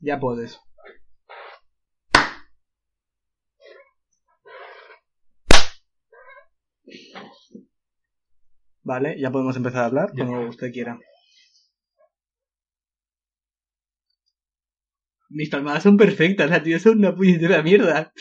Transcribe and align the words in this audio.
Ya 0.00 0.18
puedes. 0.18 0.60
Vale, 8.82 9.18
ya 9.20 9.30
podemos 9.30 9.56
empezar 9.56 9.82
a 9.82 9.86
hablar, 9.86 10.10
Ya. 10.14 10.24
como 10.24 10.48
usted 10.48 10.72
quiera. 10.72 10.98
Mis 15.30 15.50
palmadas 15.50 15.82
son 15.82 15.96
perfectas, 15.96 16.48
la 16.50 16.62
tía 16.62 16.78
son 16.78 16.98
una 16.98 17.14
puñetera 17.14 17.62
mierda. 17.62 18.12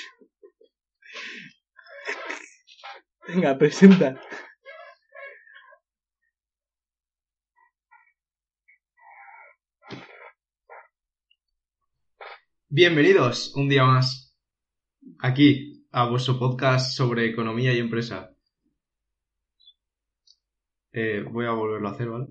Venga, 3.27 3.57
presenta. 3.57 4.19
Bienvenidos 12.69 13.55
un 13.55 13.69
día 13.69 13.85
más 13.85 14.37
aquí 15.19 15.87
a 15.89 16.09
vuestro 16.09 16.37
podcast 16.37 16.91
sobre 16.91 17.25
economía 17.25 17.71
y 17.71 17.79
empresa. 17.79 18.35
Eh, 20.91 21.23
voy 21.31 21.45
a 21.45 21.51
volverlo 21.51 21.87
a 21.87 21.91
hacer, 21.91 22.09
¿vale? 22.09 22.27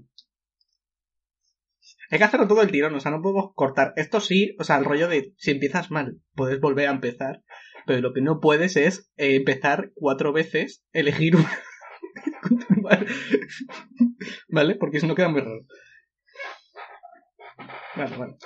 Hay 2.11 2.19
que 2.19 2.25
hacerlo 2.25 2.47
todo 2.47 2.61
el 2.61 2.71
tirón, 2.71 2.95
o 2.95 3.01
sea, 3.01 3.13
no 3.13 3.23
podemos 3.23 3.55
cortar. 3.55 3.95
Esto 3.97 4.21
sí, 4.21 4.55
o 4.59 4.65
sea, 4.65 4.77
el 4.77 4.85
rollo 4.85 5.09
de 5.09 5.33
si 5.39 5.53
empiezas 5.53 5.91
mal, 5.91 6.21
puedes 6.35 6.61
volver 6.61 6.89
a 6.89 6.93
empezar, 6.93 7.43
pero 7.87 8.03
lo 8.03 8.13
que 8.13 8.21
no 8.21 8.39
puedes 8.39 8.77
es 8.77 9.11
eh, 9.17 9.37
empezar 9.37 9.93
cuatro 9.95 10.35
veces, 10.35 10.85
elegir 10.93 11.37
una. 11.37 11.51
¿Vale? 14.51 14.75
Porque 14.75 15.01
si 15.01 15.07
no 15.07 15.15
queda 15.15 15.31
muy 15.31 15.41
raro. 15.41 15.65
Vale, 17.97 18.17
vale. 18.19 18.37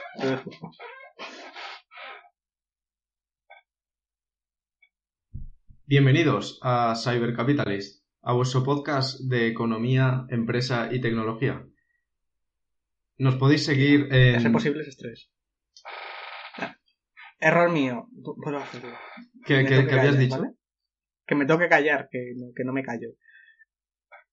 Bienvenidos 5.91 6.61
a 6.63 6.95
Cyber 6.95 7.35
Capitalist, 7.35 8.05
a 8.23 8.33
vuestro 8.33 8.63
podcast 8.63 9.19
de 9.23 9.49
economía, 9.49 10.25
empresa 10.29 10.89
y 10.93 11.01
tecnología. 11.01 11.67
Nos 13.19 13.35
podéis 13.35 13.65
seguir 13.65 14.07
en... 14.13 14.37
Hacer 14.37 14.53
posibles 14.53 14.87
estrés. 14.87 15.33
Error 17.41 17.73
mío. 17.73 18.07
¿Qué, 19.45 19.65
que 19.65 19.85
qué 19.89 19.95
habías 19.99 20.17
dicho? 20.17 20.39
¿vale? 20.39 20.53
Que 21.27 21.35
me 21.35 21.45
tengo 21.45 21.59
que 21.59 21.69
callar, 21.69 22.09
que 22.09 22.35
no, 22.37 22.53
que 22.55 22.63
no 22.63 22.73
me 22.73 22.85
callo. 22.85 23.09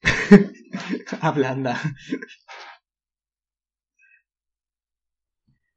Habla, 1.21 1.53
anda. 1.53 1.81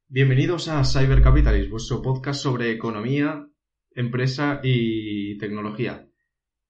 Bienvenidos 0.08 0.68
a 0.68 0.84
Cyber 0.84 1.22
Capitalist, 1.22 1.70
vuestro 1.70 2.02
podcast 2.02 2.42
sobre 2.42 2.70
economía, 2.70 3.49
empresa 3.92 4.60
y 4.62 5.38
tecnología. 5.38 6.08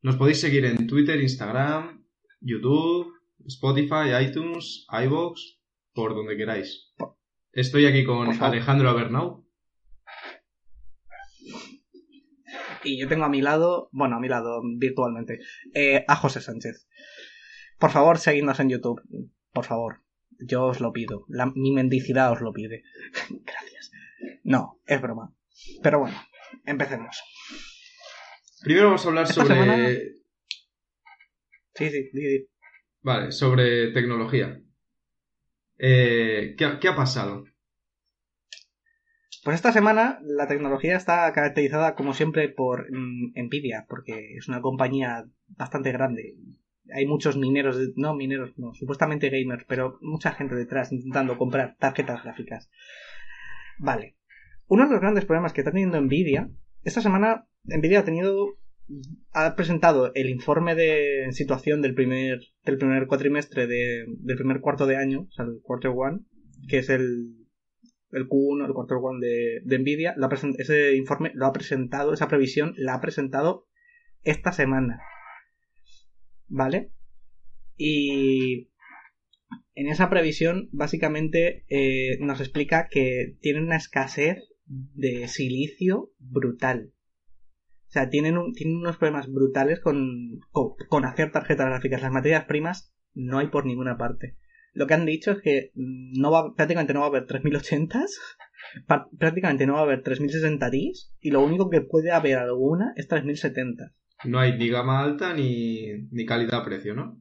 Nos 0.03 0.17
podéis 0.17 0.41
seguir 0.41 0.65
en 0.65 0.87
Twitter, 0.87 1.21
Instagram, 1.21 2.05
YouTube, 2.41 3.13
Spotify, 3.47 4.15
iTunes, 4.27 4.87
iVoox, 4.91 5.41
por 5.93 6.15
donde 6.15 6.37
queráis. 6.37 6.95
Estoy 7.53 7.87
aquí 7.87 8.05
con. 8.05 8.31
Alejandro 8.43 8.89
Abernau. 8.91 9.47
Y 12.83 12.99
yo 12.99 13.09
tengo 13.09 13.25
a 13.25 13.29
mi 13.29 13.43
lado, 13.43 13.89
bueno, 13.93 14.17
a 14.17 14.21
mi 14.21 14.29
lado 14.29 14.63
virtualmente, 14.79 15.41
eh, 15.75 16.05
a 16.09 16.17
José 16.17 16.41
Sánchez. 16.41 16.89
Por 17.79 17.91
favor, 17.91 18.19
seguidnos 18.19 18.59
en 18.61 18.71
YouTube. 18.71 19.03
Por 19.53 19.65
favor. 19.67 20.01
Yo 20.39 20.65
os 20.67 20.81
lo 20.81 20.93
pido. 20.93 21.27
La- 21.29 21.53
mi 21.55 21.73
mendicidad 21.73 22.33
os 22.33 22.41
lo 22.41 22.53
pide. 22.53 22.83
Gracias. 23.45 23.91
No, 24.43 24.81
es 24.87 25.01
broma. 25.03 25.35
Pero 25.83 26.01
bueno, 26.01 26.17
empecemos. 26.65 27.21
Primero 28.63 28.87
vamos 28.87 29.05
a 29.05 29.09
hablar 29.09 29.25
Esta 29.25 29.35
sobre... 29.43 29.55
semana- 29.55 29.89
Sí, 31.75 31.89
sí, 31.89 32.11
di, 32.13 32.21
di. 32.21 32.47
Vale, 33.03 33.33
sobre 33.33 33.93
tecnología. 33.93 34.61
Eh, 35.79 36.55
¿qué, 36.59 36.65
ha- 36.65 36.79
qué 36.79 36.89
ha 36.89 36.97
pasado? 36.97 37.45
Pues 39.43 39.55
esta 39.55 39.73
semana 39.73 40.19
la 40.23 40.47
tecnología 40.47 40.97
está 40.97 41.33
caracterizada 41.33 41.95
como 41.95 42.13
siempre 42.13 42.51
por 42.51 42.91
mm, 42.93 43.33
Nvidia, 43.37 43.87
porque 43.89 44.35
es 44.37 44.49
una 44.49 44.61
compañía 44.61 45.25
bastante 45.49 45.93
grande. 45.93 46.35
Hay 46.93 47.07
muchos 47.07 47.37
mineros, 47.39 47.79
no 47.97 48.15
mineros, 48.15 48.53
no, 48.59 48.75
supuestamente 48.75 49.31
gamers, 49.31 49.65
pero 49.67 49.97
mucha 50.03 50.33
gente 50.33 50.55
detrás 50.57 50.93
intentando 50.93 51.39
comprar 51.39 51.77
tarjetas 51.79 52.23
gráficas. 52.23 52.69
Vale. 53.79 54.17
Uno 54.71 54.85
de 54.87 54.93
los 54.93 55.01
grandes 55.01 55.25
problemas 55.25 55.53
que 55.53 55.63
está 55.63 55.73
teniendo 55.73 56.01
Nvidia, 56.01 56.49
esta 56.85 57.01
semana 57.01 57.49
Nvidia 57.65 57.99
ha 58.01 58.05
tenido 58.05 58.57
ha 59.33 59.57
presentado 59.57 60.13
el 60.15 60.31
informe 60.31 60.77
de 60.77 61.27
situación 61.33 61.83
del 61.83 61.95
primer 61.95 62.39
del 62.65 62.79
primer 62.79 63.09
cuatrimestre 63.09 63.67
de- 63.67 64.05
del 64.09 64.37
primer 64.37 64.61
cuarto 64.61 64.87
de 64.87 64.97
año, 64.97 65.23
o 65.29 65.33
sea, 65.33 65.45
el 65.45 65.61
quarter 65.61 65.91
one, 65.95 66.21
que 66.69 66.79
es 66.79 66.89
el 66.89 67.37
el 68.13 68.29
Q1, 68.29 68.67
el 68.67 68.73
quarter 68.73 68.99
one 69.03 69.19
de, 69.27 69.61
de 69.65 69.79
Nvidia, 69.81 70.15
ese 70.59 70.95
informe 70.95 71.33
lo 71.35 71.47
ha 71.47 71.53
presentado, 71.53 72.13
esa 72.13 72.29
previsión 72.29 72.75
la 72.77 72.95
ha 72.95 73.01
presentado 73.01 73.67
esta 74.23 74.53
semana. 74.53 75.01
¿Vale? 76.47 76.93
Y 77.77 78.71
en 79.75 79.89
esa 79.89 80.11
previsión, 80.11 80.69
básicamente, 80.73 81.65
eh, 81.69 82.19
nos 82.21 82.41
explica 82.41 82.89
que 82.89 83.37
tienen 83.41 83.65
una 83.65 83.77
escasez 83.77 84.39
de 84.71 85.27
silicio 85.29 86.13
brutal. 86.19 86.93
O 87.89 87.93
sea, 87.93 88.09
tienen, 88.09 88.37
tienen 88.55 88.77
unos 88.77 88.99
problemas 88.99 89.31
brutales 89.31 89.81
con, 89.81 90.39
con, 90.53 91.05
hacer 91.05 91.33
tarjetas 91.33 91.67
gráficas. 91.67 92.03
Las 92.03 92.13
materias 92.13 92.45
primas 92.45 92.95
no 93.15 93.39
hay 93.39 93.49
por 93.49 93.67
ninguna 93.67 93.99
parte. 93.99 94.37
Lo 94.73 94.87
que 94.87 94.95
han 94.95 95.05
dicho 95.07 95.33
es 95.33 95.39
que 95.43 95.73
no 95.75 96.31
va, 96.31 96.55
prácticamente 96.55 96.95
no 96.95 97.01
va 97.01 97.07
a 97.07 97.09
haber 97.09 97.27
3080s, 97.27 98.07
pa- 98.87 99.09
prácticamente 99.19 99.67
no 99.67 99.73
va 99.75 99.81
a 99.81 99.83
haber 99.83 100.03
3060 100.05 100.71
Tis, 100.71 101.13
y 101.19 101.33
lo 101.33 101.43
único 101.43 101.69
que 101.69 101.81
puede 101.81 102.13
haber 102.13 102.39
alguna 102.39 102.93
es 102.95 103.09
3070. 103.09 103.93
No 104.27 104.39
hay 104.39 104.57
ni 104.57 104.69
gama 104.69 105.03
alta 105.03 105.35
ni, 105.35 106.07
ni 106.13 106.25
calidad-precio, 106.25 106.95
¿no? 106.95 107.21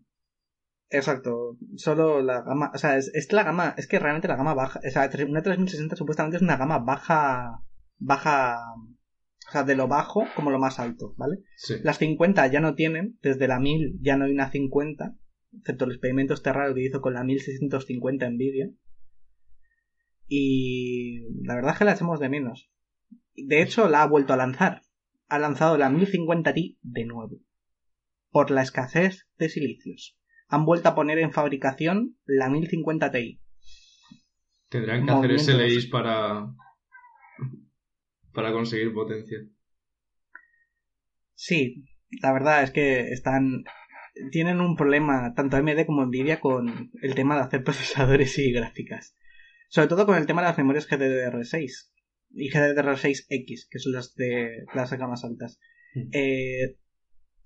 Exacto, 0.92 1.58
solo 1.76 2.22
la 2.22 2.42
gama, 2.42 2.72
o 2.74 2.78
sea, 2.80 2.98
es, 2.98 3.12
es 3.14 3.32
la 3.32 3.44
gama, 3.44 3.76
es 3.78 3.88
que 3.88 4.00
realmente 4.00 4.28
la 4.28 4.36
gama 4.36 4.56
baja, 4.56 4.80
o 4.86 4.90
sea, 4.90 5.10
una 5.28 5.44
3060 5.44 5.96
supuestamente 5.96 6.38
es 6.38 6.42
una 6.42 6.58
gama 6.58 6.80
baja, 6.80 7.62
baja, 8.00 8.58
o 8.74 9.52
sea, 9.52 9.64
de 9.64 9.76
lo 9.76 9.88
bajo 9.88 10.26
como 10.36 10.50
lo 10.50 10.58
más 10.58 10.80
alto, 10.80 11.14
¿vale? 11.16 11.44
Sí. 11.58 11.76
Las 11.84 12.00
50 12.00 12.48
ya 12.48 12.60
no 12.60 12.74
tienen, 12.74 13.20
desde 13.22 13.48
la 13.48 13.60
1000 13.60 14.00
ya 14.02 14.18
no 14.18 14.26
hay 14.26 14.32
una 14.32 14.50
50, 14.50 15.16
excepto 15.60 15.86
el 15.86 15.92
experimento 15.92 16.34
este 16.34 16.54
raro 16.54 16.74
que 16.74 16.86
hizo 16.86 17.02
con 17.02 17.14
la 17.14 17.24
1650 17.24 18.30
Nvidia. 18.30 18.72
Y 20.28 21.22
la 21.44 21.56
verdad 21.56 21.74
es 21.74 21.80
que 21.80 21.86
la 21.86 21.94
echamos 21.94 22.20
de 22.20 22.30
menos. 22.30 22.72
De 23.36 23.62
hecho, 23.62 23.90
la 23.90 24.04
ha 24.04 24.08
vuelto 24.08 24.34
a 24.34 24.38
lanzar. 24.38 24.84
Ha 25.28 25.40
lanzado 25.40 25.78
la 25.78 25.90
1050 25.90 26.54
Ti 26.54 26.80
de 26.82 27.06
nuevo. 27.06 27.40
Por 28.30 28.52
la 28.52 28.62
escasez 28.62 29.28
de 29.38 29.50
silicios. 29.50 30.19
Han 30.50 30.66
vuelto 30.66 30.90
a 30.90 30.96
poner 30.96 31.20
en 31.20 31.32
fabricación 31.32 32.18
la 32.26 32.50
1050 32.50 33.12
Ti. 33.12 33.40
Tendrán 34.70 35.06
que 35.06 35.12
hacer 35.12 35.32
Movimiento 35.32 35.52
SLIs 35.52 35.88
para, 35.88 36.54
para 38.34 38.52
conseguir 38.52 38.94
potencia. 38.94 39.40
Sí, 41.34 41.86
la 42.22 42.34
verdad 42.34 42.64
es 42.64 42.72
que 42.72 43.12
están. 43.12 43.64
Tienen 44.32 44.60
un 44.60 44.76
problema, 44.76 45.34
tanto 45.36 45.56
AMD 45.56 45.86
como 45.86 46.06
Nvidia, 46.06 46.40
con 46.40 46.92
el 47.02 47.16
tema 47.16 47.36
de 47.36 47.42
hacer 47.42 47.64
procesadores 47.66 48.38
y 48.38 48.52
gráficas. 48.52 49.16
Sobre 49.70 49.88
todo 49.88 50.06
con 50.06 50.18
el 50.18 50.26
tema 50.26 50.42
de 50.42 50.48
las 50.48 50.58
memorias 50.58 50.90
GDDR6 50.90 51.92
y 52.32 52.50
GDDR6X, 52.50 53.68
que 53.70 53.80
son 53.80 53.94
las 53.94 54.16
de 54.16 54.66
las 54.74 54.92
gamas 54.94 55.24
altas. 55.24 55.60
Mm. 55.94 56.10
Eh, 56.12 56.78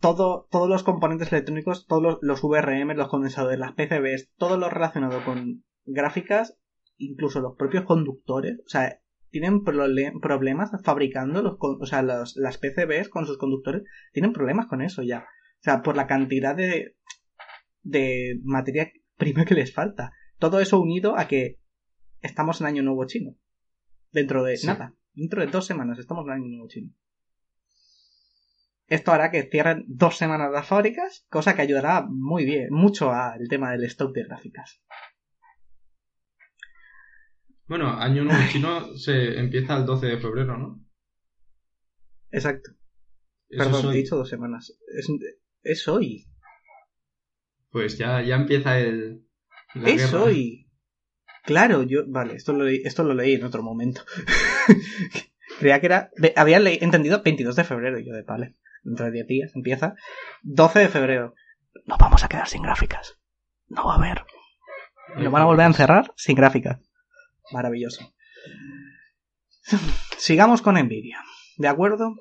todo, 0.04 0.48
todos 0.52 0.68
los 0.70 0.84
componentes 0.84 1.32
electrónicos, 1.32 1.88
todos 1.88 2.02
los, 2.04 2.18
los 2.22 2.42
VRM, 2.44 2.94
los 2.96 3.08
condensadores, 3.08 3.58
las 3.58 3.72
PCBs, 3.74 4.32
todo 4.38 4.58
lo 4.58 4.70
relacionado 4.70 5.24
con 5.24 5.64
gráficas, 5.86 6.58
incluso 6.98 7.40
los 7.40 7.56
propios 7.58 7.86
conductores, 7.86 8.60
o 8.66 8.70
sea, 8.70 9.00
tienen 9.30 9.64
problemas 9.64 10.72
fabricando 10.84 11.42
los, 11.42 11.56
o 11.60 11.86
sea, 11.86 12.02
los- 12.04 12.36
las 12.36 12.58
PCBs 12.58 13.08
con 13.10 13.26
sus 13.26 13.38
conductores, 13.38 13.84
tienen 14.12 14.34
problemas 14.34 14.68
con 14.68 14.82
eso 14.82 15.02
ya. 15.04 15.20
O 15.22 15.62
sea, 15.64 15.82
por 15.82 15.96
la 15.96 16.06
cantidad 16.06 16.56
de, 16.56 16.98
de 17.82 18.40
materia 18.44 18.92
prima 19.18 19.46
que 19.46 19.56
les 19.56 19.74
falta. 19.74 20.12
Todo 20.38 20.60
eso 20.60 20.80
unido 20.82 21.18
a 21.18 21.28
que 21.28 21.60
estamos 22.22 22.60
en 22.62 22.68
Año 22.68 22.84
Nuevo 22.84 23.06
Chino. 23.06 23.36
Dentro 24.12 24.44
de 24.44 24.58
Sí. 24.58 24.68
nada, 24.68 24.94
dentro 25.14 25.42
de 25.42 25.48
dos 25.48 25.66
semanas 25.66 25.98
estamos 25.98 26.26
en 26.26 26.32
Año 26.34 26.48
Nuevo 26.50 26.68
Chino. 26.68 26.92
Esto 28.94 29.12
hará 29.12 29.32
que 29.32 29.50
cierren 29.50 29.86
dos 29.88 30.18
semanas 30.18 30.52
las 30.52 30.68
fábricas, 30.68 31.26
cosa 31.28 31.56
que 31.56 31.64
ayudará 31.64 32.06
muy 32.08 32.46
bien, 32.46 32.68
mucho 32.70 33.12
al 33.12 33.48
tema 33.50 33.72
del 33.72 33.86
stock 33.86 34.14
de 34.14 34.24
gráficas. 34.24 34.84
Bueno, 37.66 37.90
año 37.90 38.24
nuevo 38.24 38.40
chino 38.52 38.96
se 38.96 39.40
empieza 39.40 39.78
el 39.78 39.88
12 39.88 40.06
de 40.06 40.18
febrero, 40.20 40.60
¿no? 40.60 40.86
Exacto. 42.30 42.74
Perdón, 43.50 43.92
he 43.94 43.98
dicho 43.98 44.16
dos 44.16 44.30
semanas. 44.30 44.78
Es, 44.96 45.08
es 45.64 45.88
hoy. 45.88 46.28
Pues 47.72 47.98
ya, 47.98 48.22
ya 48.22 48.36
empieza 48.36 48.80
el. 48.80 49.26
la 49.74 49.90
es 49.90 50.12
guerra. 50.12 50.24
hoy. 50.24 50.70
Claro, 51.46 51.82
yo. 51.82 52.04
Vale, 52.06 52.36
esto 52.36 52.54
lo, 52.54 52.66
leí, 52.66 52.84
esto 52.86 53.04
lo 53.04 53.16
leí 53.16 53.34
en 53.34 53.44
otro 53.44 53.64
momento. 53.64 54.04
Creía 55.60 55.80
que 55.80 55.88
era. 55.88 56.12
Había 56.36 56.58
entendido 56.58 57.24
22 57.24 57.56
de 57.56 57.64
febrero, 57.64 57.98
y 57.98 58.06
yo 58.06 58.14
de 58.14 58.22
vale. 58.22 58.56
Dentro 58.84 59.06
de 59.06 59.12
10 59.12 59.28
días 59.28 59.56
empieza. 59.56 59.96
12 60.44 60.80
de 60.80 60.90
febrero. 60.90 61.36
Nos 61.86 61.98
vamos 61.98 62.24
a 62.24 62.28
quedar 62.28 62.48
sin 62.48 62.62
gráficas. 62.62 63.20
No 63.68 63.86
va 63.86 63.94
a 63.94 63.98
haber. 63.98 64.24
Nos 65.18 65.32
van 65.32 65.42
a 65.42 65.46
volver 65.46 65.64
a 65.64 65.68
encerrar 65.68 66.14
sin 66.16 66.36
gráficas. 66.36 66.80
Maravilloso. 67.52 68.14
Sigamos 70.18 70.62
con 70.62 70.76
Nvidia. 70.76 71.24
¿De 71.58 71.68
acuerdo? 71.68 72.16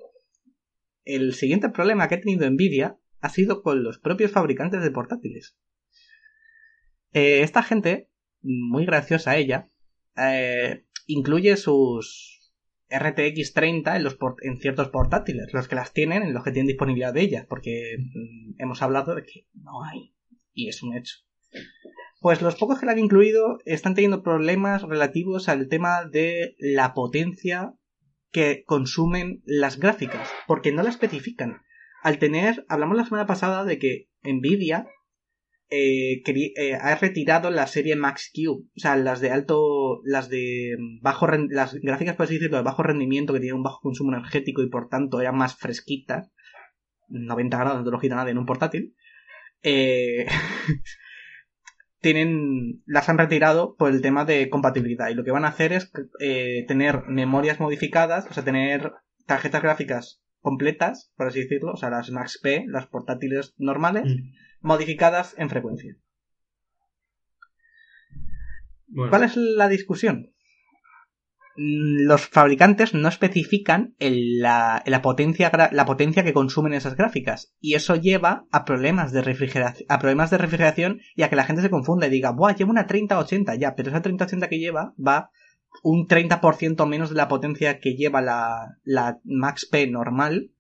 El 1.04 1.34
siguiente 1.34 1.68
problema 1.68 2.08
que 2.08 2.16
ha 2.16 2.20
tenido 2.20 2.48
Nvidia 2.48 2.96
ha 3.20 3.28
sido 3.28 3.62
con 3.62 3.82
los 3.82 3.98
propios 3.98 4.30
fabricantes 4.30 4.82
de 4.82 4.90
portátiles. 4.90 5.56
Eh, 7.12 7.42
esta 7.42 7.62
gente, 7.62 8.10
muy 8.40 8.86
graciosa 8.86 9.36
ella, 9.36 9.68
eh, 10.16 10.86
incluye 11.06 11.56
sus 11.56 12.41
RTX 12.98 13.52
30 13.52 13.96
en, 13.96 14.04
los 14.04 14.16
en 14.42 14.58
ciertos 14.58 14.88
portátiles, 14.88 15.52
los 15.52 15.68
que 15.68 15.74
las 15.74 15.92
tienen, 15.92 16.22
en 16.22 16.34
los 16.34 16.44
que 16.44 16.52
tienen 16.52 16.68
disponibilidad 16.68 17.14
de 17.14 17.22
ellas, 17.22 17.46
porque 17.48 17.96
mm, 17.98 18.60
hemos 18.60 18.82
hablado 18.82 19.14
de 19.14 19.22
que 19.24 19.46
no 19.54 19.84
hay, 19.84 20.14
y 20.52 20.68
es 20.68 20.82
un 20.82 20.96
hecho. 20.96 21.16
Pues 22.20 22.40
los 22.40 22.54
pocos 22.54 22.78
que 22.78 22.86
la 22.86 22.92
han 22.92 22.98
incluido 22.98 23.58
están 23.64 23.94
teniendo 23.94 24.22
problemas 24.22 24.82
relativos 24.82 25.48
al 25.48 25.68
tema 25.68 26.04
de 26.04 26.54
la 26.58 26.94
potencia 26.94 27.74
que 28.30 28.64
consumen 28.64 29.42
las 29.44 29.78
gráficas, 29.78 30.28
porque 30.46 30.72
no 30.72 30.82
la 30.82 30.90
especifican. 30.90 31.62
Al 32.02 32.18
tener, 32.18 32.64
hablamos 32.68 32.96
la 32.96 33.04
semana 33.04 33.26
pasada 33.26 33.64
de 33.64 33.78
que 33.78 34.08
Nvidia 34.22 34.86
eh, 35.74 36.22
eh, 36.26 36.74
ha 36.74 36.94
retirado 36.96 37.50
la 37.50 37.66
serie 37.66 37.96
Max 37.96 38.30
Q, 38.34 38.50
o 38.50 38.78
sea, 38.78 38.94
las 38.96 39.22
de 39.22 39.30
alto, 39.30 40.02
las 40.04 40.28
de 40.28 40.76
bajo, 41.00 41.26
las 41.26 41.74
gráficas, 41.80 42.14
por 42.14 42.24
así 42.24 42.34
decirlo, 42.34 42.58
de 42.58 42.62
bajo 42.62 42.82
rendimiento 42.82 43.32
que 43.32 43.40
tienen 43.40 43.56
un 43.56 43.62
bajo 43.62 43.80
consumo 43.80 44.12
energético 44.12 44.62
y 44.62 44.68
por 44.68 44.90
tanto 44.90 45.22
eran 45.22 45.36
más 45.36 45.56
fresquitas, 45.56 46.30
90 47.08 47.56
grados, 47.56 47.78
no 47.78 47.84
te 47.84 48.08
lo 48.08 48.14
nadie 48.14 48.32
en 48.32 48.38
un 48.38 48.44
portátil. 48.44 48.94
Eh, 49.62 50.26
tienen 52.00 52.82
las 52.84 53.08
han 53.08 53.16
retirado 53.16 53.74
por 53.76 53.90
el 53.90 54.02
tema 54.02 54.26
de 54.26 54.50
compatibilidad 54.50 55.08
y 55.08 55.14
lo 55.14 55.24
que 55.24 55.30
van 55.30 55.46
a 55.46 55.48
hacer 55.48 55.72
es 55.72 55.90
tener 56.68 57.04
memorias 57.06 57.60
modificadas, 57.60 58.26
o 58.30 58.34
sea, 58.34 58.44
tener 58.44 58.92
tarjetas 59.24 59.62
gráficas 59.62 60.22
completas, 60.40 61.12
por 61.16 61.28
así 61.28 61.40
decirlo, 61.40 61.72
o 61.72 61.76
sea, 61.76 61.88
las 61.88 62.10
Max 62.10 62.38
P, 62.42 62.66
las 62.68 62.88
portátiles 62.88 63.54
normales, 63.56 64.04
Mm. 64.04 64.51
Modificadas 64.62 65.34
en 65.38 65.48
frecuencia. 65.50 65.96
Bueno, 68.86 69.10
¿Cuál 69.10 69.24
es 69.24 69.36
la 69.36 69.68
discusión? 69.68 70.32
Los 71.54 72.28
fabricantes 72.28 72.94
no 72.94 73.08
especifican 73.08 73.94
el- 73.98 74.38
la, 74.40 74.82
la 74.86 75.02
potencia, 75.02 75.50
la 75.70 75.84
potencia 75.84 76.24
que 76.24 76.32
consumen 76.32 76.72
esas 76.72 76.96
gráficas. 76.96 77.54
Y 77.60 77.74
eso 77.74 77.94
lleva 77.96 78.46
a 78.50 78.64
problemas 78.64 79.12
de 79.12 79.20
refrigeración, 79.20 79.86
a 79.90 79.98
problemas 79.98 80.30
de 80.30 80.38
refrigeración 80.38 81.00
y 81.14 81.22
a 81.22 81.28
que 81.30 81.36
la 81.36 81.44
gente 81.44 81.60
se 81.60 81.68
confunda 81.70 82.06
y 82.06 82.10
diga, 82.10 82.30
Buah, 82.32 82.54
lleva 82.54 82.70
una 82.70 82.86
3080 82.86 83.54
ya, 83.56 83.74
pero 83.74 83.90
esa 83.90 84.00
3080 84.00 84.48
que 84.48 84.58
lleva 84.58 84.94
va 84.98 85.30
un 85.82 86.06
30% 86.06 86.86
menos 86.86 87.10
de 87.10 87.16
la 87.16 87.28
potencia 87.28 87.80
que 87.80 87.96
lleva 87.96 88.22
la, 88.22 88.78
la 88.84 89.20
Max 89.24 89.66
P 89.70 89.86
normal. 89.90 90.51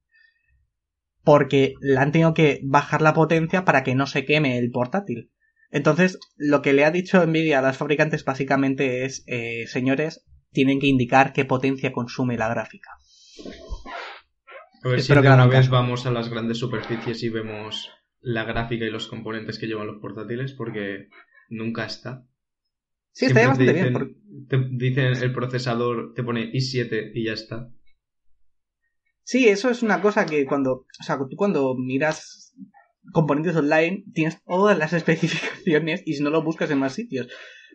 Porque 1.24 1.74
le 1.80 1.96
han 1.98 2.12
tenido 2.12 2.34
que 2.34 2.60
bajar 2.64 3.00
la 3.02 3.14
potencia 3.14 3.64
para 3.64 3.84
que 3.84 3.94
no 3.94 4.06
se 4.06 4.24
queme 4.24 4.58
el 4.58 4.70
portátil. 4.70 5.30
Entonces, 5.70 6.18
lo 6.36 6.60
que 6.62 6.72
le 6.72 6.84
ha 6.84 6.90
dicho 6.90 7.24
Nvidia 7.24 7.60
a 7.60 7.62
las 7.62 7.78
fabricantes 7.78 8.24
básicamente 8.24 9.04
es, 9.04 9.24
eh, 9.26 9.66
señores, 9.68 10.24
tienen 10.50 10.80
que 10.80 10.86
indicar 10.88 11.32
qué 11.32 11.44
potencia 11.44 11.92
consume 11.92 12.36
la 12.36 12.48
gráfica. 12.48 12.90
a 14.84 14.88
ver 14.88 15.00
si 15.00 15.14
de 15.14 15.22
que 15.22 15.28
una 15.28 15.46
vez 15.46 15.60
caso. 15.60 15.70
vamos 15.72 16.06
a 16.06 16.10
las 16.10 16.28
grandes 16.28 16.58
superficies 16.58 17.22
y 17.22 17.28
vemos 17.28 17.90
la 18.20 18.44
gráfica 18.44 18.84
y 18.84 18.90
los 18.90 19.06
componentes 19.06 19.58
que 19.58 19.66
llevan 19.66 19.86
los 19.86 20.00
portátiles, 20.00 20.52
porque 20.52 21.08
nunca 21.48 21.86
está. 21.86 22.26
Sí, 23.12 23.26
Siempre 23.26 23.46
bastante 23.46 23.72
te 23.72 23.80
bien. 23.80 23.92
porque- 23.92 24.14
te 24.48 24.58
dicen 24.72 25.22
el 25.22 25.32
procesador, 25.32 26.12
te 26.14 26.22
pone 26.24 26.50
i7 26.52 27.12
y 27.14 27.24
ya 27.24 27.32
está. 27.32 27.70
Sí, 29.24 29.48
eso 29.48 29.70
es 29.70 29.82
una 29.82 30.00
cosa 30.00 30.26
que 30.26 30.44
cuando, 30.46 30.72
o 30.72 31.02
sea, 31.04 31.16
tú 31.18 31.36
cuando 31.36 31.74
miras 31.76 32.54
componentes 33.12 33.56
online 33.56 34.04
tienes 34.12 34.42
todas 34.44 34.76
las 34.78 34.92
especificaciones 35.00 36.02
y 36.06 36.14
si 36.14 36.22
no 36.22 36.30
lo 36.30 36.42
buscas 36.42 36.70
en 36.70 36.78
más 36.78 36.94
sitios. 36.94 37.28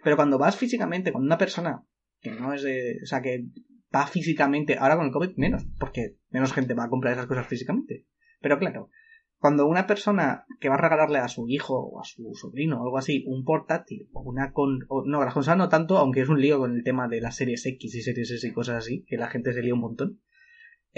Pero 0.04 0.16
cuando 0.16 0.38
vas 0.38 0.56
físicamente 0.58 1.12
con 1.12 1.24
una 1.24 1.38
persona 1.38 1.84
que 2.22 2.32
no 2.32 2.54
es 2.54 2.64
de, 2.64 2.98
o 3.04 3.06
sea, 3.06 3.22
que 3.22 3.46
va 3.94 4.06
físicamente, 4.08 4.78
ahora 4.78 4.98
con 4.98 5.06
el 5.06 5.12
COVID 5.12 5.38
menos, 5.38 5.66
porque 5.80 6.18
menos 6.30 6.54
gente 6.54 6.74
va 6.74 6.86
a 6.86 6.90
comprar 6.90 7.14
esas 7.14 7.28
cosas 7.28 7.48
físicamente. 7.48 8.06
Pero 8.42 8.60
claro, 8.60 8.90
cuando 9.40 9.68
una 9.68 9.88
persona 9.88 10.46
que 10.60 10.70
va 10.70 10.76
a 10.76 10.82
regalarle 10.82 11.20
a 11.20 11.28
su 11.28 11.48
hijo 11.48 11.80
o 11.80 12.00
a 12.02 12.04
su 12.04 12.32
sobrino 12.34 12.80
o 12.82 12.84
algo 12.84 12.98
así 12.98 13.24
un 13.28 13.44
portátil 13.44 14.10
o 14.12 14.22
una 14.22 14.52
con 14.52 14.80
o- 14.90 15.04
no 15.06 15.20
consolas 15.32 15.58
no 15.58 15.70
tanto 15.70 15.98
aunque 15.98 16.22
es 16.22 16.30
un 16.30 16.42
lío 16.42 16.58
con 16.60 16.76
el 16.76 16.84
tema 16.84 17.08
de 17.08 17.22
las 17.22 17.36
series 17.36 17.66
X 17.66 17.94
y 17.96 18.02
series 18.02 18.32
S 18.32 18.48
y 18.48 18.52
cosas 18.52 18.78
así 18.78 19.04
que 19.08 19.16
la 19.18 19.28
gente 19.30 19.54
se 19.54 19.62
lía 19.62 19.76
un 19.76 19.82
montón 19.82 20.20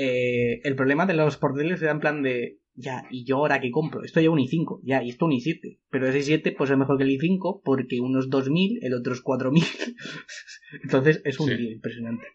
eh, 0.01 0.61
el 0.63 0.75
problema 0.75 1.05
de 1.05 1.13
los 1.15 1.37
portátiles 1.37 1.81
era 1.81 1.91
en 1.91 1.99
plan 1.99 2.21
de 2.23 2.59
ya 2.75 3.03
y 3.09 3.25
yo 3.25 3.37
ahora 3.37 3.59
que 3.59 3.71
compro 3.71 4.03
esto 4.03 4.21
lleva 4.21 4.33
un 4.35 4.39
i5 4.39 4.79
ya 4.83 5.03
y 5.03 5.09
esto 5.09 5.25
un 5.25 5.31
i7 5.31 5.79
pero 5.89 6.07
ese 6.07 6.19
i7 6.19 6.55
pues 6.57 6.69
es 6.69 6.77
mejor 6.77 6.97
que 6.97 7.03
el 7.03 7.09
i5 7.17 7.61
porque 7.63 7.99
uno 7.99 8.19
es 8.19 8.29
2000 8.29 8.79
el 8.81 8.93
otro 8.93 9.13
es 9.13 9.21
4000 9.21 9.63
entonces 10.83 11.21
es 11.25 11.39
un 11.39 11.49
Sí. 11.49 11.55
lío 11.55 11.71
impresionante 11.71 12.25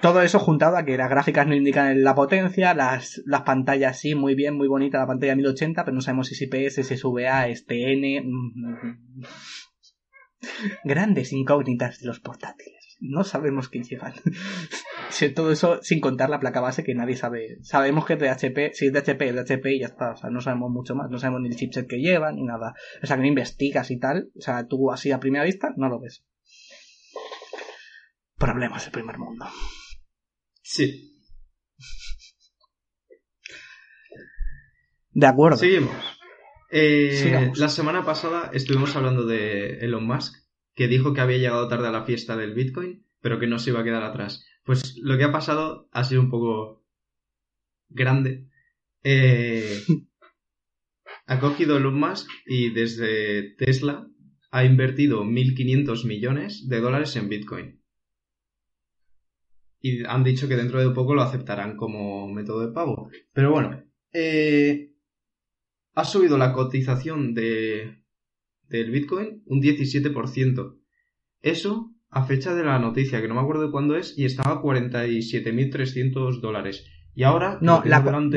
todo 0.00 0.22
eso 0.22 0.38
juntado 0.38 0.76
a 0.78 0.84
que 0.84 0.96
las 0.96 1.10
gráficas 1.10 1.46
no 1.46 1.54
indican 1.54 2.02
la 2.02 2.14
potencia, 2.14 2.72
las, 2.72 3.20
las 3.26 3.42
pantallas 3.42 3.98
sí, 4.00 4.14
muy 4.14 4.34
bien, 4.34 4.54
muy 4.54 4.66
bonita 4.66 4.98
la 4.98 5.06
pantalla 5.06 5.36
1080, 5.36 5.84
pero 5.84 5.94
no 5.94 6.00
sabemos 6.00 6.28
si 6.28 6.34
es 6.34 6.40
IPS, 6.40 6.86
si 6.88 6.94
es 6.94 7.04
VA, 7.04 7.48
es 7.48 7.66
TN. 7.66 8.24
mm. 8.24 9.22
Grandes 10.84 11.34
incógnitas 11.34 12.00
de 12.00 12.06
los 12.06 12.18
portátiles. 12.20 12.79
No 13.00 13.24
sabemos 13.24 13.68
qué 13.68 13.82
llevan. 13.82 14.12
Todo 15.34 15.52
eso 15.52 15.80
sin 15.82 16.00
contar 16.00 16.30
la 16.30 16.38
placa 16.38 16.60
base 16.60 16.84
que 16.84 16.94
nadie 16.94 17.16
sabe. 17.16 17.58
Sabemos 17.62 18.04
que 18.04 18.14
es 18.14 18.18
de 18.20 18.28
HP, 18.28 18.72
si 18.74 18.86
es 18.86 18.92
de 18.92 18.98
HP, 19.00 19.28
es 19.28 19.34
de 19.34 19.40
HP 19.40 19.74
y 19.74 19.80
ya 19.80 19.86
está. 19.86 20.12
O 20.12 20.16
sea, 20.16 20.30
no 20.30 20.40
sabemos 20.40 20.70
mucho 20.70 20.94
más. 20.94 21.10
No 21.10 21.18
sabemos 21.18 21.40
ni 21.42 21.48
el 21.48 21.56
chipset 21.56 21.88
que 21.88 21.98
llevan 21.98 22.36
ni 22.36 22.44
nada. 22.44 22.74
O 23.02 23.06
sea, 23.06 23.16
que 23.16 23.22
no 23.22 23.28
investigas 23.28 23.90
y 23.90 23.98
tal. 23.98 24.30
O 24.36 24.40
sea, 24.40 24.66
tú 24.66 24.90
así 24.92 25.10
a 25.12 25.20
primera 25.20 25.44
vista 25.44 25.72
no 25.76 25.88
lo 25.88 26.00
ves. 26.00 26.24
Problemas 28.36 28.84
del 28.84 28.92
primer 28.92 29.18
mundo. 29.18 29.46
Sí. 30.62 31.10
De 35.12 35.26
acuerdo. 35.26 35.58
Seguimos. 35.58 35.94
Eh. 36.70 37.50
La 37.56 37.68
semana 37.68 38.04
pasada 38.04 38.50
estuvimos 38.52 38.94
hablando 38.94 39.26
de 39.26 39.78
Elon 39.80 40.06
Musk, 40.06 40.39
que 40.80 40.88
dijo 40.88 41.12
que 41.12 41.20
había 41.20 41.36
llegado 41.36 41.68
tarde 41.68 41.88
a 41.88 41.92
la 41.92 42.06
fiesta 42.06 42.38
del 42.38 42.54
Bitcoin, 42.54 43.04
pero 43.20 43.38
que 43.38 43.46
no 43.46 43.58
se 43.58 43.68
iba 43.68 43.80
a 43.80 43.84
quedar 43.84 44.02
atrás. 44.02 44.46
Pues 44.64 44.96
lo 44.96 45.18
que 45.18 45.24
ha 45.24 45.30
pasado 45.30 45.90
ha 45.92 46.04
sido 46.04 46.22
un 46.22 46.30
poco 46.30 46.86
grande. 47.90 48.48
Eh, 49.04 49.78
ha 51.26 51.38
cogido 51.38 51.76
Elon 51.76 52.00
Musk 52.00 52.30
y 52.46 52.70
desde 52.70 53.54
Tesla 53.56 54.08
ha 54.50 54.64
invertido 54.64 55.22
1.500 55.22 56.06
millones 56.06 56.66
de 56.66 56.80
dólares 56.80 57.14
en 57.16 57.28
Bitcoin. 57.28 57.82
Y 59.82 60.06
han 60.06 60.24
dicho 60.24 60.48
que 60.48 60.56
dentro 60.56 60.80
de 60.80 60.94
poco 60.94 61.14
lo 61.14 61.20
aceptarán 61.20 61.76
como 61.76 62.26
método 62.26 62.66
de 62.66 62.72
pago. 62.72 63.10
Pero 63.34 63.52
bueno, 63.52 63.84
eh, 64.14 64.94
ha 65.94 66.04
subido 66.06 66.38
la 66.38 66.54
cotización 66.54 67.34
de, 67.34 67.99
del 68.70 68.90
Bitcoin 68.90 69.42
un 69.46 69.60
17%. 69.60 70.78
Eso 71.42 71.92
a 72.08 72.24
fecha 72.24 72.54
de 72.54 72.64
la 72.64 72.78
noticia, 72.78 73.20
que 73.20 73.28
no 73.28 73.34
me 73.34 73.40
acuerdo 73.40 73.66
de 73.66 73.70
cuándo 73.70 73.96
es, 73.96 74.16
y 74.18 74.24
estaba 74.24 74.56
a 74.56 74.62
47.300 74.62 76.40
dólares. 76.40 76.86
Y 77.14 77.24
ahora... 77.24 77.58
No, 77.60 77.82
la, 77.84 78.02
perdón, 78.02 78.30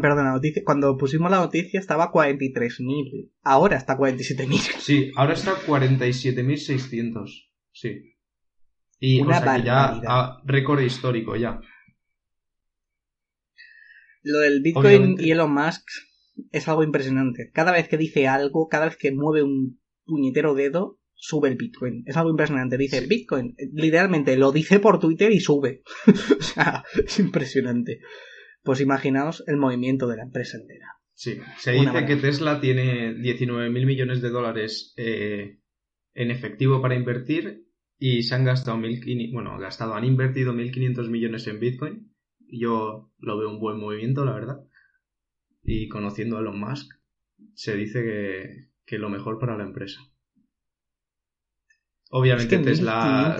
la 0.24 0.32
noticia, 0.32 0.62
cuando 0.64 0.96
pusimos 0.96 1.30
la 1.30 1.38
noticia 1.38 1.80
estaba 1.80 2.04
a 2.04 2.12
43.000. 2.12 3.30
Ahora 3.42 3.76
está 3.76 3.94
a 3.94 3.98
47.000. 3.98 4.58
Sí, 4.78 5.10
ahora 5.16 5.34
está 5.34 5.52
a 5.52 5.60
47.600. 5.60 7.50
Sí. 7.72 8.14
Y 9.00 9.20
Una 9.20 9.38
o 9.38 9.42
sea 9.42 9.56
que 9.56 9.62
ya 9.62 10.00
a 10.06 10.42
récord 10.44 10.80
histórico 10.80 11.36
ya. 11.36 11.60
Lo 14.22 14.40
del 14.40 14.60
Bitcoin 14.60 14.86
Obviamente. 14.86 15.24
y 15.24 15.30
Elon 15.30 15.54
Musk 15.54 15.86
es 16.52 16.68
algo 16.68 16.82
impresionante. 16.82 17.50
Cada 17.52 17.72
vez 17.72 17.88
que 17.88 17.96
dice 17.96 18.26
algo, 18.26 18.68
cada 18.68 18.86
vez 18.86 18.96
que 18.96 19.12
mueve 19.12 19.42
un 19.42 19.80
puñetero 20.04 20.54
dedo, 20.54 20.98
sube 21.14 21.48
el 21.48 21.56
Bitcoin. 21.56 22.04
Es 22.06 22.16
algo 22.16 22.30
impresionante. 22.30 22.78
Dice 22.78 23.06
Bitcoin, 23.06 23.54
literalmente 23.72 24.36
lo 24.36 24.52
dice 24.52 24.78
por 24.78 24.98
Twitter 24.98 25.32
y 25.32 25.40
sube. 25.40 25.82
o 26.38 26.42
sea, 26.42 26.84
es 27.04 27.18
impresionante. 27.18 28.00
Pues 28.62 28.80
imaginaos 28.80 29.44
el 29.46 29.56
movimiento 29.56 30.06
de 30.06 30.16
la 30.16 30.24
empresa 30.24 30.58
entera. 30.58 30.86
Sí, 31.14 31.38
se 31.56 31.72
dice 31.72 32.06
que 32.06 32.16
Tesla 32.16 32.60
tiene 32.60 33.12
19 33.14 33.70
mil 33.70 33.86
millones 33.86 34.22
de 34.22 34.30
dólares 34.30 34.94
eh, 34.96 35.58
en 36.14 36.30
efectivo 36.30 36.80
para 36.80 36.94
invertir 36.94 37.64
y 37.98 38.22
se 38.22 38.36
han 38.36 38.44
gastado 38.44 38.76
mil, 38.76 39.00
bueno, 39.32 39.58
gastado, 39.58 39.94
han 39.94 40.04
invertido 40.04 40.52
1.500 40.52 41.10
millones 41.10 41.46
en 41.48 41.58
Bitcoin. 41.58 42.14
Yo 42.50 43.10
lo 43.18 43.36
veo 43.36 43.50
un 43.50 43.58
buen 43.58 43.78
movimiento, 43.78 44.24
la 44.24 44.32
verdad. 44.32 44.60
Y 45.62 45.88
conociendo 45.88 46.36
a 46.36 46.40
Elon 46.40 46.58
Musk, 46.58 46.94
se 47.54 47.76
dice 47.76 48.02
que, 48.02 48.68
que 48.84 48.98
lo 48.98 49.10
mejor 49.10 49.38
para 49.38 49.56
la 49.56 49.64
empresa. 49.64 50.00
Obviamente 52.10 52.58
Tesla 52.58 53.36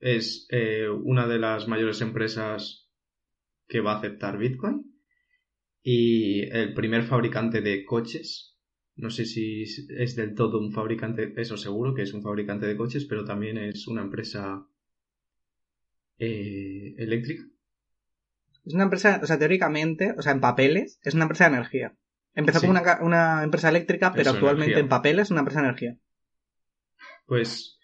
es 0.00 0.46
eh, 0.50 0.88
una 0.88 1.26
de 1.28 1.38
las 1.38 1.68
mayores 1.68 2.00
empresas 2.00 2.90
que 3.68 3.80
va 3.80 3.92
a 3.92 3.98
aceptar 3.98 4.38
Bitcoin 4.38 4.90
y 5.82 6.42
el 6.42 6.74
primer 6.74 7.04
fabricante 7.04 7.60
de 7.60 7.84
coches. 7.84 8.56
No 8.96 9.10
sé 9.10 9.24
si 9.24 9.62
es 9.62 10.16
del 10.16 10.34
todo 10.34 10.58
un 10.58 10.72
fabricante, 10.72 11.32
eso 11.36 11.56
seguro 11.56 11.94
que 11.94 12.02
es 12.02 12.12
un 12.12 12.22
fabricante 12.22 12.66
de 12.66 12.76
coches, 12.76 13.04
pero 13.04 13.24
también 13.24 13.56
es 13.56 13.86
una 13.86 14.02
empresa 14.02 14.66
eh, 16.18 16.94
eléctrica. 16.98 17.44
Es 18.64 18.74
una 18.74 18.84
empresa, 18.84 19.20
o 19.22 19.26
sea, 19.26 19.38
teóricamente, 19.38 20.14
o 20.16 20.22
sea, 20.22 20.32
en 20.32 20.40
papeles, 20.40 21.00
es 21.02 21.14
una 21.14 21.24
empresa 21.24 21.44
de 21.44 21.56
energía. 21.56 21.94
Empezó 22.34 22.60
como 22.60 22.72
una, 22.72 23.42
empresa 23.42 23.68
eléctrica, 23.68 24.12
pero 24.12 24.30
actualmente 24.30 24.78
en 24.78 24.88
papeles 24.88 25.24
es 25.24 25.30
una 25.30 25.40
empresa 25.40 25.60
de 25.60 25.66
energía. 25.66 25.96
Pues, 27.26 27.78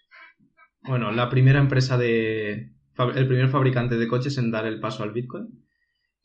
bueno, 0.81 1.11
la 1.11 1.29
primera 1.29 1.59
empresa 1.59 1.97
de... 1.97 2.73
El 3.15 3.27
primer 3.27 3.49
fabricante 3.49 3.95
de 3.97 4.07
coches 4.07 4.37
en 4.37 4.49
dar 4.49 4.65
el 4.65 4.79
paso 4.79 5.03
al 5.03 5.11
Bitcoin 5.11 5.67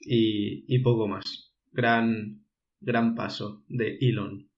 y, 0.00 0.64
y 0.74 0.78
poco 0.78 1.06
más. 1.06 1.52
Gran, 1.70 2.44
gran 2.80 3.14
paso 3.14 3.62
de 3.68 3.98
Elon. 4.00 4.48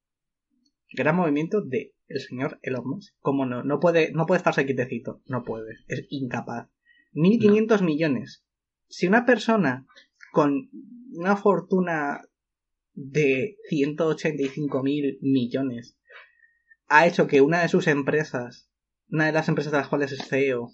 Gran 0.93 1.17
movimiento 1.17 1.61
de 1.61 1.95
el 2.07 2.21
señor 2.21 2.59
Elon 2.63 2.87
Musk. 2.87 3.15
Como 3.21 3.47
no, 3.47 3.65
no 3.65 3.81
puede, 3.81 4.13
no 4.13 4.27
puede 4.27 4.39
estarse 4.39 4.67
quietecito. 4.67 5.23
No 5.27 5.43
puede. 5.43 5.75
Es 5.89 6.07
incapaz. 6.11 6.69
1.500 7.15 7.83
millones. 7.83 8.44
Si 8.97 9.09
una 9.09 9.27
persona 9.27 9.89
con 10.31 10.71
una 11.15 11.35
fortuna 11.35 12.21
de 12.93 13.57
185.000 13.69 15.19
millones 15.21 15.99
ha 16.87 17.05
hecho 17.05 17.27
que 17.27 17.41
una 17.41 17.61
de 17.61 17.69
sus 17.69 17.89
empresas, 17.89 18.71
una 19.09 19.27
de 19.27 19.33
las 19.33 19.49
empresas 19.49 19.73
de 19.73 19.79
las 19.79 19.89
cuales 19.89 20.13
es 20.13 20.29
CEO, 20.29 20.71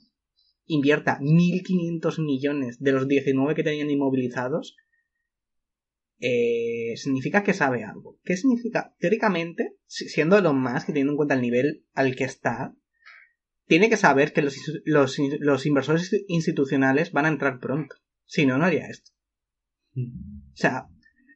invierta 0.66 1.18
1.500 1.20 2.22
millones 2.22 2.78
de 2.78 2.92
los 2.92 3.08
19 3.08 3.54
que 3.54 3.62
tenían 3.62 3.88
inmovilizados, 3.88 4.76
eh, 6.18 6.92
significa 6.96 7.42
que 7.42 7.54
sabe 7.54 7.84
algo. 7.84 8.18
¿Qué 8.22 8.36
significa? 8.36 8.94
Teóricamente, 8.98 9.78
siendo 9.86 10.38
lo 10.42 10.52
más 10.52 10.84
que 10.84 10.92
teniendo 10.92 11.14
en 11.14 11.16
cuenta 11.16 11.36
el 11.36 11.40
nivel 11.40 11.86
al 11.94 12.14
que 12.14 12.24
está, 12.24 12.76
tiene 13.66 13.88
que 13.88 13.96
saber 13.96 14.34
que 14.34 14.42
los, 14.42 14.58
los, 14.84 15.64
inversores 15.64 16.12
institucionales 16.28 17.12
van 17.12 17.24
a 17.24 17.28
entrar 17.28 17.60
pronto. 17.60 17.96
Si 18.30 18.46
no, 18.46 18.58
no 18.58 18.64
haría 18.64 18.86
esto. 18.86 19.10
O 19.96 20.54
sea, 20.56 20.86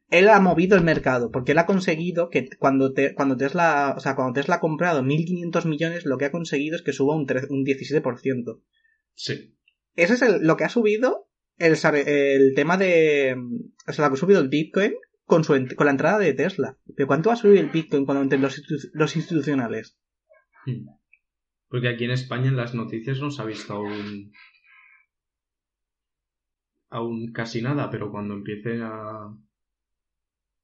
él 0.09 0.29
ha 0.29 0.39
movido 0.39 0.77
el 0.77 0.83
mercado, 0.85 1.29
porque 1.29 1.51
él 1.51 1.57
ha 1.57 1.65
conseguido 1.65 2.29
que 2.29 2.47
cuando, 2.57 2.93
te, 2.93 3.13
cuando 3.13 3.35
Tesla, 3.35 3.95
o 3.97 3.99
sea, 3.99 4.15
cuando 4.15 4.31
Tesla 4.31 4.55
ha 4.55 4.59
comprado 4.61 5.01
1.500 5.03 5.65
millones, 5.65 6.05
lo 6.05 6.17
que 6.17 6.23
ha 6.23 6.31
conseguido 6.31 6.77
es 6.77 6.83
que 6.83 6.93
suba 6.93 7.15
un, 7.15 7.27
un 7.49 7.65
17%. 7.65 8.61
Sí. 9.13 9.57
Eso 9.95 10.13
es 10.13 10.41
lo 10.41 10.55
que 10.55 10.63
ha 10.63 10.69
subido 10.69 11.27
el, 11.57 11.75
el 12.07 12.53
tema 12.55 12.77
de, 12.77 13.35
o 13.85 13.91
sea, 13.91 14.05
lo 14.05 14.11
que 14.11 14.15
ha 14.15 14.21
subido 14.21 14.39
el 14.39 14.47
Bitcoin 14.47 14.93
con, 15.25 15.43
su, 15.43 15.53
con 15.75 15.85
la 15.85 15.91
entrada 15.91 16.17
de 16.17 16.33
Tesla. 16.33 16.77
¿De 16.85 17.05
cuánto 17.05 17.27
va 17.27 17.33
a 17.33 17.37
subir 17.37 17.57
el 17.57 17.71
Bitcoin 17.71 18.05
cuando 18.05 18.23
entren 18.23 18.41
los, 18.41 18.63
los 18.93 19.15
institucionales? 19.17 19.97
Hmm. 20.65 20.87
Porque 21.67 21.89
aquí 21.89 22.05
en 22.05 22.11
España 22.11 22.47
en 22.47 22.55
las 22.55 22.73
noticias 22.73 23.19
no 23.19 23.31
se 23.31 23.41
ha 23.41 23.45
visto 23.45 23.73
aún 23.73 24.31
aún 26.95 27.31
casi 27.31 27.61
nada, 27.61 27.89
pero 27.89 28.11
cuando 28.11 28.33
empiece 28.33 28.81
a 28.81 29.29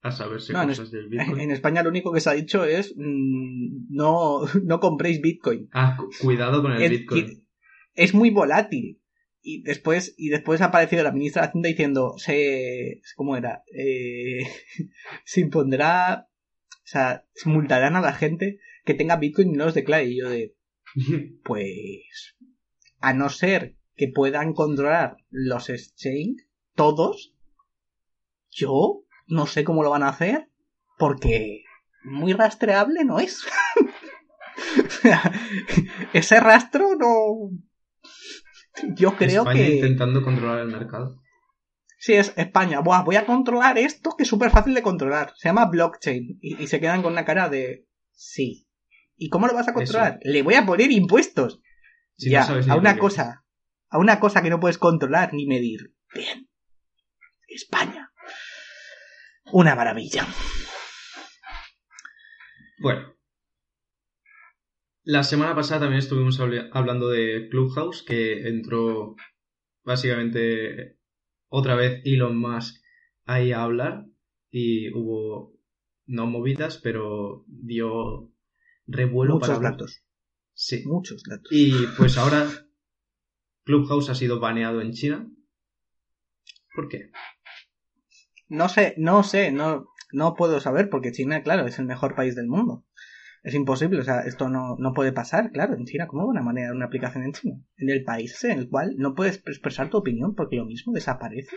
a 0.04 0.12
saberse 0.12 0.54
cosas 0.54 0.90
del 0.90 1.10
Bitcoin. 1.10 1.42
En 1.42 1.52
España 1.52 1.84
lo 1.84 1.90
único 1.90 2.12
que 2.12 2.22
se 2.22 2.30
ha 2.30 2.34
dicho 2.34 2.66
es 2.66 2.96
mm, 2.98 3.88
no, 3.90 4.42
no 4.64 4.80
compréis 4.80 5.22
Bitcoin. 5.22 5.70
Ah, 5.74 5.98
cuidado 6.22 6.62
con 6.62 6.74
el 6.74 6.90
Bitcoin. 6.90 7.46
Es 7.94 8.14
muy 8.14 8.30
volátil. 8.32 9.00
Y 9.44 9.64
después, 9.64 10.14
y 10.18 10.30
después 10.30 10.62
ha 10.62 10.66
aparecido 10.66 11.04
la 11.04 11.12
ministra 11.12 11.42
de 11.42 11.48
Hacienda 11.48 11.70
diciendo, 11.70 12.14
se, 12.18 13.02
¿cómo 13.16 13.36
era? 13.36 13.64
Eh, 13.76 14.44
se 15.26 15.42
impondrá, 15.42 16.28
o 16.70 16.86
sea, 16.88 17.26
se 17.34 17.50
multarán 17.50 17.96
a 17.96 18.02
la 18.02 18.14
gente 18.14 18.60
que 18.86 18.94
tenga 18.94 19.18
Bitcoin 19.18 19.50
y 19.50 19.54
no 19.54 19.66
los 19.66 19.74
declare. 19.74 20.06
Y 20.06 20.20
yo 20.20 20.30
de, 20.30 20.56
pues, 21.44 22.36
a 23.00 23.14
no 23.14 23.30
ser 23.30 23.78
que 24.02 24.08
puedan 24.08 24.54
controlar 24.54 25.18
los 25.30 25.70
exchange, 25.70 26.48
todos, 26.74 27.36
yo 28.50 29.04
no 29.28 29.46
sé 29.46 29.64
cómo 29.64 29.84
lo 29.84 29.92
van 29.92 30.02
a 30.02 30.10
hacer, 30.10 30.50
porque 30.98 31.66
muy 32.04 32.34
rastreable 32.34 33.06
no 33.06 33.20
es. 33.20 33.46
Ese 36.14 36.40
rastro 36.40 36.96
no. 36.96 37.52
Yo 38.96 39.16
creo 39.18 39.44
España 39.44 39.66
que. 39.68 39.76
intentando 39.76 40.24
controlar 40.24 40.62
el 40.62 40.70
mercado. 40.70 41.22
Sí, 42.00 42.14
es 42.14 42.34
España. 42.38 42.80
Buah, 42.80 43.04
voy 43.04 43.18
a 43.18 43.28
controlar 43.28 43.78
esto 43.78 44.16
que 44.18 44.24
es 44.24 44.30
súper 44.30 44.50
fácil 44.50 44.74
de 44.74 44.82
controlar. 44.82 45.34
Se 45.38 45.50
llama 45.50 45.70
blockchain. 45.70 46.40
Y, 46.42 46.66
se 46.66 46.80
quedan 46.80 47.04
con 47.04 47.14
una 47.14 47.24
cara 47.24 47.50
de. 47.50 47.86
Sí. 48.14 48.68
¿Y 49.16 49.30
cómo 49.30 49.46
lo 49.46 49.54
vas 49.54 49.68
a 49.68 49.74
controlar? 49.74 50.18
Le 50.24 50.42
voy 50.42 50.56
a 50.56 50.66
poner 50.66 50.90
impuestos. 50.90 51.62
ya, 52.18 52.48
a 52.68 52.76
una 52.76 52.98
cosa. 52.98 53.42
A 53.92 53.98
una 54.00 54.22
cosa 54.22 54.42
que 54.42 54.50
no 54.50 54.60
puedes 54.60 54.78
controlar 54.78 55.34
ni 55.34 55.46
medir. 55.46 55.94
Bien. 56.14 56.50
España. 57.48 58.12
Una 59.52 59.76
maravilla. 59.76 60.26
Bueno. 62.80 63.14
La 65.04 65.24
semana 65.24 65.56
pasada 65.56 65.82
también 65.82 66.00
estuvimos 66.00 66.40
hablando 66.40 67.10
de 67.10 67.50
Clubhouse, 67.50 68.04
que 68.04 68.48
entró 68.48 69.16
básicamente 69.84 70.98
otra 71.50 71.76
vez 71.76 72.02
Elon 72.06 72.40
Musk 72.40 72.82
ahí 73.26 73.52
a 73.52 73.64
hablar 73.64 74.06
y 74.52 74.94
hubo 74.94 75.54
no 76.06 76.28
movidas, 76.28 76.78
pero 76.78 77.44
dio 77.48 78.32
revuelo 78.88 79.34
Muchos 79.34 79.50
para 79.50 79.72
datos. 79.72 80.06
Sí. 80.54 80.84
Muchos 80.86 81.24
datos. 81.24 81.52
Y 81.52 81.74
pues 81.98 82.18
ahora 82.18 82.48
Clubhouse 83.64 84.10
ha 84.10 84.16
sido 84.16 84.40
baneado 84.40 84.82
en 84.82 84.92
China. 84.94 85.30
¿Por 86.76 86.88
qué? 86.88 87.12
No 88.48 88.70
sé, 88.70 88.96
no 88.98 89.24
sé, 89.24 89.52
no, 89.52 89.88
no 90.12 90.36
puedo 90.36 90.60
saber 90.60 90.90
porque 90.90 91.12
China, 91.12 91.42
claro, 91.42 91.66
es 91.66 91.80
el 91.80 91.86
mejor 91.86 92.16
país 92.16 92.36
del 92.36 92.48
mundo. 92.48 92.86
Es 93.44 93.56
imposible, 93.56 94.00
o 94.00 94.04
sea, 94.04 94.22
esto 94.22 94.50
no, 94.50 94.76
no 94.78 94.94
puede 94.94 95.12
pasar, 95.12 95.52
claro, 95.52 95.76
en 95.76 95.86
China. 95.86 96.08
¿Cómo 96.08 96.28
van 96.28 96.38
a 96.38 96.44
manejar 96.44 96.76
una 96.76 96.86
aplicación 96.86 97.24
en 97.24 97.34
China? 97.34 97.56
En 97.78 97.90
el 97.90 98.04
país 98.04 98.44
en 98.44 98.60
el 98.60 98.70
cual 98.70 98.96
no 98.98 99.16
puedes 99.16 99.38
expresar 99.48 99.90
tu 99.90 99.98
opinión 99.98 100.36
porque 100.36 100.58
lo 100.58 100.66
mismo 100.66 100.94
desaparece. 100.94 101.56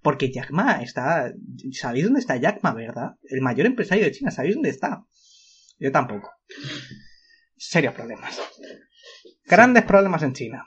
Porque 0.00 0.32
Jack 0.32 0.52
Ma 0.52 0.80
está... 0.80 1.32
¿Sabéis 1.72 2.04
dónde 2.04 2.20
está 2.20 2.36
Jack 2.36 2.62
Ma, 2.62 2.72
verdad? 2.72 3.16
El 3.24 3.42
mayor 3.42 3.66
empresario 3.66 4.04
de 4.04 4.12
China, 4.12 4.30
¿sabéis 4.30 4.54
dónde 4.54 4.70
está? 4.70 5.04
Yo 5.78 5.92
tampoco. 5.92 6.30
Serios 7.56 7.94
problemas. 7.94 8.40
Grandes 9.48 9.84
problemas 9.84 10.22
en 10.22 10.34
China. 10.34 10.64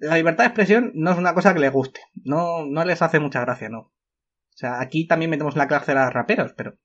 La 0.00 0.16
libertad 0.16 0.44
de 0.44 0.48
expresión 0.48 0.90
no 0.94 1.12
es 1.12 1.18
una 1.18 1.34
cosa 1.34 1.54
que 1.54 1.60
les 1.60 1.72
guste. 1.72 2.00
No, 2.24 2.66
no 2.66 2.84
les 2.84 3.00
hace 3.00 3.20
mucha 3.20 3.40
gracia, 3.40 3.68
no. 3.68 3.78
O 3.78 4.56
sea, 4.56 4.80
aquí 4.80 5.06
también 5.06 5.30
metemos 5.30 5.56
la 5.56 5.68
cárcel 5.68 5.98
a 5.98 6.10
raperos, 6.10 6.52
pero 6.56 6.78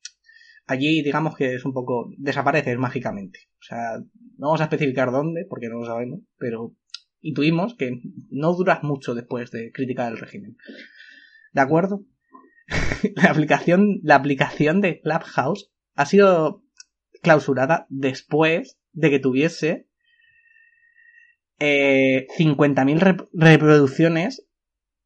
allí 0.68 1.02
digamos 1.02 1.36
que 1.36 1.56
es 1.56 1.66
un 1.66 1.74
poco 1.74 2.12
desapareces 2.18 2.78
mágicamente. 2.78 3.40
O 3.60 3.64
sea, 3.64 3.98
no 4.38 4.48
vamos 4.48 4.62
a 4.62 4.66
especificar 4.66 5.12
dónde, 5.12 5.46
porque 5.50 5.70
no 5.70 5.80
lo 5.80 5.86
sabemos, 5.86 6.22
pero 6.38 6.76
intuimos 7.22 7.76
que 7.76 8.00
no 8.30 8.54
duras 8.54 8.84
mucho 8.84 9.16
después 9.16 9.50
de 9.52 9.72
criticar 9.72 10.12
el 10.12 10.20
régimen. 10.20 10.56
¿De 11.52 11.62
acuerdo? 11.62 12.06
la 13.16 13.32
aplicación, 13.32 14.00
la 14.04 14.16
aplicación 14.16 14.82
de 14.82 15.02
Clubhouse 15.02 15.72
ha 15.96 16.06
sido 16.06 16.64
clausurada 17.22 17.88
después 17.90 18.80
de 18.94 19.10
que 19.10 19.20
tuviese 19.20 19.89
eh, 21.60 22.28
50.000 22.38 23.28
reproducciones 23.34 24.46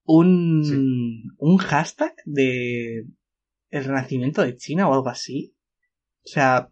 un, 0.06 1.34
un 1.38 1.58
hashtag 1.58 2.14
de 2.26 3.06
el 3.70 3.84
renacimiento 3.86 4.44
de 4.44 4.56
China 4.56 4.88
o 4.88 4.94
algo 4.94 5.10
así. 5.10 5.56
O 6.26 6.28
sea, 6.30 6.70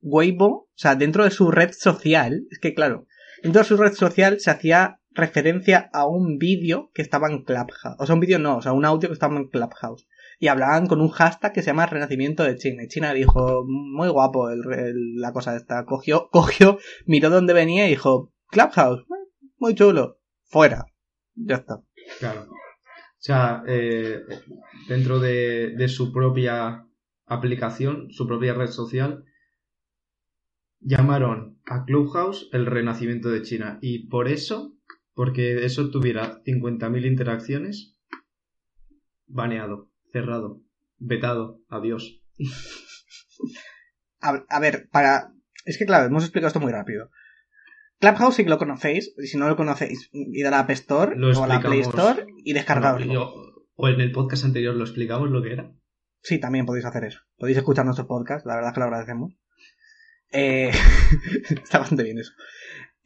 Weibo, 0.00 0.46
o 0.46 0.68
sea, 0.74 0.94
dentro 0.96 1.24
de 1.24 1.30
su 1.30 1.50
red 1.50 1.70
social, 1.72 2.46
es 2.50 2.58
que 2.58 2.74
claro, 2.74 3.06
dentro 3.42 3.62
de 3.62 3.68
su 3.68 3.76
red 3.76 3.92
social 3.92 4.40
se 4.40 4.50
hacía 4.50 5.00
referencia 5.10 5.88
a 5.92 6.06
un 6.08 6.38
vídeo 6.38 6.90
que 6.94 7.02
estaba 7.02 7.28
en 7.30 7.44
Clubhouse. 7.44 7.96
O 7.98 8.06
sea, 8.06 8.14
un 8.14 8.20
vídeo 8.20 8.38
no, 8.38 8.56
o 8.56 8.62
sea, 8.62 8.72
un 8.72 8.84
audio 8.84 9.08
que 9.08 9.12
estaba 9.14 9.36
en 9.36 9.48
Clubhouse. 9.48 10.06
Y 10.40 10.48
hablaban 10.48 10.88
con 10.88 11.00
un 11.00 11.10
hashtag 11.10 11.52
que 11.52 11.62
se 11.62 11.68
llama 11.68 11.86
Renacimiento 11.86 12.42
de 12.42 12.56
China. 12.56 12.82
Y 12.82 12.88
China 12.88 13.12
dijo, 13.14 13.64
muy 13.68 14.08
guapo 14.08 14.50
el, 14.50 14.60
el- 14.76 15.14
la 15.20 15.32
cosa 15.32 15.54
esta. 15.54 15.84
Cogió, 15.84 16.28
cogió, 16.32 16.78
miró 17.06 17.30
dónde 17.30 17.52
venía 17.52 17.86
y 17.86 17.90
dijo, 17.90 18.32
Clubhouse, 18.54 19.04
muy 19.58 19.74
chulo. 19.74 20.20
Fuera. 20.44 20.86
Ya 21.34 21.56
está. 21.56 21.82
Claro. 22.20 22.42
O 22.42 23.18
sea, 23.18 23.64
eh, 23.66 24.20
dentro 24.88 25.18
de, 25.18 25.74
de 25.76 25.88
su 25.88 26.12
propia 26.12 26.86
aplicación, 27.26 28.12
su 28.12 28.28
propia 28.28 28.54
red 28.54 28.68
social, 28.68 29.24
llamaron 30.78 31.58
a 31.66 31.84
Clubhouse 31.84 32.48
el 32.52 32.66
renacimiento 32.66 33.28
de 33.28 33.42
China. 33.42 33.78
Y 33.82 34.06
por 34.06 34.28
eso, 34.28 34.76
porque 35.14 35.64
eso 35.64 35.90
tuviera 35.90 36.40
50.000 36.44 37.06
interacciones, 37.06 37.96
baneado, 39.26 39.90
cerrado, 40.12 40.62
vetado, 40.98 41.60
adiós. 41.68 42.22
A, 44.20 44.42
a 44.48 44.58
ver, 44.58 44.88
para... 44.90 45.34
Es 45.66 45.76
que 45.76 45.84
claro, 45.84 46.06
hemos 46.06 46.22
explicado 46.22 46.46
esto 46.48 46.60
muy 46.60 46.72
rápido. 46.72 47.10
Clubhouse 48.04 48.34
sí 48.36 48.44
que 48.44 48.50
lo 48.50 48.58
conocéis, 48.58 49.14
y 49.16 49.26
si 49.26 49.38
no 49.38 49.48
lo 49.48 49.56
conocéis, 49.56 50.10
id 50.12 50.44
a 50.44 50.50
la 50.50 50.60
App 50.60 50.70
Store 50.70 51.16
Lo 51.16 51.30
o 51.30 51.44
a 51.44 51.46
la 51.46 51.60
Play. 51.60 51.80
Store 51.80 52.26
y 52.44 52.52
descargaoslo. 52.52 53.06
Bueno, 53.06 53.32
o 53.76 53.88
en 53.88 54.00
el 54.00 54.12
podcast 54.12 54.44
anterior 54.44 54.74
lo 54.74 54.84
explicamos 54.84 55.30
lo 55.30 55.42
que 55.42 55.52
era. 55.52 55.72
Sí, 56.20 56.38
también 56.38 56.66
podéis 56.66 56.84
hacer 56.84 57.04
eso. 57.04 57.20
Podéis 57.36 57.58
escuchar 57.58 57.84
nuestros 57.84 58.06
podcasts, 58.06 58.46
la 58.46 58.56
verdad 58.56 58.70
es 58.70 58.74
que 58.74 58.80
lo 58.80 58.86
agradecemos. 58.86 59.32
Eh, 60.32 60.70
está 61.50 61.78
bastante 61.78 62.04
bien 62.04 62.18
eso. 62.18 62.32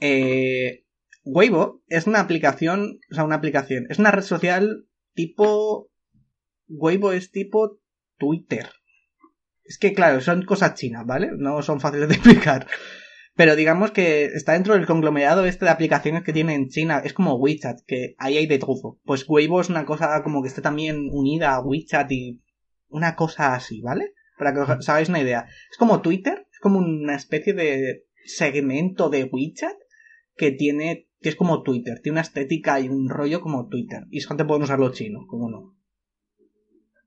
Eh, 0.00 0.85
Weibo 1.25 1.83
es 1.87 2.07
una 2.07 2.21
aplicación, 2.21 3.00
o 3.11 3.14
sea, 3.14 3.25
una 3.25 3.37
aplicación, 3.37 3.87
es 3.90 3.99
una 3.99 4.11
red 4.11 4.23
social 4.23 4.87
tipo... 5.14 5.90
Weibo 6.69 7.12
es 7.12 7.31
tipo 7.31 7.81
Twitter. 8.19 8.69
Es 9.64 9.78
que, 9.78 9.93
claro, 9.93 10.21
son 10.21 10.45
cosas 10.45 10.75
chinas, 10.75 11.07
¿vale? 11.07 11.31
No 11.37 11.62
son 11.62 11.81
fáciles 11.81 12.09
de 12.09 12.14
explicar. 12.17 12.67
Pero 13.38 13.54
digamos 13.54 13.92
que 13.92 14.25
está 14.25 14.54
dentro 14.54 14.75
del 14.75 14.85
conglomerado 14.85 15.45
este 15.45 15.64
de 15.64 15.71
aplicaciones 15.71 16.25
que 16.25 16.33
tiene 16.33 16.57
en 16.57 16.71
China. 16.71 17.00
Es 17.04 17.12
como 17.12 17.37
WeChat, 17.37 17.83
que 17.87 18.16
ahí 18.18 18.37
hay 18.37 18.49
de 18.49 18.59
todo. 18.59 18.99
Pues 19.04 19.26
Weibo 19.28 19.61
es 19.61 19.68
una 19.68 19.85
cosa 19.85 20.25
como 20.25 20.42
que 20.42 20.49
está 20.49 20.61
también 20.61 21.09
unida 21.12 21.54
a 21.54 21.61
WeChat 21.61 22.11
y 22.11 22.42
una 22.88 23.14
cosa 23.14 23.54
así, 23.54 23.80
¿vale? 23.80 24.12
Para 24.38 24.52
que 24.52 24.59
os 24.59 24.88
hagáis 24.88 25.09
una 25.09 25.21
idea. 25.21 25.47
Es 25.71 25.76
como 25.76 26.02
Twitter, 26.02 26.49
es 26.52 26.59
como 26.59 26.80
una 26.80 27.14
especie 27.14 27.52
de 27.52 28.07
segmento 28.25 29.09
de 29.09 29.23
WeChat 29.23 29.76
que 30.37 30.50
tiene, 30.50 31.09
que 31.21 31.28
es 31.28 31.37
como 31.37 31.62
Twitter, 31.62 32.00
tiene 32.02 32.14
una 32.14 32.23
estética 32.23 32.80
y 32.80 32.88
un 32.88 33.09
rollo 33.09 33.40
como 33.40 33.68
Twitter. 33.68 34.02
Y 34.11 34.21
solamente 34.21 34.49
pueden 34.49 34.64
usar 34.64 34.80
los 34.80 34.95
chinos, 34.95 35.26
como 35.28 35.49
no. 35.49 35.76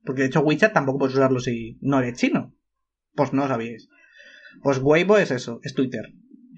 Porque 0.06 0.22
de 0.22 0.28
hecho 0.30 0.40
WeChat 0.40 0.72
tampoco 0.72 1.00
puedes 1.00 1.16
usarlo 1.16 1.42
si 1.42 1.78
no 1.82 2.00
eres 2.00 2.18
chino. 2.18 2.56
Pues 3.16 3.34
no 3.34 3.42
lo 3.42 3.48
sabíais. 3.50 3.90
Pues 4.64 4.80
Weibo 4.82 5.18
es 5.18 5.32
eso, 5.32 5.60
es 5.64 5.74
Twitter. 5.74 6.14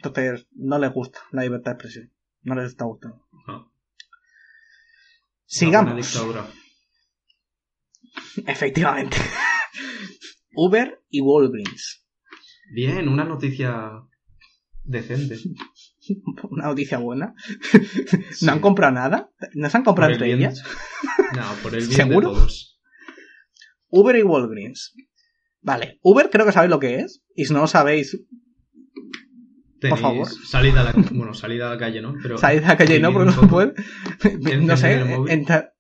Entonces 0.10 0.48
no 0.52 0.80
les 0.80 0.92
gusta 0.92 1.20
la 1.32 1.44
libertad 1.44 1.72
de 1.72 1.76
expresión. 1.76 2.14
No 2.42 2.56
les 2.56 2.68
está 2.68 2.86
gustando. 2.86 3.26
No. 3.48 3.72
Sigamos. 5.46 5.96
dictadura. 5.96 6.48
Efectivamente. 8.48 9.18
Uber 10.56 11.02
y 11.10 11.22
Walgreens. 11.22 12.06
Bien, 12.74 13.08
una 13.08 13.24
noticia 13.24 13.92
decente. 14.84 15.38
Una 16.50 16.66
noticia 16.66 16.98
buena. 16.98 17.34
Sí. 18.32 18.46
¿No 18.46 18.52
han 18.52 18.60
comprado 18.60 18.92
nada? 18.94 19.32
¿No 19.54 19.70
se 19.70 19.78
han 19.78 19.86
comprado 19.86 20.12
el 20.12 20.16
entre 20.22 20.34
ellas? 20.34 20.62
No, 21.34 21.44
por 21.64 21.74
el 21.74 21.88
bien 21.88 21.94
¿Seguro? 21.94 22.30
de 22.30 22.36
todos. 22.36 22.82
Uber 23.88 24.16
y 24.18 24.24
Walgreens. 24.24 24.94
Vale, 25.62 26.00
Uber 26.02 26.30
creo 26.30 26.46
que 26.46 26.52
sabéis 26.52 26.72
lo 26.72 26.80
que 26.82 27.00
es. 27.00 27.24
Y 27.36 27.46
si 27.46 27.54
no 27.54 27.62
lo 27.62 27.68
sabéis, 27.68 28.22
Tenéis 29.90 30.02
favor. 30.02 30.28
salida 30.28 30.82
a 30.82 30.84
la, 30.86 30.94
bueno, 31.12 31.34
salida 31.34 31.68
a 31.68 31.72
la 31.72 31.78
calle, 31.78 32.02
¿no? 32.02 32.16
Pero 32.22 32.38
salid 32.38 32.64
a 32.64 32.68
la 32.70 32.78
calle, 32.78 33.00
¿no? 33.00 33.12
Porque 33.14 33.26
no 33.28 33.32
se 33.32 33.40
poco. 33.40 33.50
puede. 33.50 33.74
no 34.62 34.78
sé, 34.78 35.00
entra- 35.30 35.74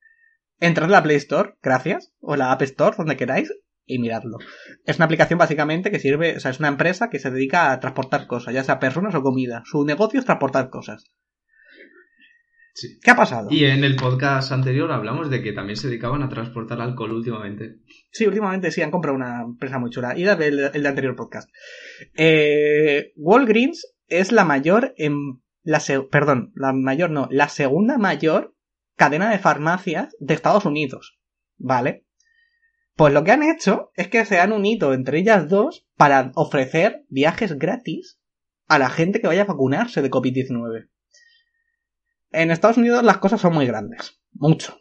entrad 0.59 0.89
la 0.89 1.03
Play 1.03 1.17
Store, 1.17 1.55
gracias, 1.61 2.13
o 2.19 2.33
en 2.33 2.39
la 2.39 2.51
App 2.51 2.61
Store, 2.63 2.95
donde 2.97 3.17
queráis, 3.17 3.51
y 3.85 3.99
miradlo. 3.99 4.37
Es 4.85 4.95
una 4.97 5.05
aplicación 5.05 5.37
básicamente 5.37 5.91
que 5.91 5.99
sirve, 5.99 6.37
o 6.37 6.39
sea, 6.39 6.51
es 6.51 6.59
una 6.59 6.69
empresa 6.69 7.09
que 7.09 7.19
se 7.19 7.31
dedica 7.31 7.71
a 7.71 7.79
transportar 7.79 8.27
cosas, 8.27 8.53
ya 8.53 8.63
sea 8.63 8.79
personas 8.79 9.13
o 9.15 9.21
comida. 9.21 9.61
Su 9.65 9.83
negocio 9.85 10.19
es 10.19 10.25
transportar 10.25 10.69
cosas. 10.69 11.03
Sí. 12.73 12.99
¿Qué 13.03 13.11
ha 13.11 13.15
pasado? 13.15 13.49
Y 13.51 13.65
en 13.65 13.83
el 13.83 13.95
podcast 13.95 14.51
anterior 14.51 14.91
hablamos 14.91 15.29
de 15.29 15.43
que 15.43 15.53
también 15.53 15.77
se 15.77 15.87
dedicaban 15.87 16.23
a 16.23 16.29
transportar 16.29 16.81
alcohol 16.81 17.11
últimamente. 17.11 17.75
Sí, 18.11 18.25
últimamente 18.25 18.71
sí, 18.71 18.81
han 18.81 18.89
comprado 18.91 19.15
una 19.15 19.41
empresa 19.43 19.77
muy 19.77 19.91
chula. 19.91 20.17
Y 20.17 20.23
el, 20.23 20.41
el 20.41 20.81
de 20.83 20.87
anterior 20.87 21.15
podcast. 21.15 21.49
Eh, 22.15 23.11
Walgreens 23.15 23.93
es 24.07 24.31
la 24.31 24.43
mayor 24.45 24.93
en 24.97 25.15
la 25.61 25.79
se- 25.79 26.01
perdón, 26.01 26.51
la 26.55 26.73
mayor 26.73 27.09
no, 27.11 27.27
la 27.31 27.47
segunda 27.47 27.97
mayor 27.97 28.55
cadena 28.95 29.29
de 29.29 29.39
farmacias 29.39 30.15
de 30.19 30.33
Estados 30.33 30.65
Unidos. 30.65 31.19
¿Vale? 31.57 32.05
Pues 32.95 33.13
lo 33.13 33.23
que 33.23 33.31
han 33.31 33.43
hecho 33.43 33.91
es 33.95 34.07
que 34.07 34.25
se 34.25 34.39
han 34.39 34.51
unido 34.51 34.93
entre 34.93 35.19
ellas 35.19 35.47
dos 35.47 35.87
para 35.95 36.31
ofrecer 36.35 37.03
viajes 37.09 37.57
gratis 37.57 38.19
a 38.67 38.79
la 38.79 38.89
gente 38.89 39.19
que 39.21 39.27
vaya 39.27 39.43
a 39.43 39.45
vacunarse 39.45 40.01
de 40.01 40.09
COVID-19. 40.11 40.89
En 42.33 42.51
Estados 42.51 42.77
Unidos 42.77 43.03
las 43.03 43.17
cosas 43.19 43.39
son 43.41 43.53
muy 43.53 43.65
grandes. 43.67 44.19
Mucho. 44.33 44.77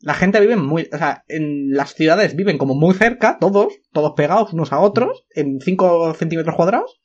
La 0.00 0.14
gente 0.14 0.40
vive 0.40 0.56
muy, 0.56 0.88
o 0.92 0.98
sea, 0.98 1.24
en 1.28 1.70
las 1.72 1.94
ciudades 1.94 2.36
viven 2.36 2.58
como 2.58 2.74
muy 2.74 2.94
cerca, 2.94 3.38
todos, 3.40 3.72
todos 3.92 4.12
pegados 4.14 4.52
unos 4.52 4.72
a 4.72 4.80
otros, 4.80 5.24
en 5.34 5.60
5 5.60 6.12
centímetros 6.14 6.54
cuadrados, 6.54 7.00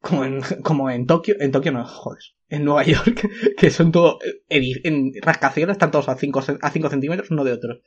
como 0.00 0.24
en, 0.24 0.40
como 0.62 0.90
en 0.90 1.06
Tokio, 1.06 1.36
en 1.40 1.50
Tokio 1.52 1.72
no, 1.72 1.86
joder, 1.86 2.20
en 2.48 2.64
Nueva 2.64 2.82
York, 2.84 3.26
que 3.56 3.70
son 3.70 3.92
todo, 3.92 4.18
edi- 4.50 4.80
en 4.84 5.12
rascacielos 5.22 5.72
están 5.74 5.90
todos 5.90 6.08
a 6.10 6.16
5 6.16 6.42
a 6.60 6.70
cinco 6.70 6.90
centímetros 6.90 7.30
uno 7.30 7.44
de 7.44 7.52
otro. 7.52 7.80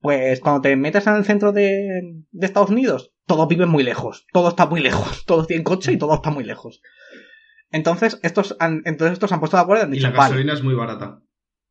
Pues 0.00 0.40
cuando 0.40 0.60
te 0.62 0.74
metes 0.76 1.06
en 1.06 1.14
el 1.14 1.24
centro 1.24 1.52
de, 1.52 2.24
de 2.30 2.46
Estados 2.46 2.70
Unidos, 2.70 3.12
todos 3.26 3.46
viven 3.48 3.68
muy 3.68 3.84
lejos, 3.84 4.26
todo 4.32 4.48
está 4.50 4.66
muy 4.66 4.80
lejos, 4.80 5.24
todos 5.26 5.46
tienen 5.46 5.64
coche 5.64 5.92
y 5.92 5.96
todo 5.96 6.14
está 6.14 6.30
muy 6.30 6.44
lejos. 6.44 6.82
Entonces, 7.72 8.20
estos 8.22 8.56
han, 8.60 8.82
entonces 8.84 9.14
estos 9.14 9.32
han 9.32 9.40
puesto 9.40 9.56
de 9.56 9.62
acuerdo 9.62 9.82
y 9.82 9.86
han 9.86 9.92
Y 9.92 9.96
dicho, 9.96 10.08
la 10.08 10.14
vale, 10.16 10.30
gasolina 10.34 10.52
es 10.52 10.62
muy 10.62 10.74
barata. 10.74 11.22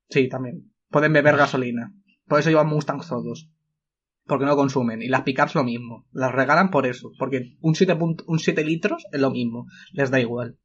Sí, 0.10 0.28
también. 0.28 0.72
Pueden 0.90 1.14
beber 1.14 1.38
gasolina. 1.38 1.94
Por 2.28 2.40
eso 2.40 2.50
llevan 2.50 2.68
Mustangs 2.68 3.08
todos. 3.08 3.50
Porque 4.26 4.46
no 4.46 4.56
consumen. 4.56 5.02
Y 5.02 5.08
las 5.08 5.22
pickups 5.22 5.56
lo 5.56 5.64
mismo. 5.64 6.08
Las 6.12 6.32
regalan 6.32 6.70
por 6.72 6.86
eso. 6.88 7.12
Porque 7.18 7.56
un 7.62 7.76
7, 7.76 7.96
punt- 7.96 8.24
un 8.28 8.40
7 8.40 8.64
litros 8.64 9.06
es 9.12 9.22
lo 9.22 9.32
mismo. 9.32 9.68
Les 9.94 10.10
da 10.12 10.20
igual. 10.20 10.58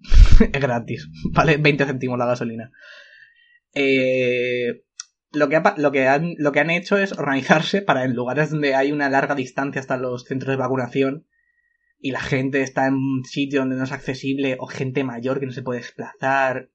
es 0.40 0.60
gratis. 0.60 1.08
Vale 1.32 1.56
20 1.56 1.84
céntimos 1.86 2.18
la 2.18 2.26
gasolina. 2.26 2.70
Eh, 3.74 4.82
lo, 5.32 5.48
que 5.48 5.56
ha 5.56 5.74
lo, 5.78 5.92
que 5.92 6.08
han, 6.08 6.34
lo 6.38 6.52
que 6.52 6.60
han 6.60 6.70
hecho 6.70 6.96
es 6.98 7.12
organizarse 7.12 7.82
para 7.82 8.04
en 8.04 8.14
lugares 8.14 8.50
donde 8.50 8.74
hay 8.74 8.92
una 8.92 9.08
larga 9.08 9.34
distancia 9.34 9.80
hasta 9.80 9.96
los 9.96 10.24
centros 10.24 10.50
de 10.50 10.56
vacunación 10.56 11.26
y 12.04 12.10
la 12.10 12.20
gente 12.20 12.60
está 12.62 12.88
en 12.88 12.94
un 12.94 13.24
sitio 13.24 13.60
donde 13.60 13.76
no 13.76 13.84
es 13.84 13.92
accesible 13.92 14.56
o 14.58 14.66
gente 14.66 15.04
mayor 15.04 15.38
que 15.40 15.46
no 15.46 15.52
se 15.52 15.62
puede 15.62 15.80
desplazar 15.80 16.68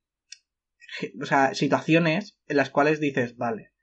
o 1.22 1.26
sea, 1.26 1.54
situaciones 1.54 2.40
en 2.48 2.58
las 2.58 2.70
cuales 2.70 3.00
dices, 3.00 3.38
vale, 3.38 3.74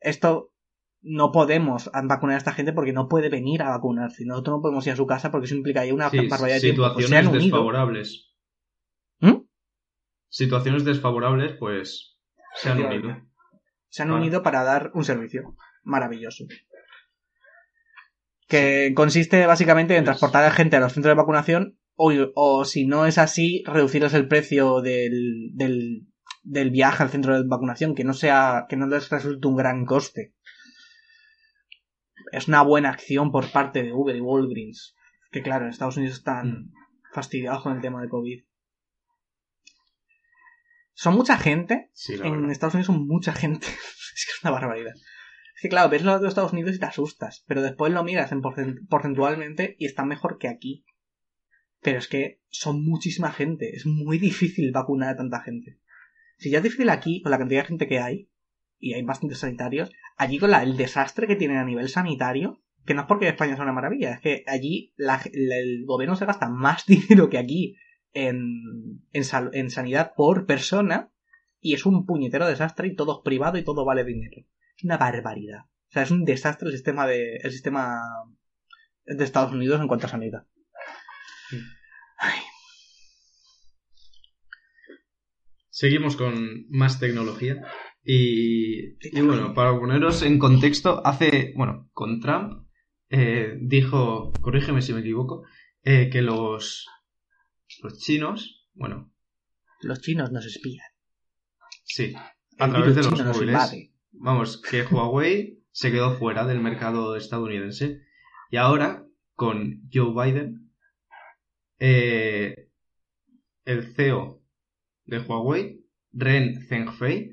esto 0.00 0.52
no 1.00 1.32
podemos 1.32 1.90
vacunar 2.04 2.34
a 2.36 2.38
esta 2.38 2.52
gente 2.52 2.72
porque 2.72 2.92
no 2.92 3.08
puede 3.08 3.28
venir 3.28 3.62
a 3.62 3.70
vacunarse. 3.70 4.24
Nosotros 4.24 4.56
no 4.56 4.62
podemos 4.62 4.86
ir 4.86 4.92
a 4.92 4.96
su 4.96 5.06
casa 5.06 5.30
porque 5.30 5.46
eso 5.46 5.56
implicaría 5.56 5.94
una 5.94 6.10
Sí, 6.10 6.28
barbaridad 6.28 6.56
de 6.56 6.60
tiempo. 6.60 6.82
Pues 6.94 7.06
situaciones 7.06 7.32
desfavorables. 7.32 8.34
¿Mm? 9.20 9.36
Situaciones 10.28 10.84
desfavorables, 10.84 11.52
pues 11.58 12.18
se 12.54 12.70
han 12.70 12.84
unido. 12.84 13.20
Se 13.88 14.02
han 14.02 14.10
Vale. 14.10 14.20
unido 14.20 14.42
para 14.42 14.62
dar 14.62 14.90
un 14.94 15.04
servicio 15.04 15.56
maravilloso. 15.82 16.44
Que 18.48 18.92
consiste 18.96 19.46
básicamente 19.46 19.94
en 19.94 20.00
Pues- 20.04 20.18
transportar 20.18 20.44
a 20.44 20.50
gente 20.50 20.76
a 20.76 20.80
los 20.80 20.92
centros 20.92 21.10
de 21.12 21.16
vacunación 21.20 21.78
o, 21.94 22.12
o 22.34 22.64
si 22.64 22.86
no 22.86 23.06
es 23.06 23.18
así, 23.18 23.62
reducirles 23.66 24.14
el 24.14 24.26
precio 24.28 24.80
del, 24.80 25.50
del, 25.54 26.06
del 26.42 26.70
viaje 26.70 27.02
al 27.02 27.10
centro 27.10 27.34
de 27.40 27.46
vacunación, 27.46 27.94
que 27.94 28.04
no 28.04 28.14
sea, 28.14 28.66
que 28.68 28.76
no 28.76 28.86
les 28.86 29.08
resulte 29.10 29.46
un 29.48 29.56
gran 29.56 29.84
coste. 29.84 30.34
Es 32.32 32.48
una 32.48 32.62
buena 32.62 32.90
acción 32.90 33.30
por 33.32 33.50
parte 33.52 33.82
de 33.82 33.92
Uber 33.92 34.14
y 34.16 34.20
Walgreens. 34.20 34.94
Que 35.30 35.42
claro, 35.42 35.64
en 35.64 35.70
Estados 35.70 35.96
Unidos 35.96 36.16
están 36.18 36.48
Mm. 36.48 36.72
fastidiados 37.12 37.62
con 37.62 37.74
el 37.76 37.82
tema 37.82 38.00
de 38.02 38.08
COVID. 38.08 38.44
Son 40.94 41.14
mucha 41.14 41.36
gente 41.36 41.90
Sí, 41.92 42.14
en 42.14 42.20
verdad. 42.32 42.50
Estados 42.50 42.74
Unidos 42.74 42.86
son 42.86 43.06
mucha 43.06 43.32
gente. 43.32 43.66
es 44.16 44.24
que 44.26 44.32
es 44.32 44.38
una 44.42 44.52
barbaridad. 44.52 44.92
Es 45.58 45.62
que 45.62 45.68
claro, 45.70 45.90
ves 45.90 46.04
los 46.04 46.22
Estados 46.22 46.52
Unidos 46.52 46.76
y 46.76 46.78
te 46.78 46.86
asustas, 46.86 47.44
pero 47.48 47.62
después 47.62 47.92
lo 47.92 48.04
miras 48.04 48.30
en 48.30 48.42
porcent- 48.42 48.86
porcentualmente 48.88 49.74
y 49.80 49.86
está 49.86 50.04
mejor 50.04 50.38
que 50.38 50.46
aquí. 50.46 50.84
Pero 51.82 51.98
es 51.98 52.06
que 52.06 52.40
son 52.48 52.84
muchísima 52.84 53.32
gente. 53.32 53.74
Es 53.74 53.84
muy 53.84 54.18
difícil 54.18 54.70
vacunar 54.70 55.08
a 55.10 55.16
tanta 55.16 55.40
gente. 55.40 55.80
Si 56.36 56.50
ya 56.50 56.58
es 56.58 56.62
difícil 56.64 56.88
aquí, 56.90 57.22
con 57.22 57.32
la 57.32 57.38
cantidad 57.38 57.62
de 57.62 57.66
gente 57.66 57.88
que 57.88 57.98
hay, 57.98 58.30
y 58.78 58.94
hay 58.94 59.02
bastantes 59.02 59.38
sanitarios, 59.38 59.90
allí 60.16 60.38
con 60.38 60.52
la, 60.52 60.62
el 60.62 60.76
desastre 60.76 61.26
que 61.26 61.34
tienen 61.34 61.56
a 61.56 61.64
nivel 61.64 61.88
sanitario, 61.88 62.62
que 62.86 62.94
no 62.94 63.00
es 63.00 63.06
porque 63.08 63.26
España 63.26 63.56
sea 63.56 63.64
una 63.64 63.72
maravilla, 63.72 64.12
es 64.12 64.20
que 64.20 64.44
allí 64.46 64.94
el 65.32 65.84
gobierno 65.86 66.14
se 66.14 66.26
gasta 66.26 66.48
más 66.48 66.86
dinero 66.86 67.30
que 67.30 67.38
aquí 67.38 67.74
en, 68.12 69.02
en, 69.12 69.70
sanidad 69.70 70.12
por 70.16 70.46
persona 70.46 71.10
y 71.60 71.74
es 71.74 71.84
un 71.84 72.06
puñetero 72.06 72.46
desastre 72.46 72.86
y 72.86 72.94
todo 72.94 73.18
es 73.18 73.24
privado 73.24 73.58
y 73.58 73.64
todo 73.64 73.84
vale 73.84 74.04
dinero. 74.04 74.44
Es 74.78 74.84
una 74.84 74.96
barbaridad. 74.96 75.62
O 75.64 75.90
sea, 75.90 76.04
es 76.04 76.10
un 76.12 76.24
desastre 76.24 76.68
el 76.68 76.74
sistema 76.74 77.04
de, 77.06 77.36
el 77.36 77.50
sistema 77.50 78.00
de 79.04 79.24
Estados 79.24 79.52
Unidos 79.52 79.80
en 79.80 79.88
cuanto 79.88 80.06
a 80.06 80.10
sanidad. 80.10 80.46
Seguimos 85.68 86.16
con 86.16 86.66
más 86.68 87.00
tecnología. 87.00 87.64
Y, 88.04 88.96
bueno, 89.20 89.52
para 89.52 89.78
poneros 89.78 90.22
en 90.22 90.38
contexto, 90.38 91.04
hace, 91.04 91.52
bueno, 91.56 91.90
con 91.92 92.20
Trump 92.20 92.68
eh, 93.10 93.56
dijo, 93.60 94.32
corrígeme 94.40 94.80
si 94.80 94.92
me 94.92 95.00
equivoco, 95.00 95.44
eh, 95.82 96.08
que 96.10 96.22
los, 96.22 96.86
los 97.82 97.98
chinos, 97.98 98.68
bueno. 98.74 99.12
Los 99.82 100.00
chinos 100.00 100.30
nos 100.30 100.46
espían. 100.46 100.86
Sí, 101.84 102.14
a 102.58 102.68
través 102.68 102.94
de 102.94 103.02
los 103.02 103.24
móviles. 103.24 103.87
Vamos, 104.20 104.60
que 104.60 104.82
Huawei 104.82 105.62
se 105.70 105.90
quedó 105.90 106.16
fuera 106.16 106.46
del 106.46 106.60
mercado 106.60 107.16
estadounidense. 107.16 108.02
Y 108.50 108.56
ahora, 108.56 109.06
con 109.34 109.88
Joe 109.92 110.12
Biden, 110.12 110.72
eh, 111.78 112.70
el 113.64 113.94
CEO 113.94 114.42
de 115.04 115.20
Huawei, 115.20 115.84
Ren 116.12 116.66
Zhengfei, 116.66 117.32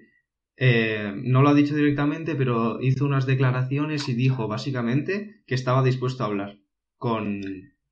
eh, 0.58 1.14
no 1.16 1.42
lo 1.42 1.50
ha 1.50 1.54
dicho 1.54 1.76
directamente, 1.76 2.36
pero 2.36 2.80
hizo 2.82 3.06
unas 3.06 3.26
declaraciones 3.26 4.08
y 4.08 4.14
dijo 4.14 4.48
básicamente 4.48 5.42
que 5.46 5.56
estaba 5.56 5.84
dispuesto 5.84 6.24
a 6.24 6.28
hablar 6.28 6.60
con, 6.98 7.42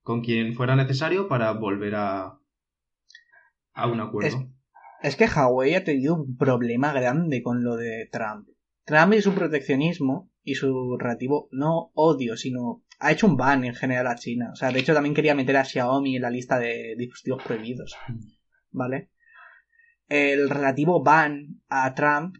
con 0.01 0.21
quien 0.21 0.53
fuera 0.53 0.75
necesario 0.75 1.27
para 1.27 1.51
volver 1.51 1.95
a, 1.95 2.39
a 3.73 3.87
un 3.87 3.99
acuerdo. 3.99 4.49
Es, 5.01 5.15
que 5.17 5.25
Huawei 5.25 5.75
ha 5.75 5.83
tenido 5.83 6.15
un 6.15 6.37
problema 6.37 6.93
grande 6.93 7.43
con 7.43 7.63
lo 7.63 7.75
de 7.75 8.07
Trump. 8.11 8.47
Trump 8.85 9.13
y 9.13 9.21
su 9.21 9.33
proteccionismo 9.33 10.31
y 10.43 10.55
su 10.55 10.97
relativo, 10.97 11.47
no 11.51 11.91
odio, 11.93 12.35
sino 12.37 12.83
ha 12.99 13.11
hecho 13.11 13.27
un 13.27 13.37
ban 13.37 13.63
en 13.63 13.75
general 13.75 14.07
a 14.07 14.15
China. 14.15 14.49
O 14.51 14.55
sea, 14.55 14.71
de 14.71 14.79
hecho 14.79 14.93
también 14.93 15.15
quería 15.15 15.35
meter 15.35 15.57
a 15.57 15.65
Xiaomi 15.65 16.17
en 16.17 16.21
la 16.21 16.29
lista 16.29 16.59
de 16.59 16.95
dispositivos 16.97 17.43
prohibidos. 17.43 17.95
¿Vale? 18.71 19.09
El 20.07 20.49
relativo 20.49 21.01
ban 21.01 21.61
a 21.69 21.93
Trump 21.93 22.35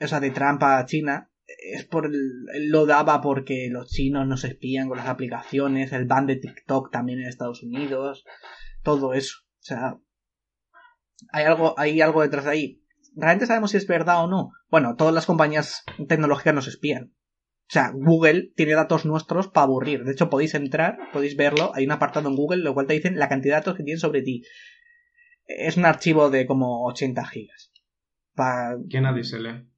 o 0.00 0.06
sea, 0.06 0.20
de 0.20 0.30
trampa 0.30 0.78
a 0.78 0.86
China, 0.86 1.30
es 1.46 1.84
por 1.84 2.10
lo 2.10 2.86
daba 2.86 3.20
porque 3.20 3.68
los 3.70 3.88
chinos 3.88 4.26
nos 4.26 4.44
espían 4.44 4.88
con 4.88 4.98
las 4.98 5.08
aplicaciones, 5.08 5.92
el 5.92 6.06
ban 6.06 6.26
de 6.26 6.36
TikTok 6.36 6.90
también 6.90 7.20
en 7.20 7.26
Estados 7.26 7.62
Unidos, 7.62 8.24
todo 8.82 9.14
eso. 9.14 9.38
O 9.42 9.62
sea, 9.62 9.98
hay 11.32 11.44
algo, 11.44 11.74
hay 11.78 12.00
algo 12.00 12.22
detrás 12.22 12.44
de 12.44 12.50
ahí. 12.50 12.77
¿Realmente 13.18 13.46
sabemos 13.46 13.72
si 13.72 13.76
es 13.76 13.86
verdad 13.86 14.24
o 14.24 14.28
no? 14.28 14.52
Bueno, 14.70 14.96
todas 14.96 15.12
las 15.12 15.26
compañías 15.26 15.84
tecnológicas 16.08 16.54
nos 16.54 16.68
espían. 16.68 17.12
O 17.68 17.70
sea, 17.70 17.90
Google 17.94 18.52
tiene 18.56 18.72
datos 18.72 19.04
nuestros 19.04 19.48
para 19.48 19.64
aburrir. 19.64 20.04
De 20.04 20.12
hecho, 20.12 20.30
podéis 20.30 20.54
entrar, 20.54 20.96
podéis 21.12 21.36
verlo. 21.36 21.72
Hay 21.74 21.84
un 21.84 21.92
apartado 21.92 22.28
en 22.28 22.36
Google, 22.36 22.62
lo 22.62 22.72
cual 22.72 22.86
te 22.86 22.94
dicen 22.94 23.18
la 23.18 23.28
cantidad 23.28 23.56
de 23.56 23.60
datos 23.60 23.76
que 23.76 23.82
tienen 23.82 24.00
sobre 24.00 24.22
ti. 24.22 24.42
Es 25.44 25.76
un 25.76 25.84
archivo 25.84 26.30
de 26.30 26.46
como 26.46 26.86
80 26.86 27.26
gigas. 27.26 27.72
Que 28.88 29.00
nadie 29.00 29.24
se 29.24 29.40
lee 29.40 29.68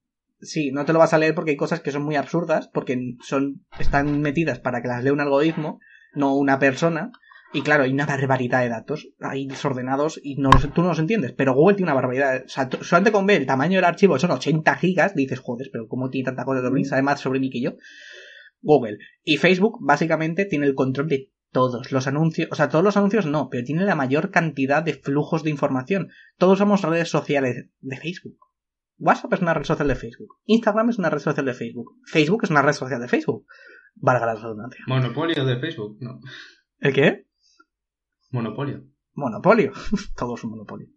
sí, 0.41 0.71
no 0.73 0.85
te 0.85 0.93
lo 0.93 0.99
vas 0.99 1.13
a 1.13 1.19
leer 1.19 1.35
porque 1.35 1.53
hay 1.53 1.57
cosas 1.57 1.81
que 1.81 1.91
son 1.91 2.03
muy 2.03 2.17
absurdas, 2.17 2.69
porque 2.69 3.17
son, 3.23 3.65
están 3.79 4.21
metidas 4.21 4.59
para 4.59 4.83
que 4.83 4.89
las 4.89 5.05
lea 5.05 5.13
un 5.13 5.21
algoritmo, 5.21 5.81
no 6.15 6.35
una 6.35 6.59
persona. 6.59 7.13
Y 7.53 7.63
claro, 7.63 7.83
hay 7.83 7.93
una 7.93 8.07
barbaridad 8.07 8.63
de 8.63 8.69
datos 8.69 9.09
ahí 9.21 9.47
desordenados 9.47 10.21
y 10.23 10.37
no 10.37 10.51
tú 10.73 10.83
no 10.83 10.89
los 10.89 10.99
entiendes. 11.01 11.33
Pero 11.33 11.55
Google 11.55 11.77
tiene 11.77 11.91
una 11.91 12.01
barbaridad. 12.01 12.45
O 12.45 12.49
sea, 12.49 12.69
solamente 12.81 13.11
con 13.11 13.27
ver 13.27 13.41
el 13.41 13.47
tamaño 13.47 13.77
del 13.77 13.85
archivo, 13.85 14.19
son 14.19 14.31
80 14.31 14.77
gigas, 14.77 15.15
dices, 15.15 15.41
joder, 15.41 15.69
pero 15.73 15.89
¿cómo 15.89 16.11
tiene 16.11 16.27
tanta 16.27 16.45
cosa 16.45 16.61
de 16.61 16.71
mí? 16.71 16.85
Sabe 16.85 17.03
más 17.03 17.21
sobre 17.21 17.41
mí 17.41 17.51
que 17.51 17.61
yo. 17.61 17.73
Google. 18.61 18.99
Y 19.25 19.39
Facebook, 19.39 19.79
básicamente, 19.81 20.45
tiene 20.45 20.67
el 20.67 20.75
control 20.75 21.09
de 21.09 21.33
todos 21.51 21.91
los 21.91 22.07
anuncios. 22.07 22.49
O 22.53 22.55
sea, 22.55 22.69
todos 22.69 22.85
los 22.85 22.97
anuncios 22.97 23.27
no, 23.27 23.49
pero 23.51 23.65
tiene 23.65 23.85
la 23.85 23.97
mayor 23.97 24.31
cantidad 24.31 24.83
de 24.83 24.95
flujos 24.95 25.43
de 25.43 25.51
información. 25.51 26.09
Todos 26.39 26.59
somos 26.59 26.83
redes 26.83 27.09
sociales 27.09 27.67
de 27.81 27.97
Facebook. 27.97 28.39
WhatsApp 28.99 29.33
es 29.33 29.41
una 29.41 29.55
red 29.55 29.65
social 29.65 29.89
de 29.89 29.95
Facebook. 29.95 30.37
Instagram 30.45 30.91
es 30.91 30.99
una 30.99 31.11
red 31.11 31.21
social 31.21 31.47
de 31.47 31.55
Facebook. 31.55 31.97
Facebook 32.05 32.45
es 32.45 32.51
una 32.51 32.63
red 32.63 32.75
social 32.75 33.01
de 33.01 33.09
Facebook. 33.09 33.47
Valga 33.95 34.27
la 34.27 34.35
redundancia. 34.35 34.85
Monopolio 34.87 35.45
de 35.45 35.59
Facebook, 35.59 35.97
no. 36.01 36.21
¿El 36.79 36.93
qué? 36.93 37.27
Monopolio. 38.31 38.85
Monopolio. 39.15 39.73
todo 40.17 40.35
es 40.35 40.45
un 40.45 40.51
monopolio. 40.51 40.89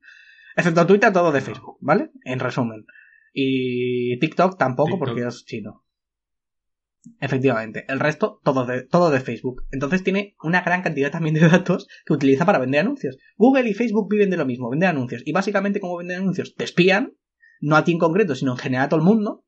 Excepto 0.56 0.86
Twitter, 0.86 1.12
todo 1.12 1.32
de 1.32 1.42
Facebook, 1.42 1.78
¿vale? 1.82 2.12
En 2.24 2.40
resumen. 2.40 2.86
Y 3.34 4.20
TikTok 4.20 4.58
tampoco 4.58 5.00
porque 5.00 5.26
es 5.26 5.44
chino. 5.46 5.84
Efectivamente. 7.20 7.86
El 7.88 8.00
resto, 8.00 8.40
todo 8.44 8.66
de, 8.66 8.84
todo 8.84 9.10
de 9.10 9.20
Facebook. 9.20 9.64
Entonces 9.72 10.04
tiene 10.04 10.36
una 10.42 10.62
gran 10.62 10.82
cantidad 10.84 11.12
también 11.12 11.36
de 11.36 11.48
datos 11.50 11.88
que 12.06 12.14
utiliza 12.14 12.46
para 12.46 12.60
vender 12.60 12.82
anuncios. 12.82 13.18
Google 13.36 13.70
y 13.70 13.74
Facebook 13.74 14.10
viven 14.10 14.30
de 14.30 14.38
lo 14.38 14.46
mismo, 14.46 14.70
venden 14.70 14.90
anuncios. 14.90 15.24
Y 15.26 15.32
básicamente, 15.34 15.80
como 15.80 15.98
venden 15.98 16.20
anuncios, 16.20 16.56
te 16.56 16.64
espían 16.64 17.14
no 17.60 17.76
a 17.76 17.84
ti 17.84 17.94
en 17.94 18.00
concreto, 18.00 18.36
sino 18.36 18.52
en 18.52 18.58
general 18.58 18.86
a 18.86 18.90
todo 18.90 19.00
el 19.00 19.06
mundo, 19.06 19.46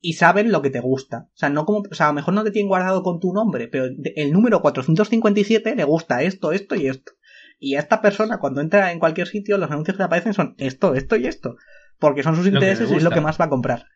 y 0.00 0.14
saben 0.14 0.52
lo 0.52 0.62
que 0.62 0.70
te 0.70 0.80
gusta. 0.80 1.28
O 1.34 1.36
sea, 1.36 1.48
no 1.48 1.64
como, 1.64 1.82
o 1.90 1.94
sea, 1.94 2.06
a 2.06 2.10
lo 2.10 2.14
mejor 2.14 2.34
no 2.34 2.44
te 2.44 2.50
tienen 2.50 2.68
guardado 2.68 3.02
con 3.02 3.20
tu 3.20 3.32
nombre, 3.32 3.68
pero 3.68 3.86
el 3.86 4.32
número 4.32 4.60
457 4.60 5.74
le 5.74 5.84
gusta 5.84 6.22
esto, 6.22 6.52
esto 6.52 6.74
y 6.74 6.88
esto. 6.88 7.12
Y 7.58 7.76
a 7.76 7.80
esta 7.80 8.02
persona, 8.02 8.38
cuando 8.38 8.60
entra 8.60 8.92
en 8.92 8.98
cualquier 8.98 9.28
sitio, 9.28 9.58
los 9.58 9.70
anuncios 9.70 9.96
que 9.96 10.02
le 10.02 10.06
aparecen 10.06 10.34
son 10.34 10.54
esto, 10.58 10.94
esto 10.94 11.16
y 11.16 11.26
esto. 11.26 11.56
Porque 11.98 12.22
son 12.22 12.36
sus 12.36 12.46
intereses 12.46 12.90
y 12.90 12.94
es 12.96 13.02
lo 13.02 13.10
que 13.10 13.22
más 13.22 13.40
va 13.40 13.46
a 13.46 13.50
comprar. 13.50 13.86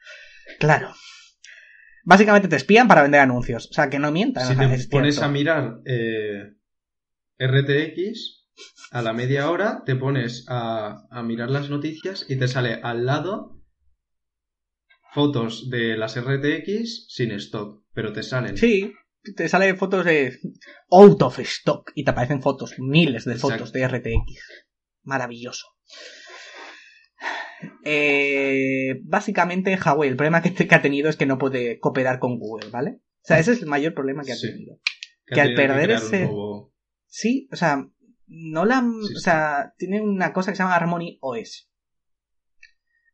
Claro. 0.59 0.93
Básicamente 2.05 2.49
te 2.49 2.57
espían 2.57 2.89
para 2.89 3.03
vender 3.03 3.21
anuncios. 3.21 3.69
O 3.71 3.75
sea, 3.75 3.91
que 3.91 3.99
no 3.99 4.11
mientan. 4.11 4.49
Si 4.49 4.57
te 4.57 4.89
pones 4.89 5.21
a 5.21 5.29
mirar 5.29 5.81
eh, 5.85 6.55
RTX, 7.39 8.41
a 8.91 9.03
la 9.03 9.13
media 9.13 9.51
hora 9.51 9.83
te 9.85 9.97
pones 9.97 10.45
a, 10.49 11.07
mirar 11.25 11.51
las 11.51 11.71
noticias 11.71 12.25
y 12.29 12.37
te 12.37 12.49
sale 12.49 12.81
al 12.83 13.07
lado 13.07 13.60
fotos 15.13 15.71
de 15.71 15.97
las 15.97 16.17
RTX 16.17 17.07
sin 17.09 17.33
stock, 17.33 17.85
pero 17.93 18.13
te 18.13 18.23
salen. 18.23 18.57
Sí, 18.57 18.93
te 19.37 19.49
salen 19.49 19.77
fotos 19.77 20.05
de 20.05 20.39
out 20.91 21.23
of 21.23 21.39
stock 21.41 21.91
y 21.95 22.05
te 22.05 22.11
aparecen 22.11 22.43
fotos, 22.43 22.75
miles 22.79 23.25
de 23.25 23.37
fotos 23.37 23.73
de 23.73 23.87
RTX. 23.87 24.67
Maravilloso. 25.03 25.67
Eh, 27.85 29.01
básicamente, 29.03 29.77
Huawei, 29.77 30.11
el 30.11 30.17
problema 30.17 30.43
que, 30.43 30.75
ha 30.75 30.83
tenido 30.83 31.11
es 31.11 31.17
que 31.17 31.27
no 31.27 31.39
puede 31.39 31.79
cooperar 31.79 32.19
con 32.19 32.39
Google, 32.39 32.71
¿vale? 32.71 33.01
O 33.23 33.25
sea, 33.25 33.39
ese 33.39 33.53
es 33.53 33.63
el 33.63 33.69
mayor 33.69 33.95
problema 33.95 34.23
que 34.23 34.33
ha 34.33 34.41
tenido. 34.41 34.79
Que, 35.27 35.41
al 35.41 35.55
perder 35.55 35.91
ese. 35.91 36.29
Sí, 37.07 37.49
o 37.53 37.57
sea, 37.57 37.87
no 38.27 38.65
la... 38.65 38.81
O 38.81 39.19
sea, 39.19 39.75
tiene 39.77 40.01
una 40.01 40.33
cosa 40.33 40.53
que 40.53 40.57
se 40.57 40.63
llama 40.63 40.77
Harmony 40.77 41.19
OS. 41.21 41.70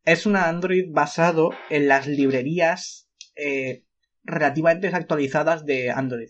Es 0.06 0.24
un 0.24 0.36
Android 0.36 0.84
basado 0.88 1.50
en 1.68 1.88
las 1.88 2.06
librerías 2.06 3.10
eh, 3.34 3.84
relativamente 4.22 4.86
actualizadas 4.86 5.66
de 5.66 5.90
Android. 5.90 6.28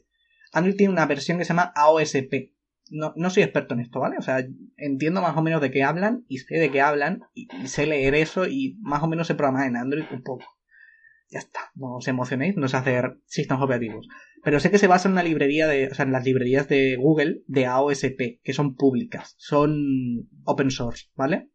Android 0.55 0.77
tiene 0.77 0.95
una 0.95 1.05
versión 1.05 1.37
que 1.37 1.45
se 1.45 1.51
llama 1.51 1.75
AOSP. 1.77 2.55
No, 2.89 3.13
no 3.17 3.29
soy 3.29 3.43
experto 3.43 3.75
en 3.75 3.81
esto, 3.81 4.01
¿vale? 4.01 4.17
O 4.17 4.23
sea, 4.23 4.43
entiendo 4.79 5.21
más 5.21 5.37
o 5.37 5.43
menos 5.43 5.61
de 5.61 5.71
qué 5.71 5.83
hablan 5.83 6.25
y 6.27 6.39
sé 6.39 6.55
de 6.57 6.71
qué 6.71 6.81
hablan 6.81 7.21
y, 7.35 7.49
sé 7.67 7.85
leer 7.85 8.15
eso 8.15 8.47
y 8.47 8.79
más 8.81 9.03
o 9.03 9.09
menos 9.09 9.27
sé 9.27 9.35
programar 9.35 9.69
en 9.69 9.77
Android 9.77 10.05
un 10.11 10.23
poco. 10.23 10.47
Ya 11.29 11.41
está, 11.41 11.61
no 11.75 11.97
os 11.97 12.09
emocionéis, 12.09 12.57
no 12.57 12.69
sé 12.69 12.79
hacer 12.79 13.19
sistemas 13.27 13.63
operativos. 13.63 14.09
Pero 14.43 14.59
sé 14.59 14.71
que 14.71 14.79
se 14.79 14.87
basa 14.87 15.09
en 15.09 15.13
una 15.13 15.23
librería 15.23 15.67
de, 15.67 15.89
o 15.89 15.95
sea, 15.95 16.07
en 16.07 16.13
las 16.13 16.25
librerías 16.25 16.67
de 16.67 16.97
Google 16.97 17.43
de 17.47 17.67
AOSP, 17.67 18.41
que 18.43 18.53
son 18.55 18.75
públicas, 18.75 19.35
son 19.37 20.31
open 20.45 20.71
source, 20.71 21.11
¿vale? 21.15 21.51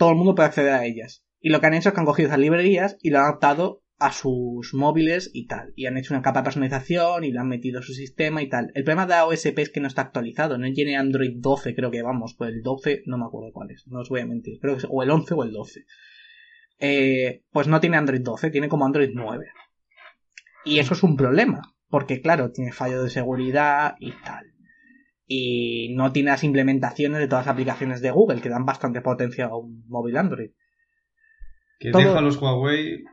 Todo 0.00 0.12
el 0.12 0.16
mundo 0.16 0.34
puede 0.34 0.48
acceder 0.48 0.72
a 0.72 0.86
ellas. 0.86 1.26
Y 1.40 1.50
lo 1.50 1.60
que 1.60 1.66
han 1.66 1.74
hecho 1.74 1.90
es 1.90 1.94
que 1.94 2.00
han 2.00 2.06
cogido 2.06 2.28
esas 2.28 2.38
librerías 2.38 2.96
y 3.02 3.10
lo 3.10 3.18
han 3.18 3.24
adaptado 3.24 3.82
a 3.98 4.12
sus 4.12 4.72
móviles 4.72 5.30
y 5.34 5.46
tal. 5.46 5.74
Y 5.76 5.84
han 5.84 5.98
hecho 5.98 6.14
una 6.14 6.22
capa 6.22 6.40
de 6.40 6.44
personalización 6.44 7.22
y 7.22 7.32
lo 7.32 7.40
han 7.42 7.48
metido 7.48 7.82
su 7.82 7.92
sistema 7.92 8.40
y 8.40 8.48
tal. 8.48 8.72
El 8.74 8.84
problema 8.84 9.04
de 9.04 9.12
AOSP 9.12 9.58
es 9.58 9.68
que 9.68 9.80
no 9.80 9.88
está 9.88 10.00
actualizado. 10.00 10.56
No 10.56 10.72
tiene 10.72 10.96
Android 10.96 11.34
12, 11.36 11.74
creo 11.74 11.90
que 11.90 12.00
vamos. 12.00 12.34
Pues 12.34 12.50
el 12.50 12.62
12, 12.62 13.02
no 13.04 13.18
me 13.18 13.26
acuerdo 13.26 13.52
cuál 13.52 13.72
es. 13.72 13.86
No 13.88 14.00
os 14.00 14.08
voy 14.08 14.20
a 14.20 14.26
mentir. 14.26 14.58
Creo 14.58 14.72
que 14.72 14.78
es 14.78 14.86
o 14.88 15.02
el 15.02 15.10
11 15.10 15.34
o 15.34 15.42
el 15.42 15.52
12. 15.52 15.84
Eh, 16.78 17.42
pues 17.52 17.68
no 17.68 17.78
tiene 17.78 17.98
Android 17.98 18.22
12, 18.22 18.48
tiene 18.48 18.70
como 18.70 18.86
Android 18.86 19.10
9. 19.12 19.48
Y 20.64 20.78
eso 20.78 20.94
es 20.94 21.02
un 21.02 21.18
problema, 21.18 21.60
porque 21.90 22.22
claro, 22.22 22.52
tiene 22.52 22.72
fallo 22.72 23.02
de 23.02 23.10
seguridad 23.10 23.96
y 24.00 24.12
tal. 24.12 24.46
Y 25.32 25.94
no 25.94 26.10
tiene 26.10 26.32
las 26.32 26.42
implementaciones 26.42 27.20
de 27.20 27.28
todas 27.28 27.46
las 27.46 27.52
aplicaciones 27.52 28.00
de 28.00 28.10
Google 28.10 28.40
que 28.40 28.48
dan 28.48 28.66
bastante 28.66 29.00
potencia 29.00 29.46
a 29.46 29.56
un 29.56 29.84
móvil 29.86 30.16
Android. 30.16 30.50
Que 31.78 31.92
deja 31.92 32.18
a 32.18 32.20
los 32.20 32.36
Huawei 32.36 33.04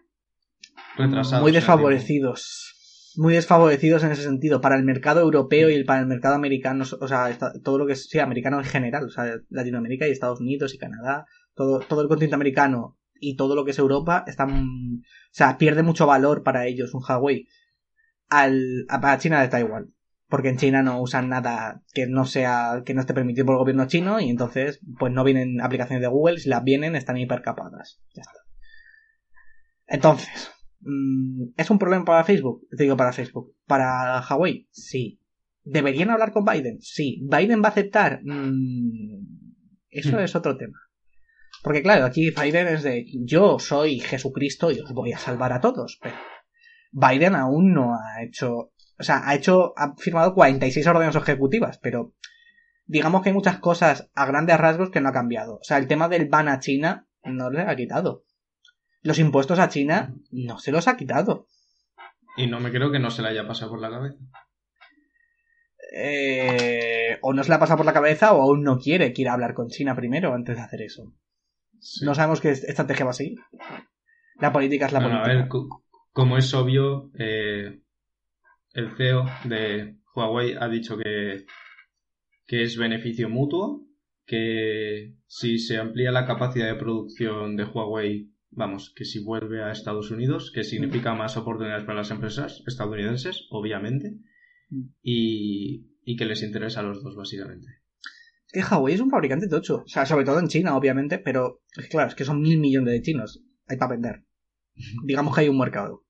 retrasados. 0.97 1.43
Muy 1.43 1.51
desfavorecidos. 1.51 3.13
Muy 3.17 3.35
desfavorecidos 3.35 4.03
en 4.03 4.13
ese 4.13 4.23
sentido. 4.23 4.61
Para 4.61 4.77
el 4.77 4.83
mercado 4.83 5.21
europeo 5.21 5.69
y 5.69 5.83
para 5.83 5.99
el 5.99 6.07
mercado 6.07 6.33
americano, 6.33 6.85
o 6.99 7.07
sea, 7.07 7.37
todo 7.63 7.77
lo 7.77 7.85
que 7.85 7.93
es, 7.93 8.09
sí, 8.09 8.17
americano 8.17 8.57
en 8.57 8.65
general, 8.65 9.03
o 9.05 9.09
sea, 9.11 9.35
Latinoamérica 9.49 10.07
y 10.07 10.11
Estados 10.11 10.41
Unidos 10.41 10.73
y 10.73 10.79
Canadá, 10.79 11.27
todo, 11.53 11.81
todo 11.81 12.01
el 12.01 12.07
continente 12.07 12.33
americano 12.33 12.97
y 13.19 13.35
todo 13.35 13.55
lo 13.55 13.63
que 13.63 13.71
es 13.71 13.77
Europa, 13.77 14.23
están, 14.25 14.49
o 14.49 15.03
sea, 15.29 15.59
pierde 15.59 15.83
mucho 15.83 16.07
valor 16.07 16.41
para 16.41 16.65
ellos 16.65 16.95
un 16.95 17.03
Huawei. 17.07 17.47
Al, 18.27 18.87
a 18.89 19.17
China 19.19 19.39
de 19.39 19.49
Taiwán 19.49 19.93
porque 20.29 20.49
en 20.49 20.57
China 20.57 20.83
no 20.83 21.01
usan 21.01 21.29
nada 21.29 21.81
que 21.93 22.07
no 22.07 22.25
sea 22.25 22.81
que 22.85 22.93
no 22.93 23.01
esté 23.01 23.13
permitido 23.13 23.45
por 23.45 23.55
el 23.55 23.59
gobierno 23.59 23.87
chino 23.87 24.19
y 24.19 24.29
entonces 24.29 24.79
pues 24.99 25.13
no 25.13 25.23
vienen 25.23 25.61
aplicaciones 25.61 26.01
de 26.01 26.07
Google 26.07 26.39
si 26.39 26.49
las 26.49 26.63
vienen 26.63 26.95
están 26.95 27.17
hipercapadas 27.17 28.01
ya 28.13 28.21
está 28.21 28.47
entonces, 29.87 30.51
mm, 30.81 31.53
¿es 31.55 31.69
un 31.69 31.79
problema 31.79 32.05
para 32.05 32.23
Facebook? 32.23 32.67
Te 32.75 32.83
digo 32.83 32.97
para 32.97 33.13
Facebook. 33.13 33.55
¿Para 33.65 34.21
Huawei? 34.21 34.67
Sí. 34.71 35.21
¿Deberían 35.63 36.09
hablar 36.09 36.33
con 36.33 36.45
Biden? 36.45 36.79
Sí. 36.81 37.21
¿Biden 37.23 37.61
va 37.61 37.67
a 37.67 37.71
aceptar? 37.71 38.21
Mm, 38.23 39.25
eso 39.89 40.17
hmm. 40.17 40.19
es 40.19 40.35
otro 40.35 40.57
tema. 40.57 40.77
Porque 41.63 41.81
claro, 41.81 42.05
aquí 42.05 42.31
Biden 42.31 42.67
es 42.67 42.83
de 42.83 43.05
yo 43.25 43.59
soy 43.59 43.99
Jesucristo 43.99 44.71
y 44.71 44.79
os 44.79 44.93
voy 44.93 45.13
a 45.13 45.17
salvar 45.17 45.53
a 45.53 45.61
todos. 45.61 45.97
Pero 46.01 46.15
Biden 46.91 47.35
aún 47.35 47.73
no 47.73 47.93
ha 47.95 48.23
hecho. 48.23 48.73
O 48.99 49.03
sea, 49.03 49.27
ha 49.27 49.35
hecho. 49.35 49.73
ha 49.77 49.95
firmado 49.97 50.33
46 50.33 50.87
órdenes 50.87 51.15
ejecutivas, 51.15 51.77
pero 51.77 52.13
digamos 52.85 53.21
que 53.21 53.29
hay 53.29 53.35
muchas 53.35 53.59
cosas 53.59 54.09
a 54.15 54.25
grandes 54.25 54.57
rasgos 54.57 54.89
que 54.89 55.01
no 55.01 55.09
ha 55.09 55.13
cambiado. 55.13 55.55
O 55.55 55.63
sea, 55.63 55.77
el 55.77 55.87
tema 55.87 56.07
del 56.07 56.27
ban 56.27 56.47
a 56.47 56.59
China 56.59 57.07
no 57.23 57.49
le 57.49 57.61
ha 57.61 57.75
quitado 57.75 58.23
los 59.07 59.19
impuestos 59.19 59.59
a 59.59 59.69
China 59.69 60.13
no 60.31 60.59
se 60.59 60.71
los 60.71 60.87
ha 60.87 60.97
quitado. 60.97 61.47
Y 62.35 62.47
no 62.47 62.59
me 62.59 62.71
creo 62.71 62.91
que 62.91 62.99
no 62.99 63.09
se 63.09 63.21
le 63.21 63.29
haya 63.29 63.47
pasado 63.47 63.71
por 63.71 63.79
la 63.79 63.89
cabeza. 63.89 64.17
Eh, 65.93 67.17
o 67.21 67.33
no 67.33 67.41
se 67.41 67.49
le 67.49 67.55
ha 67.55 67.59
pasado 67.59 67.77
por 67.77 67.85
la 67.85 67.93
cabeza 67.93 68.33
o 68.33 68.41
aún 68.41 68.63
no 68.63 68.77
quiere, 68.77 69.13
quiere 69.13 69.31
hablar 69.31 69.53
con 69.53 69.69
China 69.69 69.95
primero 69.95 70.33
antes 70.33 70.57
de 70.57 70.61
hacer 70.61 70.81
eso. 70.81 71.13
No 72.01 72.15
sabemos 72.15 72.41
qué 72.41 72.49
estrategia 72.49 73.05
va 73.05 73.11
a 73.11 73.13
seguir. 73.13 73.39
La 74.39 74.51
política 74.51 74.87
es 74.87 74.91
la 74.91 74.99
política. 74.99 75.23
A 75.23 75.27
ver, 75.27 75.47
como 76.11 76.37
es 76.37 76.53
obvio, 76.53 77.09
eh, 77.17 77.79
el 78.77 78.95
CEO 78.95 79.25
de 79.45 79.97
Huawei 80.15 80.53
ha 80.53 80.69
dicho 80.69 80.97
que, 80.97 81.45
que 82.45 82.61
es 82.61 82.77
beneficio 82.77 83.27
mutuo, 83.27 83.87
que 84.23 85.15
si 85.25 85.57
se 85.57 85.77
amplía 85.77 86.11
la 86.11 86.27
capacidad 86.27 86.67
de 86.67 86.75
producción 86.79 87.55
de 87.55 87.63
Huawei 87.63 88.31
vamos, 88.51 88.93
que 88.95 89.03
si 89.03 89.23
vuelve 89.23 89.63
a 89.63 89.71
Estados 89.71 90.11
Unidos, 90.11 90.51
que 90.53 90.63
significa 90.63 91.15
más 91.15 91.37
oportunidades 91.37 91.85
para 91.85 91.97
las 91.97 92.11
empresas 92.11 92.63
estadounidenses, 92.67 93.47
obviamente, 93.49 94.19
y, 95.01 95.87
y 96.03 96.15
que 96.15 96.25
les 96.25 96.43
interesa 96.43 96.81
a 96.81 96.83
los 96.83 97.03
dos, 97.03 97.15
básicamente. 97.15 97.67
Es 98.51 98.63
que 98.63 98.75
Huawei 98.75 98.93
es 98.93 99.01
un 99.01 99.09
fabricante 99.09 99.47
tocho, 99.47 99.77
o 99.85 99.87
sea, 99.87 100.05
sobre 100.05 100.23
todo 100.25 100.39
en 100.39 100.49
China, 100.49 100.77
obviamente, 100.77 101.17
pero 101.17 101.63
es 101.75 101.87
claro, 101.87 102.09
es 102.09 102.15
que 102.15 102.25
son 102.25 102.41
mil 102.41 102.59
millones 102.59 102.93
de 102.93 103.01
chinos, 103.01 103.43
hay 103.65 103.77
para 103.77 103.93
vender. 103.93 104.23
Digamos 105.03 105.33
que 105.33 105.41
hay 105.41 105.49
un 105.49 105.57
mercado. 105.57 106.03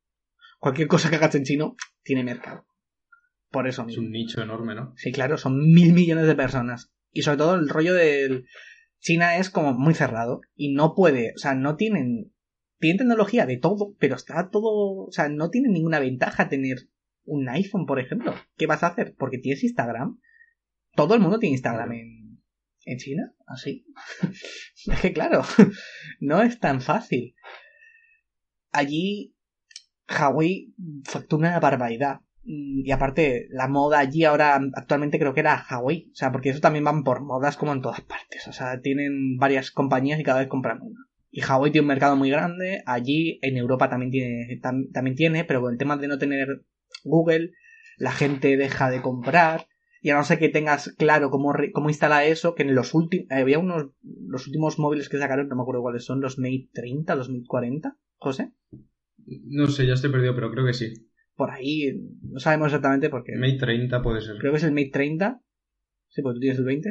Cualquier 0.59 0.89
cosa 0.89 1.09
que 1.09 1.15
hagas 1.15 1.35
en 1.35 1.43
chino 1.43 1.77
tiene 2.07 2.23
mercado. 2.23 2.65
Por 3.51 3.67
eso 3.67 3.85
Es 3.87 3.97
un 3.97 4.11
nicho 4.11 4.41
enorme, 4.41 4.75
¿no? 4.75 4.93
Sí, 4.95 5.11
claro, 5.11 5.37
son 5.37 5.59
mil 5.59 5.93
millones 5.93 6.25
de 6.25 6.35
personas. 6.35 6.91
Y 7.11 7.21
sobre 7.21 7.37
todo 7.37 7.55
el 7.55 7.69
rollo 7.69 7.93
del 7.93 8.45
China 8.99 9.37
es 9.37 9.49
como 9.49 9.73
muy 9.73 9.93
cerrado 9.93 10.41
y 10.55 10.73
no 10.73 10.95
puede, 10.95 11.33
o 11.35 11.37
sea, 11.37 11.53
no 11.53 11.75
tienen, 11.75 12.33
tienen 12.79 12.97
tecnología 12.97 13.45
de 13.45 13.57
todo, 13.57 13.95
pero 13.99 14.15
está 14.15 14.49
todo, 14.49 15.05
o 15.07 15.11
sea, 15.11 15.29
no 15.29 15.49
tiene 15.49 15.69
ninguna 15.69 15.99
ventaja 15.99 16.49
tener 16.49 16.89
un 17.25 17.47
iPhone, 17.49 17.85
por 17.85 17.99
ejemplo. 17.99 18.33
¿Qué 18.55 18.67
vas 18.67 18.83
a 18.83 18.87
hacer? 18.87 19.13
Porque 19.17 19.37
tienes 19.37 19.63
Instagram. 19.63 20.19
Todo 20.95 21.13
el 21.13 21.19
mundo 21.19 21.39
tiene 21.39 21.55
Instagram 21.55 21.91
en, 21.91 22.41
en 22.85 22.97
China, 22.97 23.33
así. 23.45 23.85
es 24.87 25.01
que 25.01 25.13
claro, 25.13 25.43
no 26.19 26.41
es 26.41 26.59
tan 26.59 26.81
fácil. 26.81 27.35
Allí, 28.71 29.36
Huawei 30.07 30.73
factura 31.03 31.49
una 31.49 31.59
barbaridad. 31.59 32.21
Mm, 32.43 32.85
y 32.85 32.91
aparte, 32.91 33.47
la 33.51 33.67
moda 33.67 33.99
allí 33.99 34.23
ahora 34.23 34.59
actualmente 34.73 35.19
creo 35.19 35.33
que 35.33 35.41
era 35.41 35.65
Huawei. 35.69 36.09
O 36.11 36.15
sea, 36.15 36.31
porque 36.31 36.49
eso 36.49 36.61
también 36.61 36.85
van 36.85 37.03
por 37.03 37.21
modas 37.21 37.57
como 37.57 37.73
en 37.73 37.81
todas 37.81 38.01
partes. 38.01 38.47
O 38.47 38.53
sea, 38.53 38.81
tienen 38.81 39.37
varias 39.37 39.71
compañías 39.71 40.19
y 40.19 40.23
cada 40.23 40.39
vez 40.39 40.47
compran 40.47 40.81
una. 40.81 41.07
Y 41.29 41.43
Huawei 41.43 41.71
tiene 41.71 41.83
un 41.83 41.89
mercado 41.89 42.15
muy 42.15 42.29
grande. 42.29 42.81
Allí 42.85 43.39
en 43.41 43.57
Europa 43.57 43.89
también 43.89 44.11
tiene, 44.11 44.59
también 44.93 45.15
tiene, 45.15 45.43
pero 45.43 45.61
con 45.61 45.73
el 45.73 45.77
tema 45.77 45.97
de 45.97 46.07
no 46.07 46.17
tener 46.17 46.65
Google, 47.03 47.51
la 47.97 48.11
gente 48.11 48.57
deja 48.57 48.89
de 48.89 49.01
comprar. 49.01 49.67
Y 50.01 50.11
a 50.11 50.15
no 50.15 50.23
ser 50.23 50.39
que 50.39 50.49
tengas 50.49 50.93
claro 50.97 51.29
cómo, 51.29 51.53
cómo 51.73 51.89
instala 51.89 52.23
eso, 52.23 52.55
que 52.55 52.63
en 52.63 52.75
los 52.75 52.93
últimos, 52.93 53.27
había 53.31 53.59
unos, 53.59 53.91
los 54.03 54.47
últimos 54.47 54.79
móviles 54.79 55.09
que 55.09 55.17
sacaron, 55.17 55.49
no 55.49 55.55
me 55.55 55.63
acuerdo 55.63 55.81
cuáles 55.81 56.05
son, 56.05 56.21
los 56.21 56.37
Mate 56.37 56.69
30, 56.73 57.15
los 57.15 57.29
Mate 57.29 57.47
40, 57.47 57.97
José. 58.17 58.53
No 59.45 59.67
sé, 59.67 59.85
ya 59.85 59.93
estoy 59.93 60.11
perdido, 60.11 60.35
pero 60.35 60.51
creo 60.51 60.65
que 60.65 60.73
sí 60.73 60.93
por 61.37 61.51
ahí, 61.51 61.93
no 62.23 62.39
sabemos 62.39 62.67
exactamente 62.67 63.09
por 63.09 63.23
qué. 63.23 63.33
Mate 63.37 63.59
30 63.59 64.01
puede 64.01 64.21
ser. 64.21 64.37
Creo 64.39 64.51
que 64.51 64.57
es 64.57 64.63
el 64.63 64.71
Mate 64.71 64.89
30. 64.91 65.39
Sí, 66.09 66.21
porque 66.23 66.37
tú 66.37 66.39
tienes 66.41 66.57
el 66.57 66.65
20. 66.65 66.89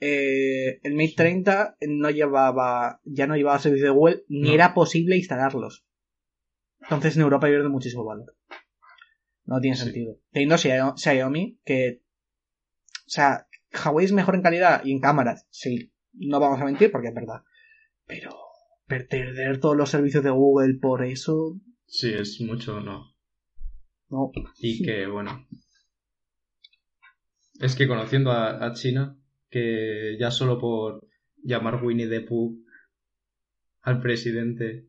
Eh, 0.00 0.80
el 0.82 0.94
Mate 0.94 1.14
30 1.16 1.76
no 1.88 2.10
llevaba, 2.10 3.00
ya 3.04 3.28
no 3.28 3.36
llevaba 3.36 3.60
servicio 3.60 3.86
de 3.86 3.92
Google, 3.92 4.24
ni 4.28 4.52
era 4.52 4.74
posible 4.74 5.16
instalarlos. 5.16 5.86
Entonces 6.82 7.16
en 7.16 7.22
Europa 7.22 7.46
pierde 7.46 7.68
muchísimo 7.68 8.04
valor. 8.04 8.36
No 9.44 9.60
tiene 9.60 9.76
sentido. 9.76 10.18
Teniendo 10.32 10.58
Xiaomi, 10.58 11.60
que, 11.64 12.02
o 13.06 13.10
sea, 13.10 13.46
Huawei 13.72 14.06
es 14.06 14.12
mejor 14.12 14.34
en 14.34 14.42
calidad 14.42 14.84
y 14.84 14.90
en 14.90 15.00
cámaras, 15.00 15.46
sí, 15.50 15.92
no 16.14 16.40
vamos 16.40 16.60
a 16.60 16.64
mentir 16.64 16.90
porque 16.90 17.08
es 17.08 17.14
verdad. 17.14 17.42
Pero 18.06 18.30
perder 18.86 19.60
todos 19.60 19.76
los 19.76 19.90
servicios 19.90 20.24
de 20.24 20.30
Google 20.30 20.74
por 20.80 21.04
eso. 21.04 21.60
Sí, 21.86 22.12
es 22.12 22.40
mucho, 22.40 22.80
no. 22.80 23.14
No. 24.08 24.30
Y 24.58 24.84
que, 24.84 25.06
bueno. 25.06 25.46
Es 27.60 27.76
que 27.76 27.86
conociendo 27.86 28.32
a, 28.32 28.72
China, 28.72 29.16
que 29.48 30.16
ya 30.18 30.30
solo 30.30 30.58
por 30.58 31.06
llamar 31.42 31.82
Winnie 31.84 32.08
the 32.08 32.20
Pooh 32.20 32.64
al 33.82 34.00
presidente 34.00 34.88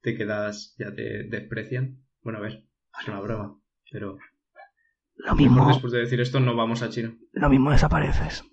te 0.00 0.16
quedas, 0.16 0.74
ya 0.78 0.94
te 0.94 1.24
desprecian. 1.24 2.04
Bueno, 2.22 2.38
a 2.38 2.42
ver, 2.42 2.64
es 3.00 3.08
una 3.08 3.20
broma, 3.20 3.60
pero. 3.90 4.18
Lo 5.16 5.34
mismo. 5.34 5.68
después 5.68 5.92
de 5.92 6.00
decir 6.00 6.20
esto, 6.20 6.40
no 6.40 6.54
vamos 6.54 6.82
a 6.82 6.90
China. 6.90 7.16
Lo 7.32 7.48
mismo 7.48 7.70
desapareces. 7.70 8.44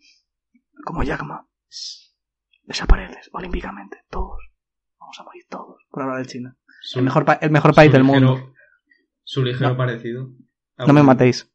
Como 0.83 1.03
Jackma. 1.03 1.47
Desapareces 2.63 3.29
olímpicamente. 3.31 3.97
Todos. 4.09 4.39
Vamos 4.99 5.19
a 5.19 5.23
morir 5.23 5.45
todos. 5.49 5.83
Por 5.89 6.03
hablar 6.03 6.19
de 6.19 6.25
China. 6.25 6.57
El 6.93 7.01
mejor, 7.03 7.25
el 7.41 7.51
mejor 7.51 7.73
país 7.73 7.91
del 7.91 8.03
mundo. 8.03 8.53
Su 9.23 9.43
ligero 9.43 9.75
parecido. 9.75 10.29
No 10.77 10.93
me 10.93 11.03
matéis. 11.03 11.49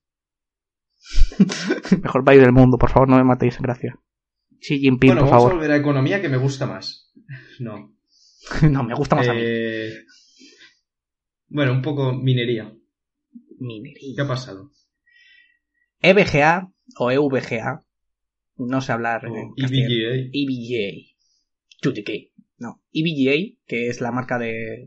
Mejor 2.02 2.24
país 2.24 2.40
del 2.40 2.52
mundo, 2.52 2.76
por 2.76 2.90
favor, 2.90 3.08
no 3.08 3.16
me 3.16 3.24
matéis, 3.24 3.58
gracias. 3.58 3.94
Xi 4.60 4.78
Jinping, 4.78 5.10
bueno, 5.10 5.22
por 5.22 5.30
vamos 5.30 5.42
favor. 5.42 5.52
a 5.52 5.54
volver 5.54 5.70
a 5.72 5.76
economía 5.76 6.20
que 6.20 6.28
me 6.28 6.36
gusta 6.36 6.66
más. 6.66 7.10
No. 7.58 7.96
no, 8.70 8.82
me 8.82 8.94
gusta 8.94 9.16
más 9.16 9.28
a 9.28 9.32
mí. 9.32 9.40
Eh, 9.42 9.92
bueno, 11.48 11.72
un 11.72 11.82
poco 11.82 12.12
minería. 12.12 12.72
Minería. 13.58 14.14
¿Qué 14.14 14.22
ha 14.22 14.28
pasado? 14.28 14.70
EVGA 16.00 16.70
o 16.96 17.10
EVGA. 17.10 17.84
No 18.56 18.80
sé 18.80 18.92
hablar. 18.92 19.26
Oh, 19.26 19.54
EVGA. 19.56 20.30
EVGA. 20.32 21.10
No. 22.60 22.80
EVGA, 22.92 23.56
que 23.66 23.88
es 23.88 24.00
la 24.00 24.12
marca 24.12 24.38
de, 24.38 24.86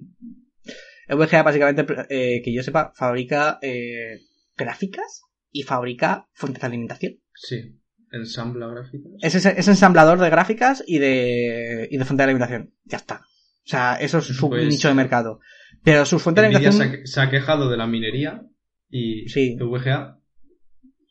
VGA 1.09 1.43
básicamente, 1.43 1.85
eh, 2.09 2.41
que 2.43 2.53
yo 2.53 2.63
sepa, 2.63 2.93
fabrica 2.95 3.59
eh, 3.61 4.21
gráficas 4.55 5.23
y 5.51 5.63
fabrica 5.63 6.29
fuentes 6.33 6.61
de 6.61 6.67
alimentación. 6.67 7.19
Sí, 7.33 7.79
ensambla 8.11 8.67
gráficas. 8.67 9.11
Es, 9.21 9.67
ensamblador 9.67 10.19
de 10.19 10.29
gráficas 10.29 10.83
y 10.85 10.99
de, 10.99 11.87
y 11.91 11.97
de 11.97 12.05
fuente 12.05 12.21
de 12.21 12.29
alimentación. 12.29 12.73
Ya 12.85 12.97
está. 12.97 13.21
O 13.65 13.69
sea, 13.69 13.95
eso 13.95 14.19
es 14.19 14.25
su 14.25 14.49
pues 14.49 14.67
nicho 14.67 14.87
de 14.87 14.93
mercado. 14.93 15.39
Pero 15.83 16.05
sus 16.05 16.21
fuentes 16.21 16.43
de 16.43 16.47
alimentación... 16.47 17.07
Se 17.07 17.21
ha, 17.21 17.29
quejado 17.29 17.69
de 17.69 17.77
la 17.77 17.87
minería 17.87 18.45
y 18.89 19.27
sí. 19.29 19.57
VGA... 19.59 20.19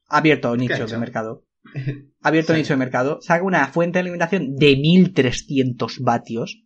Ha 0.08 0.18
abierto 0.18 0.56
nicho 0.56 0.86
de 0.86 0.98
mercado. 0.98 1.44
Abierto 2.20 2.54
nicho 2.54 2.72
de 2.72 2.78
mercado. 2.78 3.20
Saca 3.22 3.44
una 3.44 3.66
fuente 3.68 3.98
de 3.98 4.00
alimentación 4.00 4.56
de 4.56 4.76
1300 4.76 6.00
vatios 6.00 6.62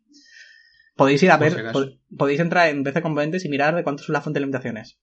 Podéis 0.96 1.22
ir 1.22 1.30
a 1.30 1.36
ver, 1.36 1.72
podéis 2.16 2.40
entrar 2.40 2.70
en 2.70 2.82
BC 2.82 3.02
Componentes 3.02 3.44
y 3.44 3.50
mirar 3.50 3.74
de 3.74 3.84
cuánto 3.84 4.02
son 4.02 4.14
las 4.14 4.24
fuentes 4.24 4.40
de 4.40 4.44
alimentaciones. 4.44 4.98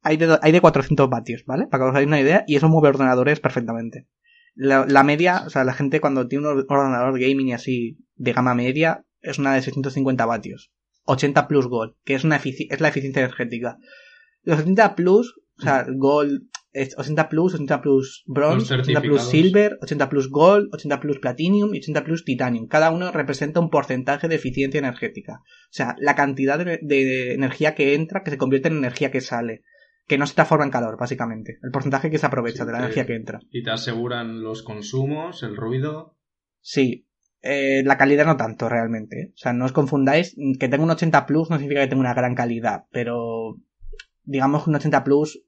hay 0.00 0.16
de, 0.16 0.38
hay 0.40 0.52
de 0.52 0.60
400 0.60 1.10
vatios, 1.10 1.44
¿vale? 1.44 1.66
Para 1.66 1.82
que 1.82 1.88
os 1.88 1.90
hagáis 1.90 2.06
una 2.06 2.20
idea, 2.20 2.44
y 2.46 2.54
eso 2.54 2.68
mueve 2.68 2.88
ordenadores 2.88 3.40
perfectamente. 3.40 4.08
La, 4.54 4.86
la 4.86 5.02
media, 5.02 5.42
o 5.44 5.50
sea, 5.50 5.64
la 5.64 5.74
gente 5.74 6.00
cuando 6.00 6.28
tiene 6.28 6.46
un 6.46 6.64
ordenador 6.68 7.18
gaming 7.18 7.48
y 7.48 7.52
así 7.52 7.98
de 8.14 8.32
gama 8.32 8.54
media, 8.54 9.04
es 9.22 9.40
una 9.40 9.54
de 9.54 9.62
650 9.62 10.24
vatios. 10.24 10.72
80 11.04 11.48
plus 11.48 11.66
gold, 11.66 11.96
que 12.04 12.14
es, 12.14 12.22
una 12.22 12.36
es 12.36 12.80
la 12.80 12.88
eficiencia 12.88 13.22
energética. 13.22 13.78
Los 14.44 14.60
80 14.60 14.94
plus, 14.94 15.34
o 15.58 15.62
sea, 15.62 15.84
gold, 15.96 16.42
80 16.74 17.28
plus, 17.28 17.54
80 17.54 17.82
plus 17.82 18.24
bronze, 18.26 18.74
80 18.74 19.00
plus 19.02 19.22
silver, 19.22 19.78
80 19.82 20.08
plus 20.08 20.28
gold, 20.30 20.68
80 20.72 21.00
plus 21.00 21.18
platinum 21.18 21.74
y 21.74 21.78
80 21.78 22.04
plus 22.04 22.24
titanium. 22.24 22.66
Cada 22.66 22.90
uno 22.90 23.12
representa 23.12 23.60
un 23.60 23.70
porcentaje 23.70 24.28
de 24.28 24.36
eficiencia 24.36 24.78
energética. 24.78 25.40
O 25.44 25.72
sea, 25.72 25.96
la 25.98 26.14
cantidad 26.14 26.58
de, 26.58 26.78
de 26.80 27.34
energía 27.34 27.74
que 27.74 27.94
entra 27.94 28.22
que 28.22 28.30
se 28.30 28.38
convierte 28.38 28.68
en 28.68 28.78
energía 28.78 29.10
que 29.10 29.20
sale 29.20 29.62
que 30.06 30.18
no 30.18 30.26
se 30.26 30.34
transforma 30.34 30.64
en 30.64 30.70
calor, 30.70 30.98
básicamente. 30.98 31.58
El 31.62 31.70
porcentaje 31.70 32.10
que 32.10 32.18
se 32.18 32.26
aprovecha 32.26 32.64
de 32.64 32.72
la 32.72 32.78
energía 32.78 33.06
que 33.06 33.14
entra. 33.14 33.40
Y 33.50 33.62
te 33.62 33.70
aseguran 33.70 34.42
los 34.42 34.62
consumos, 34.62 35.42
el 35.42 35.56
ruido. 35.56 36.18
Sí. 36.60 37.08
Eh, 37.40 37.82
la 37.84 37.98
calidad 37.98 38.26
no 38.26 38.36
tanto, 38.36 38.68
realmente. 38.68 39.20
¿eh? 39.20 39.30
O 39.34 39.36
sea, 39.36 39.52
no 39.52 39.64
os 39.64 39.72
confundáis. 39.72 40.36
Que 40.58 40.68
tenga 40.68 40.84
un 40.84 40.90
80 40.90 41.26
Plus 41.26 41.50
no 41.50 41.56
significa 41.56 41.82
que 41.82 41.88
tenga 41.88 42.00
una 42.00 42.14
gran 42.14 42.34
calidad, 42.34 42.84
pero 42.90 43.56
digamos 44.24 44.64
que 44.64 44.70
un 44.70 44.76
80 44.76 45.04
Plus. 45.04 45.42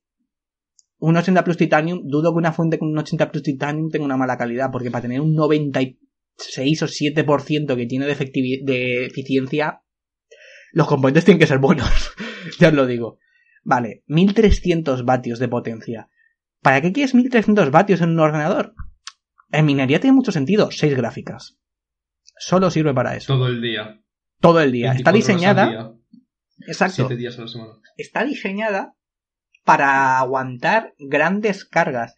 Un 0.99 1.17
80 1.17 1.45
Plus 1.45 1.57
Titanium, 1.57 2.03
dudo 2.05 2.33
que 2.33 2.39
una 2.39 2.53
fuente 2.53 2.79
con 2.79 2.89
un 2.89 2.99
80 2.99 3.31
Plus 3.31 3.43
Titanium 3.43 3.91
tenga 3.91 4.05
una 4.05 4.17
mala 4.17 4.37
calidad, 4.37 4.71
porque 4.71 4.91
para 4.91 5.03
tener 5.03 5.21
un 5.21 5.35
96 5.35 6.83
o 6.83 6.87
7% 6.87 7.77
que 7.77 7.87
tiene 7.87 8.07
de, 8.07 8.61
de 8.65 9.07
eficiencia, 9.07 9.83
los 10.73 10.87
componentes 10.87 11.25
tienen 11.25 11.39
que 11.39 11.47
ser 11.47 11.59
buenos. 11.59 11.89
ya 12.59 12.69
os 12.69 12.75
lo 12.75 12.87
digo. 12.87 13.19
Vale, 13.63 14.03
1300 14.07 15.05
vatios 15.05 15.39
de 15.39 15.49
potencia. 15.49 16.09
¿Para 16.61 16.81
qué 16.81 16.93
quieres 16.93 17.15
1300 17.15 17.71
vatios 17.71 18.01
en 18.01 18.11
un 18.11 18.21
ordenador? 18.21 18.75
En 19.53 19.67
minería 19.67 20.01
tiene 20.01 20.17
mucho 20.17 20.33
sentido, 20.33 20.71
6 20.71 20.97
gráficas. 20.97 21.59
Solo 22.39 22.71
sirve 22.71 22.93
para 22.93 23.17
eso. 23.17 23.33
Todo 23.35 23.49
el 23.49 23.61
día. 23.61 24.03
Todo 24.41 24.61
el 24.61 24.73
día. 24.73 24.93
Está 24.93 25.13
diseñada. 25.13 25.95
Exacto. 26.67 27.09
días 27.09 27.39
a 27.39 27.43
la 27.43 27.49
semana. 27.49 27.73
Está 27.97 28.25
diseñada 28.25 28.97
para 29.65 30.19
aguantar 30.19 30.95
grandes 30.99 31.65
cargas. 31.65 32.15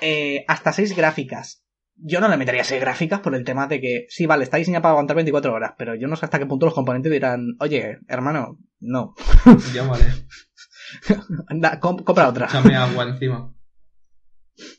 Eh, 0.00 0.44
hasta 0.48 0.72
6 0.72 0.96
gráficas. 0.96 1.64
Yo 1.96 2.20
no 2.20 2.28
le 2.28 2.38
metería 2.38 2.64
6 2.64 2.80
gráficas 2.80 3.20
por 3.20 3.34
el 3.34 3.44
tema 3.44 3.66
de 3.66 3.80
que, 3.80 4.06
sí, 4.08 4.24
vale, 4.24 4.44
está 4.44 4.56
diseñada 4.56 4.82
para 4.82 4.92
aguantar 4.92 5.16
24 5.16 5.52
horas, 5.52 5.72
pero 5.76 5.94
yo 5.94 6.08
no 6.08 6.16
sé 6.16 6.24
hasta 6.24 6.38
qué 6.38 6.46
punto 6.46 6.64
los 6.64 6.74
componentes 6.74 7.12
dirán, 7.12 7.56
oye, 7.60 7.98
hermano, 8.08 8.58
no. 8.78 9.14
Ya 9.74 9.82
vale. 9.82 10.04
Anda, 11.48 11.78
compra 11.78 12.28
otra. 12.28 12.46
Échame 12.46 12.74
agua 12.74 13.04
encima. 13.04 13.54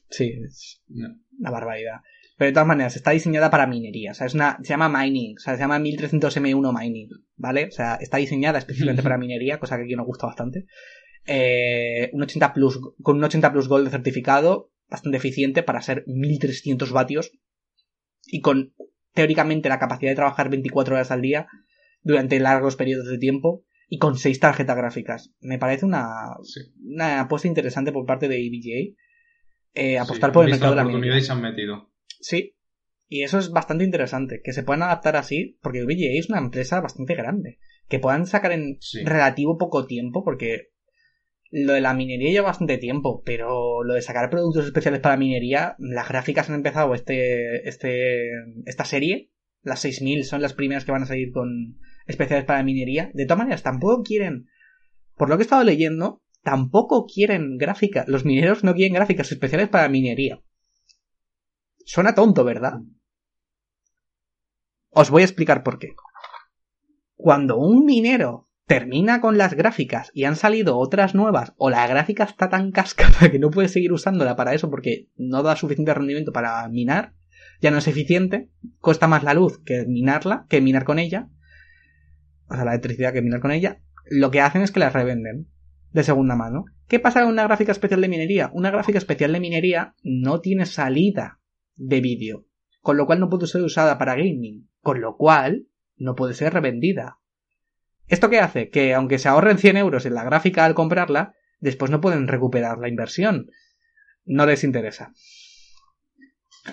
Sí, 0.09 0.33
es 0.45 0.81
una 0.89 1.51
barbaridad. 1.51 2.01
Pero 2.37 2.49
de 2.49 2.53
todas 2.53 2.67
maneras, 2.67 2.95
está 2.95 3.11
diseñada 3.11 3.51
para 3.51 3.67
minería. 3.67 4.11
O 4.11 4.13
sea, 4.15 4.25
es 4.25 4.33
una, 4.33 4.57
se 4.63 4.69
llama 4.69 4.89
mining. 4.89 5.35
O 5.37 5.39
sea, 5.39 5.53
se 5.55 5.59
llama 5.59 5.79
1300M1 5.79 6.79
mining. 6.79 7.09
¿Vale? 7.35 7.67
O 7.67 7.71
sea, 7.71 7.95
está 7.95 8.17
diseñada 8.17 8.57
específicamente 8.57 9.03
para 9.03 9.19
minería, 9.19 9.59
cosa 9.59 9.77
que 9.77 9.83
aquí 9.83 9.95
nos 9.95 10.07
gusta 10.07 10.25
bastante. 10.25 10.65
Eh, 11.25 12.09
un 12.13 12.23
80 12.23 12.53
plus, 12.53 12.79
con 13.01 13.17
un 13.17 13.23
80 13.23 13.51
plus 13.51 13.67
gold 13.67 13.85
de 13.85 13.91
certificado, 13.91 14.71
bastante 14.89 15.17
eficiente 15.17 15.63
para 15.63 15.81
ser 15.81 16.03
1300 16.07 16.91
vatios. 16.91 17.31
Y 18.25 18.41
con, 18.41 18.73
teóricamente, 19.13 19.69
la 19.69 19.79
capacidad 19.79 20.11
de 20.11 20.15
trabajar 20.15 20.49
24 20.49 20.95
horas 20.95 21.11
al 21.11 21.21
día 21.21 21.47
durante 22.03 22.39
largos 22.39 22.75
periodos 22.75 23.07
de 23.07 23.17
tiempo 23.17 23.63
y 23.87 23.97
con 23.97 24.17
seis 24.17 24.39
tarjetas 24.39 24.77
gráficas. 24.77 25.33
Me 25.41 25.59
parece 25.59 25.85
una, 25.85 26.37
una 26.83 27.21
apuesta 27.21 27.47
interesante 27.47 27.91
por 27.91 28.05
parte 28.05 28.27
de 28.27 28.37
EVGA. 28.37 28.95
Eh, 29.73 29.99
apostar 29.99 30.31
por 30.31 30.45
el 30.45 30.51
mercado 30.51 30.75
de 30.75 30.83
la 30.83 31.17
y 31.17 31.21
se 31.21 31.31
han 31.31 31.41
metido. 31.41 31.91
Sí. 32.19 32.55
Y 33.07 33.23
eso 33.23 33.37
es 33.37 33.51
bastante 33.51 33.83
interesante. 33.83 34.41
Que 34.43 34.53
se 34.53 34.63
puedan 34.63 34.83
adaptar 34.83 35.17
así, 35.17 35.59
porque 35.61 35.79
EVGA 35.79 36.17
es 36.17 36.29
una 36.29 36.39
empresa 36.39 36.79
bastante 36.79 37.15
grande. 37.15 37.59
Que 37.89 37.99
puedan 37.99 38.25
sacar 38.25 38.53
en 38.53 38.79
relativo 39.03 39.57
poco 39.57 39.85
tiempo, 39.85 40.23
porque 40.23 40.71
lo 41.51 41.73
de 41.73 41.81
la 41.81 41.93
minería 41.93 42.31
lleva 42.31 42.47
bastante 42.47 42.77
tiempo, 42.77 43.21
pero 43.25 43.83
lo 43.83 43.93
de 43.93 44.01
sacar 44.01 44.29
productos 44.29 44.65
especiales 44.65 45.01
para 45.01 45.17
minería, 45.17 45.75
las 45.79 46.07
gráficas 46.07 46.49
han 46.49 46.55
empezado 46.55 46.95
este, 46.95 47.67
este, 47.67 48.31
esta 48.65 48.85
serie. 48.85 49.31
Las 49.61 49.81
6000 49.81 50.23
son 50.23 50.41
las 50.41 50.53
primeras 50.53 50.85
que 50.85 50.93
van 50.93 51.03
a 51.03 51.07
salir 51.07 51.31
con, 51.31 51.77
especiales 52.07 52.45
para 52.45 52.63
minería. 52.63 53.11
De 53.13 53.25
todas 53.25 53.39
maneras, 53.39 53.63
tampoco 53.63 54.01
quieren, 54.01 54.47
por 55.15 55.29
lo 55.29 55.35
que 55.35 55.41
he 55.41 55.43
estado 55.43 55.65
leyendo, 55.65 56.23
tampoco 56.41 57.05
quieren 57.05 57.57
gráficas. 57.57 58.07
Los 58.07 58.23
mineros 58.23 58.63
no 58.63 58.73
quieren 58.73 58.93
gráficas 58.93 59.31
especiales 59.31 59.67
para 59.67 59.89
minería. 59.89 60.41
Suena 61.85 62.15
tonto, 62.15 62.45
¿verdad? 62.45 62.79
Os 64.89 65.09
voy 65.09 65.23
a 65.23 65.25
explicar 65.25 65.63
por 65.63 65.79
qué. 65.79 65.95
Cuando 67.15 67.57
un 67.57 67.85
minero 67.85 68.49
termina 68.71 69.19
con 69.19 69.37
las 69.37 69.53
gráficas 69.53 70.11
y 70.13 70.23
han 70.23 70.37
salido 70.37 70.77
otras 70.77 71.13
nuevas, 71.13 71.51
o 71.57 71.69
la 71.69 71.85
gráfica 71.87 72.23
está 72.23 72.47
tan 72.47 72.71
cascada 72.71 73.29
que 73.29 73.37
no 73.37 73.51
puede 73.51 73.67
seguir 73.67 73.91
usándola 73.91 74.37
para 74.37 74.53
eso 74.53 74.69
porque 74.69 75.09
no 75.17 75.43
da 75.43 75.57
suficiente 75.57 75.93
rendimiento 75.93 76.31
para 76.31 76.65
minar, 76.69 77.13
ya 77.59 77.69
no 77.69 77.79
es 77.79 77.87
eficiente, 77.89 78.49
cuesta 78.79 79.07
más 79.07 79.23
la 79.23 79.33
luz 79.33 79.61
que 79.65 79.85
minarla, 79.85 80.45
que 80.47 80.61
minar 80.61 80.85
con 80.85 80.99
ella, 80.99 81.27
o 82.47 82.55
sea, 82.55 82.63
la 82.63 82.71
electricidad 82.71 83.11
que 83.11 83.21
minar 83.21 83.41
con 83.41 83.51
ella, 83.51 83.81
lo 84.09 84.31
que 84.31 84.39
hacen 84.39 84.61
es 84.61 84.71
que 84.71 84.79
las 84.79 84.93
revenden 84.93 85.49
de 85.91 86.03
segunda 86.03 86.37
mano. 86.37 86.63
¿Qué 86.87 87.01
pasa 87.01 87.23
con 87.23 87.29
una 87.29 87.43
gráfica 87.43 87.73
especial 87.73 87.99
de 87.99 88.07
minería? 88.07 88.51
Una 88.53 88.71
gráfica 88.71 88.99
especial 88.99 89.33
de 89.33 89.41
minería 89.41 89.95
no 90.01 90.39
tiene 90.39 90.65
salida 90.65 91.41
de 91.75 91.99
vídeo, 91.99 92.45
con 92.79 92.95
lo 92.95 93.05
cual 93.05 93.19
no 93.19 93.27
puede 93.27 93.47
ser 93.47 93.63
usada 93.63 93.97
para 93.97 94.15
gaming, 94.15 94.69
con 94.79 95.01
lo 95.01 95.17
cual 95.17 95.67
no 95.97 96.15
puede 96.15 96.35
ser 96.35 96.53
revendida. 96.53 97.17
¿Esto 98.11 98.29
qué 98.29 98.39
hace? 98.39 98.69
Que 98.69 98.93
aunque 98.93 99.17
se 99.19 99.29
ahorren 99.29 99.57
100 99.57 99.77
euros 99.77 100.05
en 100.05 100.13
la 100.13 100.25
gráfica 100.25 100.65
al 100.65 100.75
comprarla, 100.75 101.33
después 101.59 101.89
no 101.89 102.01
pueden 102.01 102.27
recuperar 102.27 102.77
la 102.77 102.89
inversión. 102.89 103.49
No 104.25 104.45
les 104.45 104.65
interesa. 104.65 105.13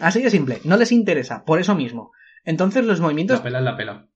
Así 0.00 0.20
de 0.20 0.30
simple, 0.30 0.60
no 0.64 0.76
les 0.76 0.90
interesa, 0.90 1.44
por 1.44 1.60
eso 1.60 1.76
mismo. 1.76 2.10
Entonces 2.44 2.84
los 2.84 3.00
movimientos... 3.00 3.38
La 3.38 3.44
pela 3.44 3.58
es 3.58 3.64
la 3.64 3.76
pela. 3.76 4.08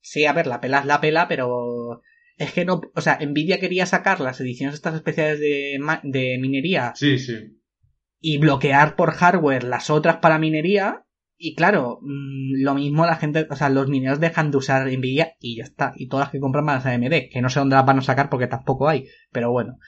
Sí, 0.00 0.26
a 0.26 0.32
ver, 0.32 0.46
la 0.46 0.60
pela 0.60 0.78
es 0.78 0.86
la 0.86 1.00
pela, 1.00 1.26
pero 1.26 2.02
es 2.36 2.52
que 2.52 2.64
no, 2.64 2.80
o 2.94 3.00
sea, 3.00 3.18
Nvidia 3.20 3.58
quería 3.58 3.84
sacar 3.86 4.20
las 4.20 4.40
ediciones 4.40 4.76
estas 4.76 4.94
especiales 4.94 5.40
de, 5.40 5.80
de 6.04 6.38
minería. 6.40 6.92
Sí, 6.94 7.18
sí. 7.18 7.60
Y 8.20 8.38
bloquear 8.38 8.94
por 8.94 9.10
hardware 9.10 9.64
las 9.64 9.90
otras 9.90 10.18
para 10.18 10.38
minería. 10.38 11.03
Y 11.36 11.54
claro, 11.54 11.98
mm, 12.00 12.62
lo 12.62 12.74
mismo 12.74 13.06
la 13.06 13.16
gente, 13.16 13.46
o 13.50 13.56
sea, 13.56 13.68
los 13.68 13.88
mineros 13.88 14.20
dejan 14.20 14.50
de 14.50 14.58
usar 14.58 14.86
Nvidia 14.86 15.34
y 15.40 15.56
ya 15.56 15.64
está. 15.64 15.92
Y 15.96 16.08
todas 16.08 16.26
las 16.26 16.32
que 16.32 16.40
compran 16.40 16.66
van 16.66 16.80
a 16.86 16.90
AMD, 16.90 17.28
que 17.30 17.40
no 17.42 17.50
sé 17.50 17.58
dónde 17.58 17.76
las 17.76 17.86
van 17.86 17.98
a 17.98 18.02
sacar 18.02 18.30
porque 18.30 18.46
tampoco 18.46 18.88
hay. 18.88 19.06
Pero 19.32 19.50
bueno. 19.50 19.78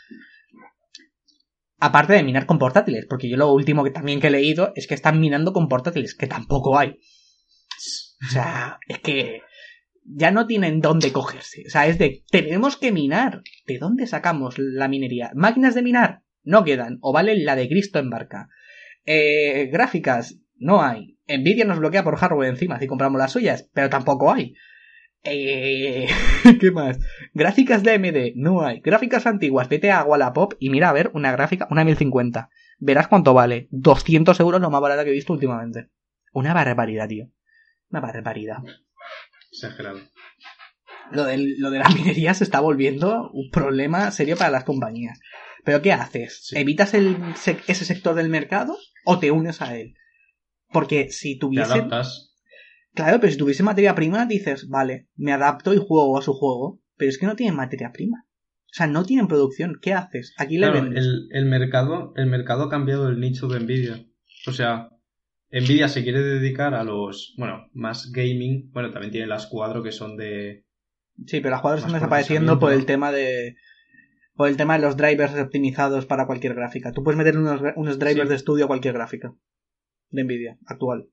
Aparte 1.78 2.14
de 2.14 2.22
minar 2.22 2.46
con 2.46 2.59
portátiles, 2.59 3.06
porque 3.06 3.28
yo 3.28 3.37
lo 3.37 3.52
último 3.52 3.85
que 3.85 3.90
también 3.90 4.20
que 4.20 4.28
he 4.28 4.30
leído 4.30 4.72
es 4.74 4.87
que 4.87 4.94
están 4.94 5.20
minando 5.20 5.52
con 5.52 5.68
portátiles, 5.68 6.14
que 6.14 6.26
tampoco 6.26 6.78
hay. 6.78 6.98
O 8.26 8.30
sea, 8.30 8.78
es 8.88 8.98
que 9.00 9.42
ya 10.02 10.30
no 10.30 10.46
tienen 10.46 10.80
dónde 10.80 11.12
cogerse. 11.12 11.64
O 11.66 11.70
sea, 11.70 11.87
es 11.87 11.98
de, 11.98 12.24
tenemos 12.30 12.76
que 12.76 12.92
minar. 12.92 13.42
¿De 13.66 13.78
dónde 13.78 14.06
sacamos 14.06 14.59
la 14.59 14.88
minería? 14.88 15.30
¿Máquinas 15.35 15.74
de 15.74 15.82
minar? 15.82 16.22
No 16.42 16.64
quedan. 16.64 16.98
O 17.02 17.12
vale 17.12 17.37
la 17.37 17.56
de 17.56 17.68
Cristo 17.68 17.98
en 17.98 18.11
barca. 18.11 18.48
Eh, 19.04 19.68
gráficas, 19.70 20.38
no 20.57 20.83
hay. 20.83 21.19
Nvidia 21.29 21.64
nos 21.64 21.79
bloquea 21.79 22.05
por 22.05 22.16
hardware 22.16 22.51
encima 22.51 22.79
si 22.79 22.87
compramos 22.87 23.19
las 23.19 23.33
suyas, 23.33 23.69
pero 23.75 23.90
tampoco 23.90 24.33
hay. 24.33 24.55
Eh, 25.25 26.07
¿Qué 26.61 26.70
más? 26.70 26.99
Gráficas 27.35 27.83
de 27.83 27.95
AMD, 27.95 28.37
no 28.37 28.64
hay. 28.64 28.80
Gráficas 28.80 29.26
antiguas, 29.26 29.68
vete 29.68 29.91
a 29.91 30.05
Wallapop 30.05 30.55
y 30.59 30.70
mira 30.70 30.89
a 30.89 30.93
ver 30.93 31.11
una 31.14 31.33
gráfica, 31.33 31.66
una 31.70 31.85
1050. 31.85 32.49
Verás 32.78 33.09
cuánto 33.09 33.35
vale. 33.35 33.68
200 33.70 34.39
euros 34.41 34.61
lo 34.61 34.70
más 34.70 34.80
barata 34.80 35.05
que 35.05 35.11
he 35.11 35.14
visto 35.14 35.33
últimamente. 35.33 35.91
Una 36.33 36.55
barbaridad, 36.55 37.09
tío. 37.09 37.30
Una 37.91 38.01
barbaridad. 38.01 38.59
Exagerado. 39.51 40.01
Lo 41.11 41.24
de, 41.24 41.55
lo 41.59 41.70
de 41.70 41.78
la 41.78 41.89
minería 41.89 42.35
se 42.35 42.45
está 42.45 42.61
volviendo 42.61 43.30
un 43.33 43.51
problema 43.51 44.11
serio 44.11 44.37
para 44.37 44.51
las 44.51 44.64
compañías. 44.64 45.18
¿Pero 45.64 45.83
qué 45.83 45.93
haces? 45.93 46.53
¿Evitas 46.55 46.95
el, 46.95 47.16
ese 47.66 47.85
sector 47.85 48.14
del 48.14 48.28
mercado 48.28 48.76
o 49.05 49.18
te 49.18 49.30
unes 49.30 49.62
a 49.62 49.76
él? 49.76 49.95
Porque 50.73 51.11
si 51.11 51.39
tuviese... 51.39 51.73
Te 51.73 51.79
adaptas. 51.79 52.35
Claro, 52.95 53.21
pero 53.21 53.31
si 53.33 53.39
tuviese 53.39 53.62
materia 53.62 53.95
prima, 53.95 54.27
dices, 54.27 54.69
vale, 54.69 55.09
me 55.17 55.33
adapto 55.33 55.75
y 55.75 55.79
juego 55.79 56.19
a 56.19 56.23
su 56.23 56.33
juego. 56.33 56.81
Pero 56.97 57.11
es 57.11 57.19
que 57.19 57.27
no 57.27 57.37
tienen 57.37 57.55
materia 57.57 57.93
prima. 57.93 58.25
O 58.27 58.73
sea, 58.77 58.87
no 58.87 59.05
tienen 59.05 59.29
producción. 59.29 59.79
¿Qué 59.81 59.93
haces? 59.93 60.35
Aquí 60.39 60.59
le 60.59 60.71
vendes. 60.71 61.05
El, 61.05 61.29
el, 61.31 61.45
mercado, 61.47 62.12
el 62.17 62.27
mercado 62.27 62.64
ha 62.64 62.71
cambiado 62.71 63.09
el 63.09 63.21
nicho 63.21 63.49
de 63.49 63.61
Nvidia. 63.61 64.07
O 64.47 64.53
sea, 64.53 64.91
Nvidia 65.51 65.89
se 65.89 66.03
quiere 66.03 66.23
dedicar 66.23 66.75
a 66.75 66.85
los, 66.85 67.35
bueno, 67.37 67.69
más 67.73 68.12
gaming. 68.12 68.71
Bueno, 68.73 68.91
también 68.91 69.12
tiene 69.12 69.27
las 69.27 69.47
cuadro 69.47 69.83
que 69.83 69.93
son 69.93 70.17
de. 70.17 70.64
Sí, 71.27 71.41
pero 71.41 71.51
las 71.51 71.61
cuadros 71.61 71.81
están 71.81 71.95
desapareciendo 71.95 72.59
por 72.59 72.73
el 72.73 72.87
tema 72.87 73.12
de. 73.12 73.57
O 74.35 74.47
el 74.47 74.57
tema 74.59 74.75
de 74.77 74.85
los 74.85 74.97
drivers 74.99 75.35
optimizados 75.35 76.05
para 76.05 76.27
cualquier 76.27 76.55
gráfica. 76.55 76.93
Tú 76.93 77.03
puedes 77.03 77.17
meter 77.17 77.39
unos, 77.39 77.61
unos 77.77 77.99
drivers 77.99 78.25
Sí. 78.25 78.29
de 78.29 78.35
estudio 78.35 78.64
a 78.67 78.69
cualquier 78.69 78.93
gráfica. 78.95 79.35
De 80.11 80.24
Nvidia, 80.24 80.59
actual. 80.66 81.09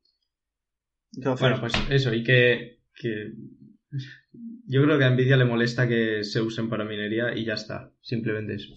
Entonces, 1.15 1.41
Bueno, 1.41 1.59
pues 1.59 1.73
eso, 1.89 2.13
y 2.13 2.23
que, 2.23 2.79
que 2.95 3.33
yo 4.65 4.83
creo 4.83 4.97
que 4.97 5.03
a 5.05 5.09
Nvidia 5.11 5.37
le 5.37 5.45
molesta 5.45 5.87
que 5.87 6.23
se 6.23 6.41
usen 6.41 6.69
para 6.69 6.85
minería 6.85 7.35
y 7.35 7.45
ya 7.45 7.53
está, 7.53 7.91
simplemente 8.01 8.55
eso. 8.55 8.73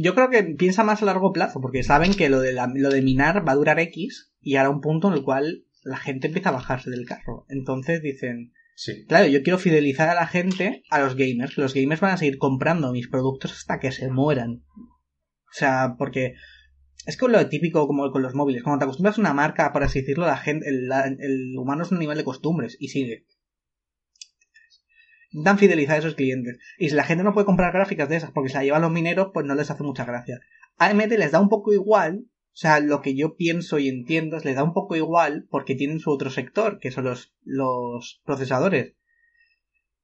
yo 0.00 0.14
creo 0.14 0.30
que 0.30 0.42
piensa 0.56 0.84
más 0.84 1.02
a 1.02 1.06
largo 1.06 1.32
plazo, 1.32 1.60
porque 1.60 1.82
saben 1.82 2.14
que 2.14 2.28
lo 2.28 2.40
de, 2.40 2.52
la- 2.52 2.70
lo 2.74 2.90
de 2.90 3.02
minar 3.02 3.46
va 3.46 3.52
a 3.52 3.56
durar 3.56 3.80
X 3.80 4.32
y 4.40 4.56
hará 4.56 4.70
un 4.70 4.80
punto 4.80 5.08
en 5.08 5.14
el 5.14 5.22
cual 5.24 5.64
la 5.84 5.96
gente 5.96 6.28
empieza 6.28 6.50
a 6.50 6.52
bajarse 6.52 6.90
del 6.90 7.04
carro. 7.06 7.44
Entonces 7.48 8.00
dicen, 8.02 8.52
Sí, 8.74 9.04
claro, 9.06 9.26
yo 9.26 9.42
quiero 9.42 9.58
fidelizar 9.58 10.08
a 10.08 10.14
la 10.14 10.26
gente, 10.26 10.82
a 10.90 10.98
los 11.00 11.14
gamers. 11.14 11.58
Los 11.58 11.74
gamers 11.74 12.00
van 12.00 12.12
a 12.12 12.16
seguir 12.16 12.38
comprando 12.38 12.90
mis 12.92 13.06
productos 13.08 13.52
hasta 13.52 13.78
que 13.78 13.92
se 13.92 14.08
mueran. 14.08 14.62
O 14.76 15.52
sea, 15.54 15.96
porque 15.98 16.34
es 17.06 17.16
como 17.16 17.32
lo 17.32 17.48
típico 17.48 17.86
como 17.86 18.10
con 18.10 18.22
los 18.22 18.34
móviles. 18.34 18.62
Cuando 18.62 18.78
te 18.80 18.84
acostumbras 18.84 19.18
a 19.18 19.20
una 19.20 19.34
marca, 19.34 19.72
por 19.72 19.82
así 19.84 20.00
decirlo, 20.00 20.26
la 20.26 20.36
gente, 20.36 20.68
el, 20.68 20.88
la- 20.88 21.06
el 21.06 21.56
humano 21.58 21.82
es 21.84 21.92
un 21.92 21.98
nivel 21.98 22.18
de 22.18 22.24
costumbres 22.24 22.76
y 22.80 22.88
sigue. 22.88 23.26
Dan 25.46 25.58
fidelizar 25.58 25.96
a 25.96 25.98
esos 25.98 26.14
clientes. 26.14 26.58
Y 26.78 26.90
si 26.90 26.94
la 26.94 27.04
gente 27.04 27.24
no 27.24 27.32
puede 27.32 27.46
comprar 27.46 27.72
gráficas 27.72 28.08
de 28.08 28.16
esas 28.16 28.30
porque 28.32 28.50
se 28.50 28.56
la 28.58 28.64
llevan 28.64 28.82
los 28.82 28.92
mineros, 28.92 29.30
pues 29.32 29.46
no 29.46 29.54
les 29.54 29.70
hace 29.70 29.82
mucha 29.82 30.04
gracia. 30.04 30.40
AMD 30.76 31.16
les 31.18 31.32
da 31.32 31.40
un 31.40 31.48
poco 31.48 31.72
igual. 31.72 32.26
O 32.54 32.56
sea, 32.56 32.80
lo 32.80 33.00
que 33.00 33.14
yo 33.16 33.34
pienso 33.34 33.78
y 33.78 33.88
entiendo 33.88 34.36
es 34.36 34.44
les 34.44 34.56
da 34.56 34.62
un 34.62 34.74
poco 34.74 34.94
igual 34.94 35.46
porque 35.50 35.74
tienen 35.74 36.00
su 36.00 36.10
otro 36.10 36.28
sector, 36.28 36.78
que 36.80 36.90
son 36.90 37.04
los, 37.04 37.34
los 37.44 38.20
procesadores. 38.26 38.94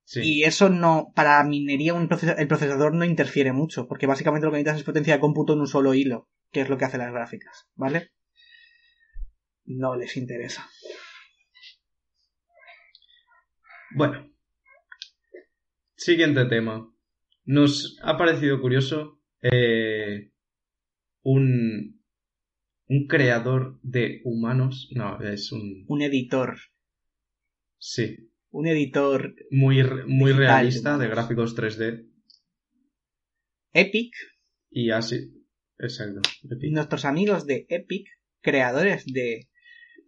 sí. 0.05 0.21
Y 0.25 0.45
eso 0.45 0.71
no, 0.71 1.13
para 1.15 1.45
minería 1.45 1.93
un 1.93 2.09
el 2.39 2.49
procesador 2.49 2.95
no 2.95 3.05
interfiere 3.05 3.53
mucho, 3.53 3.87
porque 3.87 4.07
básicamente 4.07 4.47
lo 4.47 4.51
que 4.53 4.57
necesitas 4.59 4.79
es 4.81 4.85
potencia 4.87 5.15
de 5.15 5.21
cómputo 5.21 5.53
en 5.53 5.61
un 5.61 5.67
solo 5.67 5.93
hilo, 5.93 6.31
que 6.51 6.61
es 6.63 6.69
lo 6.69 6.79
que 6.79 6.85
hacen 6.87 7.01
las 7.01 7.13
gráficas, 7.13 7.69
¿vale? 7.75 8.11
No 9.65 9.97
les 9.97 10.17
interesa. 10.17 10.69
Bueno. 13.95 14.31
Siguiente 15.97 16.45
tema. 16.47 16.91
Nos 17.45 17.99
ha 18.03 18.17
parecido 18.17 18.61
curioso 18.61 19.21
eh, 19.43 20.31
un, 21.23 22.03
un 22.87 23.07
creador 23.07 23.79
de 23.83 24.21
humanos. 24.25 24.89
No, 24.93 25.21
es 25.21 25.53
un... 25.53 25.85
Un 25.89 26.03
editor, 26.03 26.59
Sí, 27.81 28.31
un 28.51 28.67
editor 28.67 29.35
muy, 29.51 29.85
muy 30.07 30.33
realista 30.33 30.91
de 30.99 31.07
humanos. 31.07 31.15
gráficos 31.15 31.57
3D. 31.57 32.09
Epic, 33.73 34.15
Y 34.71 34.91
así... 34.91 35.38
Exacto. 35.79 36.21
Epic. 36.51 36.73
nuestros 36.73 37.05
amigos 37.05 37.47
de 37.47 37.67
Epic, 37.69 38.07
creadores 38.41 39.07
de, 39.07 39.49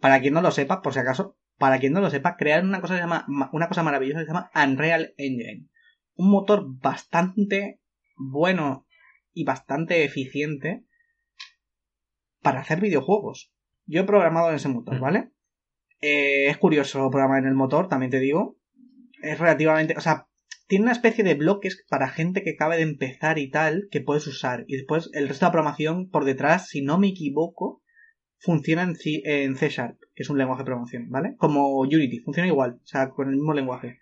para 0.01 0.21
quien 0.21 0.35
no 0.35 0.43
lo 0.43 0.51
sepa, 0.51 0.83
por 0.83 0.93
si 0.93 0.99
acaso, 1.01 1.37
para 1.59 1.79
quien 1.79 1.93
no 1.93 2.01
lo 2.01 2.11
sepa, 2.11 2.37
crearon 2.37 2.69
una 2.69 2.81
cosa 2.81 2.95
que 2.95 2.99
se 2.99 3.03
llama, 3.05 3.27
una 3.53 3.69
cosa 3.69 3.83
maravillosa 3.83 4.21
que 4.21 4.27
se 4.27 4.33
llama 4.33 4.51
Unreal 4.55 5.15
Engine. 5.17 5.69
Un 6.15 6.31
motor 6.31 6.65
bastante 6.67 7.81
bueno 8.17 8.87
y 9.33 9.45
bastante 9.45 10.05
eficiente 10.05 10.85
para 12.43 12.61
hacer 12.61 12.81
videojuegos. 12.81 13.53
Yo 13.87 14.03
he 14.03 14.05
programado 14.05 14.51
en 14.51 14.57
ese 14.57 14.69
motor, 14.69 14.97
Mm. 14.97 15.01
¿vale? 15.01 15.31
Eh, 16.01 16.49
es 16.49 16.57
curioso 16.57 17.11
programar 17.11 17.43
en 17.43 17.49
el 17.49 17.55
motor, 17.55 17.89
también 17.89 18.11
te 18.11 18.21
digo. 18.21 18.59
Es 19.23 19.39
relativamente, 19.39 19.95
o 19.97 20.01
sea, 20.01 20.29
tiene 20.71 20.85
una 20.85 20.93
especie 20.93 21.25
de 21.25 21.35
bloques 21.35 21.85
para 21.89 22.09
gente 22.09 22.45
que 22.45 22.51
acabe 22.51 22.77
de 22.77 22.83
empezar 22.83 23.41
y 23.41 23.51
tal 23.51 23.89
que 23.91 24.01
puedes 24.01 24.29
usar. 24.29 24.65
Y 24.69 24.77
después 24.77 25.11
el 25.15 25.27
resto 25.27 25.45
de 25.45 25.49
la 25.49 25.53
programación 25.53 26.09
por 26.09 26.25
detrás, 26.25 26.69
si 26.69 26.81
no 26.81 26.97
me 26.97 27.09
equivoco, 27.09 27.83
funciona 28.39 28.85
en 28.85 28.95
C, 28.95 29.21
en 29.25 29.57
C 29.57 29.69
Sharp, 29.69 29.99
que 30.15 30.23
es 30.23 30.31
un 30.31 30.39
lenguaje 30.39 30.61
de 30.61 30.67
programación, 30.67 31.11
¿vale? 31.11 31.35
Como 31.39 31.81
Unity, 31.81 32.21
funciona 32.21 32.47
igual, 32.47 32.79
o 32.85 32.87
sea, 32.87 33.11
con 33.11 33.29
el 33.29 33.35
mismo 33.35 33.53
lenguaje. 33.53 33.99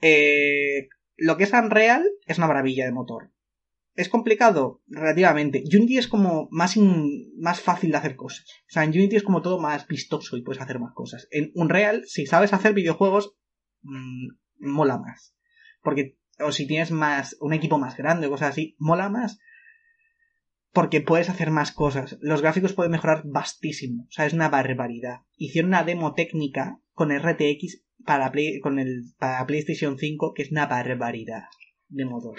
Eh, 0.00 0.88
lo 1.16 1.36
que 1.36 1.42
es 1.42 1.52
Unreal 1.52 2.04
es 2.26 2.38
una 2.38 2.46
maravilla 2.46 2.84
de 2.84 2.92
motor. 2.92 3.32
¿Es 3.96 4.08
complicado? 4.08 4.82
Relativamente. 4.86 5.64
Unity 5.64 5.98
es 5.98 6.06
como 6.06 6.46
más, 6.52 6.76
más 6.76 7.60
fácil 7.60 7.90
de 7.90 7.96
hacer 7.96 8.14
cosas. 8.14 8.44
O 8.68 8.70
sea, 8.72 8.84
en 8.84 8.90
Unity 8.90 9.16
es 9.16 9.24
como 9.24 9.42
todo 9.42 9.58
más 9.58 9.88
vistoso 9.88 10.36
y 10.36 10.42
puedes 10.42 10.62
hacer 10.62 10.78
más 10.78 10.94
cosas. 10.94 11.26
En 11.32 11.50
Unreal, 11.56 12.04
si 12.06 12.24
sabes 12.26 12.52
hacer 12.52 12.72
videojuegos, 12.72 13.34
mm, 13.82 14.28
mola 14.60 14.96
más. 14.96 15.34
Porque, 15.82 16.18
o 16.38 16.52
si 16.52 16.66
tienes 16.66 16.90
más, 16.90 17.36
un 17.40 17.52
equipo 17.52 17.78
más 17.78 17.96
grande 17.96 18.26
o 18.26 18.30
cosas 18.30 18.50
así, 18.50 18.76
mola 18.78 19.08
más. 19.08 19.38
Porque 20.72 21.00
puedes 21.00 21.28
hacer 21.28 21.50
más 21.50 21.72
cosas. 21.72 22.16
Los 22.20 22.42
gráficos 22.42 22.72
pueden 22.74 22.92
mejorar 22.92 23.22
bastísimo. 23.24 24.04
O 24.08 24.12
sea, 24.12 24.26
es 24.26 24.32
una 24.32 24.48
barbaridad. 24.48 25.20
Hicieron 25.36 25.70
una 25.70 25.82
demo 25.84 26.14
técnica 26.14 26.78
con 26.92 27.10
RTX 27.10 27.82
para, 28.04 28.30
Play- 28.30 28.60
con 28.60 28.78
el, 28.78 29.02
para 29.18 29.44
PlayStation 29.46 29.98
5 29.98 30.32
que 30.34 30.42
es 30.42 30.52
una 30.52 30.66
barbaridad 30.66 31.44
de 31.88 32.04
motor. 32.04 32.38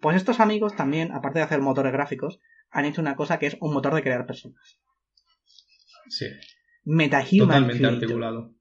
Pues 0.00 0.16
estos 0.16 0.40
amigos 0.40 0.74
también, 0.76 1.12
aparte 1.12 1.38
de 1.38 1.44
hacer 1.44 1.60
motores 1.60 1.92
gráficos, 1.92 2.40
han 2.70 2.84
hecho 2.84 3.00
una 3.00 3.16
cosa 3.16 3.38
que 3.38 3.46
es 3.46 3.56
un 3.60 3.72
motor 3.72 3.94
de 3.94 4.02
crear 4.02 4.26
personas. 4.26 4.80
Sí, 6.08 6.26
MetaHuman 6.84 7.48
totalmente 7.48 7.86
articulado. 7.86 8.54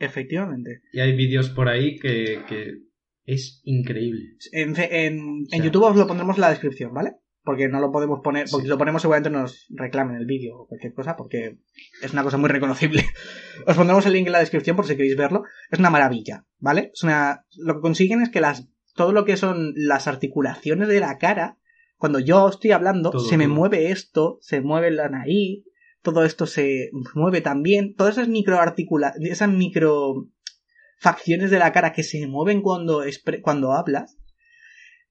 Efectivamente. 0.00 0.80
Y 0.92 1.00
hay 1.00 1.14
vídeos 1.14 1.50
por 1.50 1.68
ahí 1.68 1.98
que, 1.98 2.42
que 2.48 2.78
es 3.24 3.60
increíble. 3.64 4.22
En, 4.52 4.74
en, 4.76 5.46
sea- 5.46 5.62
YouTube 5.64 5.84
os 5.84 5.96
lo 5.96 6.06
pondremos 6.06 6.36
en 6.36 6.40
la 6.40 6.50
descripción, 6.50 6.92
¿vale? 6.92 7.12
Porque 7.42 7.68
no 7.68 7.80
lo 7.80 7.90
podemos 7.92 8.20
poner, 8.22 8.46
porque 8.50 8.62
Sí. 8.62 8.66
si 8.66 8.68
lo 8.68 8.76
ponemos 8.78 9.00
seguramente 9.02 9.30
nos 9.30 9.66
reclamen 9.70 10.16
el 10.16 10.26
vídeo 10.26 10.56
o 10.58 10.66
cualquier 10.66 10.92
cosa, 10.92 11.16
porque 11.16 11.58
es 12.02 12.12
una 12.12 12.22
cosa 12.22 12.36
muy 12.36 12.48
reconocible. 12.50 13.04
Os 13.66 13.76
pondremos 13.76 14.04
el 14.06 14.12
link 14.12 14.26
en 14.26 14.32
la 14.32 14.40
descripción 14.40 14.76
por 14.76 14.86
si 14.86 14.96
queréis 14.96 15.16
verlo. 15.16 15.44
Es 15.70 15.78
una 15.78 15.88
maravilla, 15.90 16.44
¿vale? 16.58 16.90
Es 16.92 17.02
una, 17.02 17.46
lo 17.56 17.74
que 17.76 17.80
consiguen 17.80 18.20
es 18.20 18.28
que 18.30 18.40
las, 18.42 18.68
todo 18.94 19.12
lo 19.12 19.24
que 19.24 19.36
son 19.38 19.72
las 19.76 20.06
articulaciones 20.06 20.88
de 20.88 21.00
la 21.00 21.16
cara, 21.18 21.56
cuando 21.96 22.18
yo 22.18 22.48
estoy 22.48 22.72
hablando, 22.72 23.10
Todo, 23.10 23.20
se 23.24 23.36
me 23.38 23.44
todo. 23.46 23.54
mueve 23.54 23.90
esto, 23.90 24.38
se 24.42 24.60
mueve 24.60 24.90
la 24.90 25.08
nariz, 25.08 25.64
todo 26.02 26.24
esto 26.24 26.46
se 26.46 26.90
mueve 27.14 27.40
también, 27.40 27.94
todas 27.94 28.16
esas 28.16 28.28
microarticula, 28.28 29.14
esas 29.20 29.50
micro 29.50 30.28
facciones 30.98 31.50
de 31.50 31.58
la 31.58 31.72
cara 31.72 31.92
que 31.92 32.02
se 32.02 32.26
mueven 32.26 32.62
cuando, 32.62 33.02
cuando 33.42 33.72
hablas, 33.72 34.18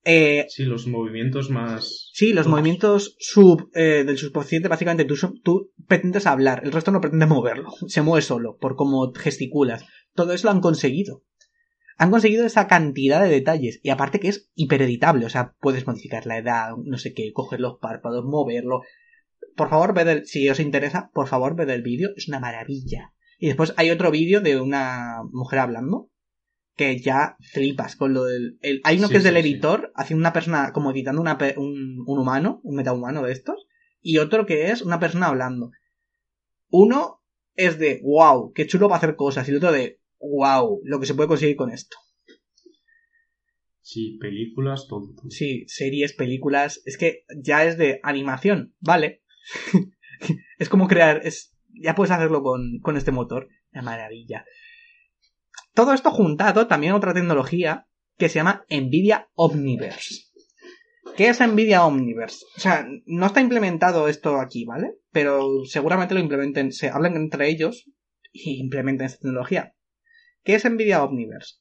eh, 0.06 0.46
Sí, 0.50 0.64
los 0.64 0.88
movimientos 0.88 1.50
más... 1.50 2.10
Sí, 2.14 2.34
los 2.34 2.48
movimientos 2.48 3.16
sub 3.20 3.70
eh, 3.74 4.04
del 4.06 4.18
subconsciente, 4.18 4.70
básicamente 4.70 5.06
tú, 5.06 5.16
tú 5.44 5.72
pretendes 5.88 6.26
hablar, 6.26 6.62
el 6.64 6.72
resto 6.72 6.92
no 6.92 7.02
pretende 7.02 7.26
moverlo, 7.26 7.70
se 7.88 8.02
mueve 8.02 8.22
solo, 8.22 8.58
por 8.58 8.76
cómo 8.76 9.12
gesticulas. 9.14 9.86
Todo 10.14 10.34
eso 10.34 10.48
lo 10.48 10.52
han 10.52 10.62
conseguido. 10.62 11.24
Han 11.98 12.12
conseguido 12.12 12.46
esa 12.46 12.68
cantidad 12.68 13.22
de 13.22 13.30
detalles, 13.30 13.82
y 13.84 13.90
aparte 13.90 14.22
que 14.22 14.30
es 14.30 14.50
hipereditable, 14.56 15.26
o 15.26 15.30
sea, 15.30 15.54
puedes 15.60 15.86
modificar 15.86 16.26
la 16.26 16.38
edad, 16.38 16.72
no 16.82 16.98
sé 16.98 17.14
qué, 17.14 17.34
coger 17.34 17.60
los 17.60 17.78
párpados, 17.80 18.24
moverlo. 18.24 18.82
Por 19.60 19.70
favor, 19.70 19.94
ved 19.94 20.08
el, 20.08 20.26
si 20.26 20.48
os 20.54 20.60
interesa, 20.68 21.12
por 21.14 21.28
favor, 21.28 21.52
ved 21.60 21.70
el 21.70 21.82
vídeo, 21.92 22.10
es 22.16 22.28
una 22.30 22.40
maravilla. 22.40 23.14
Y 23.38 23.48
después 23.48 23.74
hay 23.78 23.90
otro 23.92 24.10
vídeo 24.10 24.40
de 24.42 24.60
una 24.60 25.22
mujer 25.32 25.60
hablando, 25.60 26.10
que 26.78 26.98
ya 27.08 27.36
flipas 27.54 27.98
con 27.98 28.14
lo 28.14 28.24
del... 28.24 28.58
el- 28.62 28.80
hay 28.86 28.98
uno 28.98 29.08
Sí, 29.08 29.12
que 29.12 29.18
es 29.18 29.24
del 29.26 29.36
sí, 29.36 29.42
sí. 29.44 29.50
editor, 29.50 29.92
haciendo 29.96 30.22
una 30.22 30.32
persona, 30.32 30.72
como 30.74 30.92
editando 30.92 31.20
una 31.22 31.38
un, 31.58 32.04
un 32.08 32.20
humano, 32.20 32.62
un 32.64 32.76
metahumano 32.78 33.22
de 33.24 33.34
estos, 33.34 33.68
y 34.02 34.18
otro 34.20 34.46
que 34.46 34.72
es 34.72 34.82
una 34.82 35.00
persona 35.00 35.28
hablando. 35.28 35.72
Uno 36.70 37.22
es 37.56 37.78
de, 37.80 38.00
wow, 38.02 38.54
qué 38.54 38.66
chulo 38.66 38.88
para 38.88 39.00
hacer 39.00 39.16
cosas, 39.18 39.46
y 39.48 39.52
el 39.52 39.58
otro 39.58 39.74
de, 39.74 40.00
wow, 40.22 40.80
lo 40.86 41.00
que 41.02 41.06
se 41.06 41.16
puede 41.16 41.28
conseguir 41.28 41.58
con 41.58 41.70
esto. 41.70 41.98
Sí, 43.82 44.18
películas, 44.22 44.88
todo. 44.88 45.14
Sí, 45.30 45.66
series, 45.68 46.14
películas, 46.14 46.82
es 46.86 46.98
que 46.98 47.24
ya 47.44 47.66
es 47.66 47.78
de 47.78 48.00
animación, 48.04 48.74
vale. 48.80 49.24
es 50.60 50.70
como 50.70 50.88
crear, 50.88 51.22
es, 51.24 51.56
ya 51.82 51.96
puedes 51.96 52.12
hacerlo 52.12 52.44
con, 52.44 52.80
con 52.82 52.98
este 52.98 53.12
motor, 53.12 53.50
la 53.72 53.82
maravilla. 53.82 54.46
Todo 55.74 55.94
esto 55.94 56.12
juntado 56.12 56.68
también 56.68 56.94
otra 56.94 57.14
tecnología 57.14 57.88
que 58.18 58.30
se 58.30 58.36
llama 58.36 58.66
Nvidia 58.70 59.30
Omniverse. 59.36 60.30
¿Qué 61.16 61.28
es 61.28 61.40
Nvidia 61.40 61.86
Omniverse? 61.86 62.46
O 62.56 62.60
sea, 62.60 62.88
no 63.06 63.26
está 63.26 63.42
implementado 63.42 64.08
esto 64.08 64.40
aquí, 64.40 64.66
¿vale? 64.66 64.96
Pero 65.12 65.66
seguramente 65.66 66.14
lo 66.14 66.20
implementen, 66.20 66.72
se 66.72 66.90
hablen 66.90 67.16
entre 67.16 67.50
ellos 67.50 67.90
y 68.32 68.60
implementen 68.60 69.08
esta 69.08 69.20
tecnología. 69.20 69.76
¿Qué 70.44 70.56
es 70.56 70.70
Nvidia 70.70 71.04
Omniverse? 71.04 71.56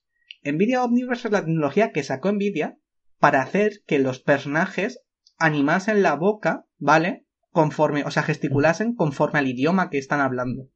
Nvidia 0.45 0.85
Omniverse 0.85 1.29
es 1.29 1.33
la 1.33 1.45
tecnología 1.45 1.93
que 1.93 2.03
sacó 2.03 2.33
Nvidia 2.33 2.79
para 3.19 3.43
hacer 3.43 3.83
que 3.87 3.99
los 3.99 4.21
personajes 4.21 5.01
animasen 5.39 6.03
la 6.03 6.15
boca, 6.15 6.67
¿vale? 6.79 7.27
Conforme, 7.59 8.05
o 8.05 8.11
sea, 8.13 8.23
gesticulasen 8.23 8.95
conforme 8.95 9.41
al 9.41 9.49
idioma 9.49 9.91
que 9.91 9.99
están 9.99 10.21
hablando. 10.21 10.69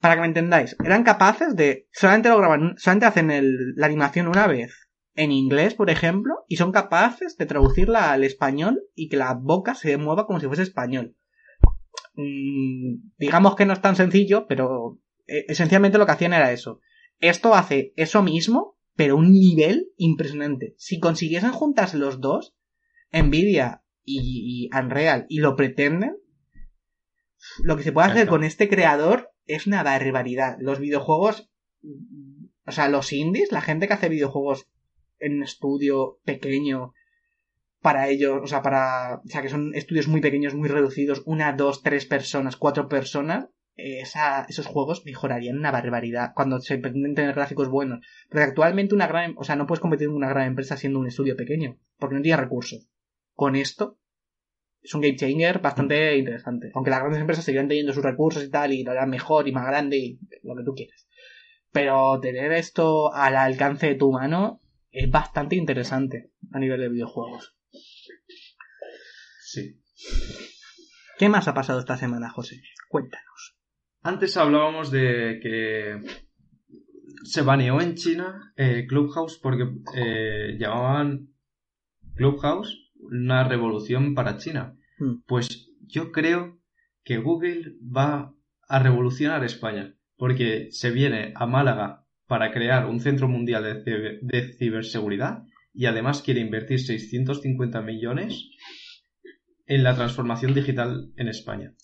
Para 0.00 0.14
que 0.14 0.22
me 0.22 0.28
entendáis, 0.28 0.74
eran 0.82 1.04
capaces 1.04 1.54
de, 1.54 1.90
solamente 1.92 2.30
lo 2.30 2.38
graban, 2.38 2.74
solamente 2.78 3.04
hacen 3.04 3.74
la 3.76 3.84
animación 3.84 4.28
una 4.28 4.46
vez 4.46 4.88
en 5.14 5.30
inglés, 5.30 5.74
por 5.74 5.90
ejemplo, 5.90 6.46
y 6.48 6.56
son 6.56 6.72
capaces 6.72 7.36
de 7.36 7.44
traducirla 7.44 8.12
al 8.12 8.24
español 8.24 8.80
y 8.94 9.10
que 9.10 9.18
la 9.18 9.34
boca 9.34 9.74
se 9.74 9.98
mueva 9.98 10.26
como 10.26 10.40
si 10.40 10.46
fuese 10.46 10.62
español. 10.62 11.14
Mm, 12.14 13.10
digamos 13.18 13.56
que 13.56 13.66
no 13.66 13.74
es 13.74 13.82
tan 13.82 13.94
sencillo, 13.94 14.46
pero 14.46 14.98
eh, 15.26 15.44
esencialmente 15.48 15.98
lo 15.98 16.06
que 16.06 16.12
hacían 16.12 16.32
era 16.32 16.50
eso. 16.50 16.80
Esto 17.20 17.54
hace 17.54 17.92
eso 17.96 18.22
mismo, 18.22 18.78
pero 18.94 19.18
un 19.18 19.32
nivel 19.32 19.90
impresionante. 19.98 20.74
Si 20.78 20.98
consiguiesen 20.98 21.52
juntarse 21.52 21.98
los 21.98 22.22
dos, 22.22 22.56
Nvidia 23.12 23.82
y, 24.06 24.70
y 24.70 24.76
Unreal, 24.76 25.26
y 25.28 25.40
lo 25.40 25.56
pretenden, 25.56 26.16
lo 27.62 27.76
que 27.76 27.82
se 27.82 27.92
puede 27.92 28.08
hacer 28.08 28.26
con 28.26 28.44
este 28.44 28.68
creador 28.68 29.30
es 29.46 29.66
una 29.66 29.82
barbaridad. 29.82 30.56
Los 30.60 30.78
videojuegos, 30.78 31.50
o 32.66 32.72
sea, 32.72 32.88
los 32.88 33.12
indies, 33.12 33.52
la 33.52 33.60
gente 33.60 33.86
que 33.86 33.94
hace 33.94 34.08
videojuegos 34.08 34.68
en 35.18 35.36
un 35.36 35.42
estudio 35.42 36.18
pequeño 36.24 36.94
para 37.80 38.08
ellos, 38.08 38.40
o 38.42 38.46
sea, 38.46 38.62
para, 38.62 39.20
o 39.24 39.28
sea, 39.28 39.42
que 39.42 39.48
son 39.48 39.74
estudios 39.74 40.08
muy 40.08 40.20
pequeños, 40.20 40.54
muy 40.54 40.68
reducidos, 40.68 41.22
una, 41.26 41.52
dos, 41.52 41.82
tres 41.82 42.06
personas, 42.06 42.56
cuatro 42.56 42.88
personas, 42.88 43.48
esa, 43.76 44.46
esos 44.48 44.66
juegos 44.66 45.04
mejorarían 45.04 45.58
una 45.58 45.70
barbaridad 45.70 46.32
cuando 46.34 46.60
se 46.60 46.78
pretenden 46.78 47.14
tener 47.14 47.34
gráficos 47.34 47.68
buenos. 47.68 48.00
Porque 48.28 48.44
actualmente 48.44 48.94
una 48.94 49.06
gran, 49.06 49.34
o 49.36 49.44
sea, 49.44 49.56
no 49.56 49.66
puedes 49.66 49.80
competir 49.80 50.08
con 50.08 50.16
una 50.16 50.30
gran 50.30 50.48
empresa 50.48 50.76
siendo 50.76 50.98
un 50.98 51.06
estudio 51.06 51.36
pequeño, 51.36 51.78
porque 51.98 52.16
no 52.16 52.22
tiene 52.22 52.40
recursos. 52.40 52.88
Con 53.36 53.54
esto, 53.54 54.00
es 54.82 54.94
un 54.94 55.02
game 55.02 55.14
changer 55.14 55.60
bastante 55.60 56.16
interesante. 56.16 56.70
Aunque 56.74 56.90
las 56.90 57.00
grandes 57.00 57.20
empresas 57.20 57.44
seguirán 57.44 57.68
teniendo 57.68 57.92
sus 57.92 58.02
recursos 58.02 58.42
y 58.42 58.50
tal, 58.50 58.72
y 58.72 58.82
lo 58.82 58.92
harán 58.92 59.10
mejor 59.10 59.46
y 59.46 59.52
más 59.52 59.66
grande 59.66 59.98
y 59.98 60.18
lo 60.42 60.56
que 60.56 60.64
tú 60.64 60.74
quieras. 60.74 61.06
Pero 61.70 62.18
tener 62.20 62.52
esto 62.52 63.12
al 63.12 63.36
alcance 63.36 63.88
de 63.88 63.94
tu 63.96 64.10
mano 64.10 64.62
es 64.90 65.10
bastante 65.10 65.56
interesante 65.56 66.32
a 66.52 66.58
nivel 66.58 66.80
de 66.80 66.88
videojuegos. 66.88 67.54
Sí. 69.42 69.80
¿Qué 71.18 71.28
más 71.28 71.48
ha 71.48 71.54
pasado 71.54 71.78
esta 71.78 71.96
semana, 71.96 72.30
José? 72.30 72.62
Cuéntanos. 72.88 73.56
Antes 74.02 74.36
hablábamos 74.36 74.90
de 74.90 75.40
que 75.42 76.00
se 77.24 77.42
baneó 77.42 77.80
en 77.80 77.96
China 77.96 78.54
eh, 78.56 78.86
Clubhouse 78.88 79.38
porque 79.42 79.66
eh, 79.96 80.56
llamaban 80.58 81.34
Clubhouse 82.14 82.85
una 83.10 83.44
revolución 83.44 84.14
para 84.14 84.36
China. 84.38 84.76
Hmm. 84.98 85.22
Pues 85.26 85.70
yo 85.86 86.12
creo 86.12 86.58
que 87.04 87.18
Google 87.18 87.74
va 87.80 88.34
a 88.68 88.78
revolucionar 88.82 89.44
España 89.44 89.94
porque 90.16 90.68
se 90.70 90.90
viene 90.90 91.32
a 91.36 91.46
Málaga 91.46 92.04
para 92.26 92.50
crear 92.52 92.86
un 92.86 93.00
centro 93.00 93.28
mundial 93.28 93.62
de, 93.62 93.84
ciber- 93.84 94.18
de 94.22 94.52
ciberseguridad 94.54 95.44
y 95.72 95.86
además 95.86 96.22
quiere 96.22 96.40
invertir 96.40 96.80
650 96.80 97.82
millones 97.82 98.48
en 99.66 99.82
la 99.84 99.94
transformación 99.94 100.54
digital 100.54 101.12
en 101.16 101.28
España. 101.28 101.74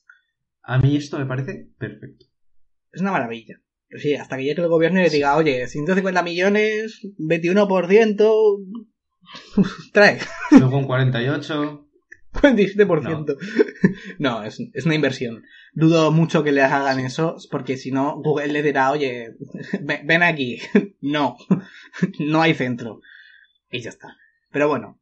A 0.63 0.79
mí 0.79 0.97
esto 0.97 1.19
me 1.19 1.27
parece 1.27 1.69
perfecto. 1.79 2.27
Es 2.93 3.01
una 3.01 3.13
maravilla. 3.13 3.61
Pero 3.89 4.01
sí, 4.01 4.15
hasta 4.15 4.37
que 4.39 4.45
llegue 4.45 4.63
el 4.63 4.69
gobierno 4.69 5.01
y 5.01 5.03
le 5.05 5.11
diga, 5.11 5.37
oye, 5.37 5.67
150 5.67 6.23
millones, 6.23 7.01
21%, 7.19 8.57
trae, 9.93 10.19
Luego 10.51 10.79
un 10.79 10.87
48. 10.87 11.89
47%. 12.33 13.37
No, 14.19 14.43
es, 14.43 14.59
es 14.73 14.87
una 14.87 14.95
inversión. 14.95 15.43
Dudo 15.75 16.11
mucho 16.13 16.43
que 16.43 16.53
les 16.53 16.65
hagan 16.65 16.99
eso, 17.01 17.37
porque 17.51 17.77
si 17.77 17.91
no, 17.91 18.17
Google 18.23 18.49
le 18.49 18.63
dirá, 18.63 18.91
oye, 18.91 19.35
ven, 19.83 20.23
aquí. 20.23 20.59
No, 21.03 21.37
no 22.21 22.41
hay 22.43 22.55
centro. 22.55 23.01
Y 23.71 23.81
ya 23.81 23.91
está. 23.91 24.17
Pero 24.51 24.69
bueno, 24.69 25.01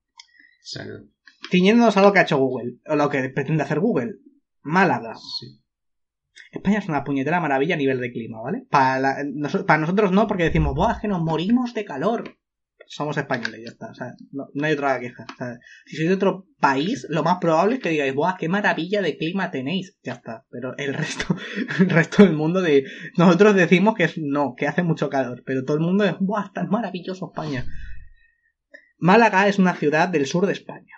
Exacto. 0.61 1.05
ciñéndonos 1.51 1.97
a 1.97 2.03
lo 2.03 2.13
que 2.13 2.19
ha 2.21 2.23
hecho 2.23 2.39
Google, 2.39 2.79
o 2.87 2.97
lo 2.97 3.09
que 3.11 3.29
pretende 3.31 3.63
hacer 3.63 3.79
Google. 3.81 4.15
Málaga. 4.63 5.15
Sí. 5.15 5.61
España 6.53 6.79
es 6.79 6.89
una 6.89 7.05
puñetera 7.05 7.39
maravilla 7.41 7.75
a 7.75 7.79
nivel 7.79 8.01
de 8.01 8.11
clima, 8.13 8.41
¿vale? 8.43 8.67
Para, 8.71 8.99
la- 8.99 9.23
noso- 9.25 9.65
para 9.67 9.79
nosotros 9.81 10.11
no, 10.11 10.27
porque 10.27 10.45
decimos, 10.45 10.75
¡buah, 10.75 10.95
es 10.95 10.99
que 11.01 11.09
nos 11.09 11.23
morimos 11.23 11.75
de 11.75 11.85
calor! 11.85 12.39
Somos 12.93 13.17
españoles, 13.17 13.61
ya 13.63 13.71
está. 13.71 13.91
O 13.93 13.95
sea, 13.95 14.17
no, 14.33 14.49
no 14.53 14.67
hay 14.67 14.73
otra 14.73 14.99
queja. 14.99 15.25
Si 15.87 15.97
sois 15.97 16.09
de 16.09 16.15
otro 16.17 16.49
país, 16.59 17.07
lo 17.09 17.23
más 17.23 17.39
probable 17.39 17.77
es 17.77 17.81
que 17.81 17.91
digáis, 17.91 18.13
¡buah, 18.13 18.37
qué 18.37 18.49
maravilla 18.49 19.01
de 19.01 19.17
clima 19.17 19.53
tenéis! 19.53 19.97
Ya 20.03 20.15
está. 20.15 20.45
Pero 20.51 20.77
el 20.77 20.95
resto, 21.03 21.37
el 21.79 21.89
resto 21.89 22.25
del 22.25 22.33
mundo 22.33 22.61
de... 22.61 22.85
Nosotros 23.17 23.55
decimos 23.55 23.95
que 23.95 24.11
no, 24.17 24.57
que 24.57 24.67
hace 24.67 24.83
mucho 24.83 25.09
calor. 25.09 25.45
Pero 25.47 25.65
todo 25.65 25.77
el 25.77 25.85
mundo 25.85 26.03
es, 26.05 26.17
¡buah, 26.19 26.47
está 26.47 26.65
maravilloso 26.65 27.31
España! 27.33 27.65
Málaga 28.99 29.47
es 29.47 29.61
una 29.61 29.77
ciudad 29.77 30.09
del 30.09 30.27
sur 30.27 30.47
de 30.47 30.53
España. 30.55 30.97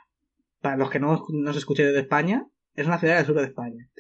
Para 0.63 0.79
los 0.79 0.89
que 0.89 0.99
no 0.99 1.27
nos 1.29 1.59
escuchen 1.59 1.93
de 1.93 2.01
España, 2.01 2.47
es 2.75 2.87
una 2.87 2.99
ciudad 2.99 3.19
del 3.19 3.27
sur 3.27 3.37
de 3.37 3.45
España. 3.45 3.91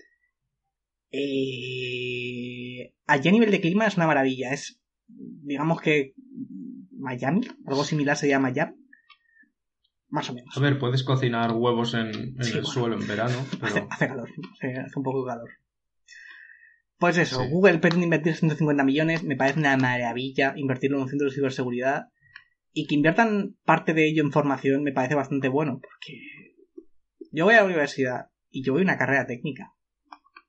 Eh, 1.10 2.94
allí 3.06 3.28
a 3.28 3.32
nivel 3.32 3.50
de 3.50 3.60
clima 3.60 3.86
es 3.86 3.98
una 3.98 4.06
maravilla. 4.06 4.54
Es, 4.54 4.80
digamos 5.08 5.82
que 5.82 6.14
Miami, 7.02 7.40
algo 7.66 7.84
similar 7.84 8.16
sería 8.16 8.38
Miami. 8.38 8.74
Más 10.08 10.28
o 10.30 10.34
menos. 10.34 10.56
A 10.56 10.60
ver, 10.60 10.78
puedes 10.78 11.02
cocinar 11.04 11.52
huevos 11.52 11.94
en, 11.94 12.08
en 12.08 12.44
Sí, 12.44 12.50
el 12.50 12.62
bueno. 12.62 12.66
suelo 12.66 13.00
en 13.00 13.06
verano, 13.06 13.34
Hace, 13.62 13.80
pero 13.80 13.86
hace 13.90 14.08
calor, 14.08 14.28
hace, 14.54 14.72
hace 14.78 14.98
un 14.98 15.02
poco 15.02 15.24
de 15.24 15.30
calor. 15.32 15.50
Pues 16.98 17.18
eso, 17.18 17.42
Sí. 17.42 17.48
Google 17.50 17.78
pretende 17.78 18.04
invertir 18.04 18.34
150 18.36 18.84
millones, 18.84 19.24
me 19.24 19.36
parece 19.36 19.58
una 19.58 19.76
maravilla 19.76 20.52
invertirlo 20.56 20.98
en 20.98 21.02
un 21.04 21.08
centro 21.08 21.28
de 21.28 21.34
ciberseguridad. 21.34 22.08
Y 22.74 22.86
que 22.86 22.94
inviertan 22.94 23.56
parte 23.64 23.92
de 23.92 24.06
ello 24.08 24.22
en 24.22 24.32
formación 24.32 24.82
me 24.82 24.92
parece 24.92 25.14
bastante 25.14 25.48
bueno, 25.48 25.78
porque 25.82 26.20
yo 27.30 27.44
voy 27.44 27.54
a 27.54 27.58
la 27.58 27.64
universidad 27.66 28.30
y 28.50 28.62
yo 28.64 28.72
voy 28.72 28.82
a 28.82 28.84
una 28.84 28.96
carrera 28.98 29.26
técnica. 29.26 29.74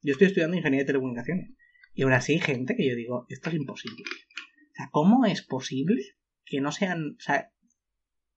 Yo 0.01 0.11
estoy 0.13 0.27
estudiando 0.27 0.55
ingeniería 0.55 0.83
de 0.83 0.87
telecomunicaciones. 0.87 1.51
Y 1.93 2.03
ahora 2.03 2.21
sí 2.21 2.33
hay 2.33 2.39
gente 2.39 2.75
que 2.75 2.87
yo 2.87 2.95
digo, 2.95 3.25
esto 3.29 3.49
es 3.49 3.55
imposible. 3.55 4.03
O 4.03 4.75
sea, 4.75 4.89
¿cómo 4.91 5.25
es 5.25 5.41
posible 5.41 6.01
que 6.45 6.61
no 6.61 6.71
sean, 6.71 7.15
o 7.17 7.21
sea, 7.21 7.51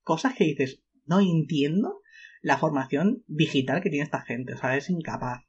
cosas 0.02 0.34
que 0.34 0.44
dices, 0.44 0.82
no 1.04 1.20
entiendo 1.20 2.00
la 2.42 2.58
formación 2.58 3.24
digital 3.26 3.80
que 3.82 3.90
tiene 3.90 4.04
esta 4.04 4.22
gente? 4.22 4.54
O 4.54 4.56
sea, 4.56 4.76
es 4.76 4.88
incapaz 4.90 5.42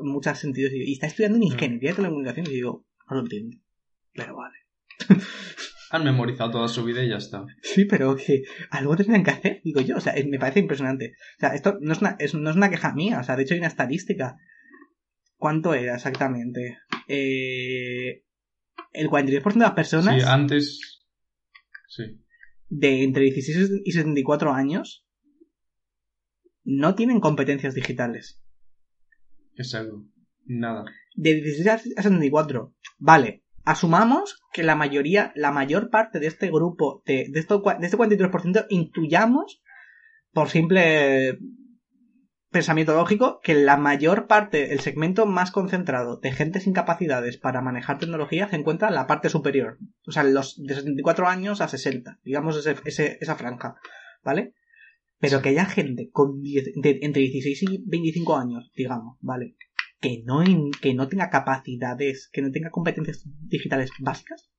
en 0.00 0.08
muchos 0.08 0.38
sentidos. 0.38 0.72
Y 0.72 0.92
está 0.92 1.06
estudiando 1.06 1.36
en 1.36 1.44
ingeniería 1.44 1.90
de 1.90 1.96
telecomunicaciones 1.96 2.50
y 2.52 2.54
digo, 2.56 2.86
no 3.08 3.16
lo 3.16 3.22
entiendo. 3.22 3.56
Pero 4.12 4.36
vale. 4.36 4.56
han 5.90 6.04
memorizado 6.04 6.50
toda 6.50 6.68
su 6.68 6.84
vida 6.84 7.02
y 7.04 7.08
ya 7.10 7.16
está. 7.16 7.44
Sí, 7.62 7.84
pero 7.84 8.16
que 8.16 8.42
algo 8.70 8.96
tendrán 8.96 9.22
que 9.24 9.30
hacer, 9.30 9.60
digo 9.64 9.80
yo. 9.80 9.96
O 9.96 10.00
sea, 10.00 10.14
me 10.26 10.38
parece 10.38 10.60
impresionante. 10.60 11.14
O 11.36 11.40
sea, 11.40 11.50
esto 11.54 11.78
no 11.80 11.92
es 11.92 12.00
una, 12.00 12.16
es- 12.18 12.34
no 12.34 12.50
es 12.50 12.56
una 12.56 12.70
queja 12.70 12.92
mía. 12.94 13.20
O 13.20 13.24
sea, 13.24 13.36
de 13.36 13.42
hecho 13.44 13.54
hay 13.54 13.60
una 13.60 13.68
estadística. 13.68 14.36
¿Cuánto 15.36 15.74
era 15.74 15.94
exactamente? 15.96 16.78
Eh, 17.08 18.24
el 18.92 19.08
43% 19.10 19.52
de 19.54 19.58
las 19.60 19.72
personas 19.72 20.22
Sí, 20.22 20.28
antes. 20.28 20.93
Sí. 21.96 22.20
de 22.68 23.04
entre 23.04 23.22
16 23.22 23.82
y 23.84 23.92
74 23.92 24.52
años 24.52 25.06
no 26.64 26.94
tienen 26.94 27.20
competencias 27.20 27.74
digitales. 27.74 28.42
Exacto. 29.54 30.04
Nada. 30.46 30.84
De 31.14 31.34
16 31.34 31.94
a 31.96 32.02
74. 32.02 32.74
Vale. 32.98 33.44
Asumamos 33.64 34.40
que 34.52 34.62
la 34.62 34.74
mayoría, 34.74 35.32
la 35.36 35.52
mayor 35.52 35.88
parte 35.88 36.18
de 36.18 36.26
este 36.26 36.48
grupo, 36.48 37.02
de, 37.06 37.28
de, 37.30 37.40
esto, 37.40 37.62
de 37.78 37.86
este 37.86 37.96
43%, 37.96 38.66
intuyamos, 38.68 39.62
por 40.32 40.50
simple 40.50 41.38
pensamiento 42.54 42.94
lógico, 42.94 43.40
que 43.42 43.52
la 43.54 43.76
mayor 43.76 44.26
parte, 44.26 44.72
el 44.72 44.80
segmento 44.80 45.26
más 45.26 45.50
concentrado 45.50 46.16
de 46.16 46.32
gente 46.32 46.60
sin 46.60 46.72
capacidades 46.72 47.36
para 47.36 47.60
manejar 47.60 47.98
tecnología 47.98 48.48
se 48.48 48.56
encuentra 48.56 48.88
en 48.88 48.94
la 48.94 49.06
parte 49.06 49.28
superior. 49.28 49.76
O 50.06 50.12
sea, 50.12 50.22
los 50.24 50.56
de 50.62 50.74
74 50.74 51.28
años 51.28 51.60
a 51.60 51.68
60, 51.68 52.20
digamos 52.24 52.56
ese, 52.56 52.76
ese- 52.86 53.18
esa 53.20 53.36
franja, 53.36 53.74
¿vale? 54.22 54.54
Pero 55.18 55.42
que 55.42 55.50
haya 55.50 55.66
gente 55.66 56.08
con 56.10 56.40
de- 56.42 56.98
entre 57.02 57.22
16 57.22 57.62
y 57.62 57.82
25 57.86 58.36
años, 58.38 58.70
digamos, 58.74 59.18
¿vale? 59.20 59.56
Que 60.00 60.22
no, 60.24 60.42
que 60.80 60.94
no 60.94 61.08
tenga 61.08 61.30
capacidades, 61.30 62.28
que 62.32 62.40
no 62.42 62.50
tenga 62.50 62.70
competencias 62.70 63.24
digitales 63.48 63.90
básicas. 64.00 64.50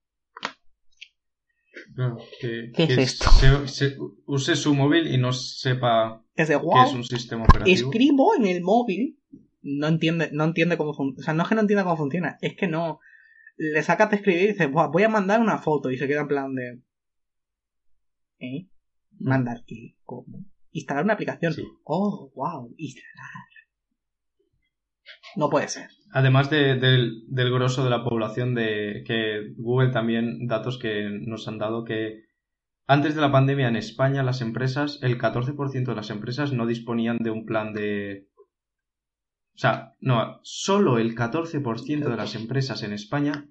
Claro, 1.95 2.17
que, 2.39 2.71
¿Qué 2.73 2.84
es 2.84 2.97
esto? 2.97 3.30
se- 3.32 3.67
se- 3.67 3.97
use 4.26 4.55
su 4.55 4.73
móvil 4.73 5.07
y 5.13 5.17
no 5.17 5.34
sepa 5.34 6.23
Es 6.36 6.47
de 6.47 6.55
qué 6.55 6.59
wow. 6.65 6.86
es 6.88 6.93
un 6.93 7.03
sistema 7.03 7.43
operativo. 7.45 7.76
escribo 7.91 8.36
en 8.36 8.45
el 8.45 8.61
móvil, 8.61 9.19
no 9.61 9.88
entiende, 9.88 10.30
no 10.32 10.43
entiende 10.45 10.78
cómo 10.78 10.93
funciona. 10.93 11.21
O 11.21 11.23
sea, 11.23 11.34
no 11.34 11.43
es 11.43 11.49
que 11.49 11.55
no 11.55 11.61
entienda 11.61 11.84
cómo 11.84 11.97
funciona, 11.97 12.38
es 12.41 12.55
que 12.55 12.67
no. 12.67 12.99
Le 13.57 13.82
sacas 13.84 14.09
de 14.09 14.17
escribir 14.17 14.41
y 14.43 14.47
dices, 14.47 14.69
"Buah, 14.71 14.88
voy 14.88 15.03
a 15.03 15.09
mandar 15.09 15.39
una 15.39 15.57
foto 15.59 15.89
y 15.89 15.97
se 15.97 16.07
queda 16.07 16.21
en 16.21 16.28
plan 16.28 16.53
de. 16.55 16.82
¿Eh? 18.39 18.67
¿Mandar 19.19 19.63
qué? 19.65 19.95
¿Cómo? 20.03 20.45
Instalar 20.71 21.05
una 21.05 21.13
aplicación. 21.13 21.53
Sí. 21.53 21.63
Oh, 21.86 22.32
wow, 22.36 22.73
instalar. 22.78 23.32
No 25.36 25.49
puede 25.49 25.67
ser. 25.67 25.89
Además 26.11 26.49
de- 26.49 26.75
del, 26.75 27.23
del 27.27 27.51
grosso 27.51 27.83
de 27.83 27.89
la 27.89 28.03
población, 28.03 28.55
de 28.55 29.03
que 29.05 29.53
Google 29.57 29.89
también, 29.91 30.47
datos 30.47 30.77
que 30.77 31.09
nos 31.09 31.47
han 31.47 31.57
dado 31.57 31.83
que 31.83 32.23
antes 32.88 33.15
de 33.15 33.21
la 33.21 33.31
pandemia 33.31 33.67
en 33.67 33.75
España 33.75 34.23
las 34.23 34.41
empresas, 34.41 34.99
el 35.01 35.17
14% 35.17 35.86
de 35.86 35.95
las 35.95 36.09
empresas 36.09 36.53
no 36.53 36.65
disponían 36.67 37.17
de 37.17 37.31
un 37.31 37.45
plan 37.45 37.73
de... 37.73 38.27
O 39.55 39.57
sea, 39.57 39.93
no, 40.01 40.39
solo 40.43 40.97
el 40.99 41.15
14% 41.15 42.09
de 42.09 42.15
las 42.17 42.36
empresas 42.36 42.83
en 42.83 42.93
España 42.93 43.47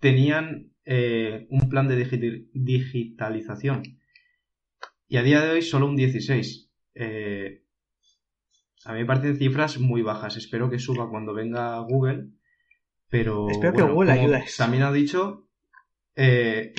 tenían 0.00 0.72
eh, 0.84 1.46
un 1.50 1.68
plan 1.68 1.88
de 1.88 1.96
digi- 2.06 2.48
digitalización. 2.52 3.82
Y 5.08 5.16
a 5.16 5.22
día 5.22 5.40
de 5.40 5.50
hoy 5.50 5.62
solo 5.62 5.86
un 5.86 5.96
16%. 5.96 6.68
Eh, 6.94 7.62
a 8.86 8.92
mí 8.92 9.00
me 9.00 9.06
parecen 9.06 9.36
cifras 9.36 9.78
muy 9.78 10.02
bajas. 10.02 10.36
Espero 10.36 10.70
que 10.70 10.78
suba 10.78 11.08
cuando 11.10 11.34
venga 11.34 11.78
Google. 11.80 12.28
Pero 13.08 13.48
Espero 13.50 13.72
que 13.74 13.82
Google 13.82 14.12
ayude. 14.12 14.44
También 14.56 14.82
ha 14.82 14.92
dicho, 14.92 15.48
eh, 16.16 16.72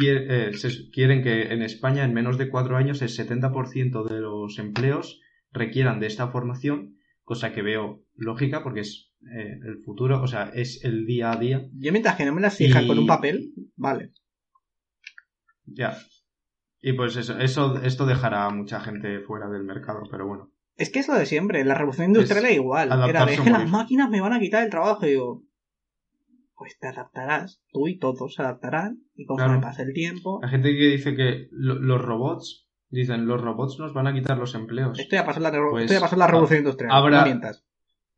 eh, 0.00 0.50
se- 0.54 0.90
quieren 0.90 1.22
que 1.22 1.52
en 1.52 1.62
España 1.62 2.04
en 2.04 2.14
menos 2.14 2.38
de 2.38 2.48
cuatro 2.50 2.76
años 2.76 3.00
el 3.02 3.08
70% 3.10 4.02
de 4.04 4.20
los 4.20 4.58
empleos 4.58 5.20
requieran 5.52 6.00
de 6.00 6.06
esta 6.06 6.28
formación, 6.28 6.96
cosa 7.22 7.52
que 7.52 7.62
veo 7.62 8.02
lógica 8.14 8.62
porque 8.62 8.80
es 8.80 9.12
eh, 9.22 9.58
el 9.64 9.78
futuro, 9.84 10.20
o 10.22 10.26
sea, 10.26 10.50
es 10.54 10.84
el 10.84 11.06
día 11.06 11.32
a 11.32 11.36
día. 11.36 11.66
Yo 11.78 11.92
mientras 11.92 12.16
que 12.16 12.24
no 12.26 12.34
me 12.34 12.40
las 12.42 12.56
fijas 12.56 12.82
Y- 12.82 12.86
con 12.88 12.98
un 12.98 13.06
papel, 13.06 13.52
vale. 13.76 14.12
Ya. 15.66 15.96
Y 16.82 16.92
pues 16.92 17.16
eso, 17.16 17.38
eso, 17.38 17.80
esto 17.82 18.04
dejará 18.04 18.44
a 18.46 18.50
mucha 18.50 18.80
gente 18.80 19.20
fuera 19.20 19.48
del 19.48 19.64
mercado, 19.64 20.02
pero 20.10 20.26
bueno. 20.26 20.50
Es 20.76 20.90
que 20.90 20.98
es 21.00 21.08
lo 21.08 21.14
de 21.14 21.26
siempre, 21.26 21.64
la 21.64 21.74
revolución 21.74 22.08
industrial 22.08 22.38
Es 22.38 22.44
era 22.44 22.54
igual. 22.54 22.88
Era 23.08 23.24
de 23.26 23.50
las 23.50 23.68
máquinas 23.70 24.10
me 24.10 24.20
van 24.20 24.32
a 24.32 24.40
quitar 24.40 24.64
el 24.64 24.70
trabajo. 24.70 25.06
Y 25.06 25.10
digo, 25.10 25.42
pues 26.56 26.78
te 26.78 26.88
adaptarás, 26.88 27.62
tú 27.72 27.88
y 27.88 27.98
todos 27.98 28.34
se 28.34 28.42
adaptarán. 28.42 28.98
Y 29.14 29.24
conforme 29.26 29.58
Claro. 29.58 29.68
pase 29.68 29.82
el 29.82 29.92
tiempo, 29.92 30.40
La 30.42 30.48
gente 30.48 30.70
que 30.70 30.86
dice 30.88 31.14
que 31.14 31.48
lo- 31.52 31.78
los 31.78 32.02
robots, 32.02 32.68
dicen, 32.88 33.26
los 33.26 33.40
robots 33.40 33.78
nos 33.78 33.92
van 33.94 34.06
a 34.08 34.14
quitar 34.14 34.36
los 34.38 34.54
empleos. 34.54 34.98
esto 34.98 35.14
ya 35.16 35.24
pasó 35.24 35.38
en 35.38 35.42
la, 35.44 35.50
Pues, 35.70 35.90
la 36.16 36.26
revolución 36.26 36.58
industrial. 36.60 36.92
habrá- 36.92 37.24
No. 37.34 37.50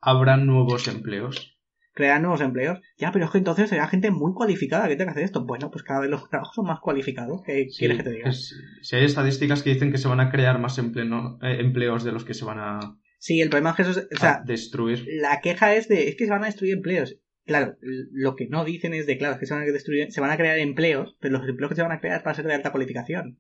Habrá 0.00 0.36
nuevos 0.36 0.86
empleos. 0.88 1.55
Crear 1.96 2.20
nuevos 2.20 2.40
empleos. 2.42 2.78
Ya, 2.98 3.10
pero 3.10 3.24
es 3.24 3.30
que 3.30 3.38
entonces 3.38 3.70
será 3.70 3.88
gente 3.88 4.10
muy 4.10 4.32
cualificada 4.34 4.86
que 4.86 4.96
tenga 4.96 5.06
que 5.12 5.18
hacer 5.18 5.24
esto. 5.24 5.44
Bueno, 5.46 5.70
pues 5.70 5.82
cada 5.82 6.00
vez 6.00 6.10
los 6.10 6.28
trabajos 6.28 6.54
son 6.54 6.66
más 6.66 6.78
cualificados. 6.80 7.40
¿Qué 7.44 7.66
Sí, 7.70 7.78
quieres 7.78 7.96
que 7.96 8.02
te 8.04 8.10
diga? 8.10 8.28
es- 8.28 8.54
si 8.82 8.96
hay 8.96 9.04
estadísticas 9.06 9.62
que 9.62 9.70
dicen 9.72 9.90
que 9.90 9.98
se 9.98 10.06
van 10.06 10.20
a 10.20 10.30
crear 10.30 10.58
más 10.60 10.78
empleo- 10.78 11.38
eh, 11.42 11.56
empleos 11.60 12.04
de 12.04 12.12
los 12.12 12.24
que 12.26 12.34
se 12.34 12.44
van 12.44 12.58
a, 12.58 12.78
Sí, 13.18 13.40
el 13.40 13.48
problema 13.48 13.70
es 13.70 13.76
que 13.76 13.82
eso 13.82 13.90
es, 13.92 14.08
o 14.14 14.20
sea, 14.20 14.42
destruir. 14.44 15.04
la 15.08 15.40
queja 15.40 15.74
es 15.74 15.88
de, 15.88 16.08
es 16.08 16.16
que 16.16 16.26
se 16.26 16.30
van 16.30 16.42
a 16.42 16.46
destruir 16.46 16.74
empleos. 16.74 17.16
Claro, 17.46 17.76
lo 18.12 18.36
que 18.36 18.46
no 18.48 18.64
dicen 18.64 18.92
es 18.92 19.06
de, 19.06 19.16
claro, 19.16 19.34
es 19.34 19.40
que 19.40 19.46
se 19.46 19.54
van 19.54 19.62
a 19.62 19.66
destruir, 19.66 20.12
se 20.12 20.20
van 20.20 20.30
a 20.32 20.36
crear 20.36 20.58
empleos, 20.58 21.16
pero 21.20 21.38
los 21.38 21.48
empleos 21.48 21.70
que 21.70 21.76
se 21.76 21.82
van 21.82 21.92
a 21.92 22.00
crear 22.00 22.22
van 22.22 22.32
a 22.32 22.34
ser 22.36 22.44
de 22.46 22.52
alta 22.54 22.72
cualificación. 22.72 23.38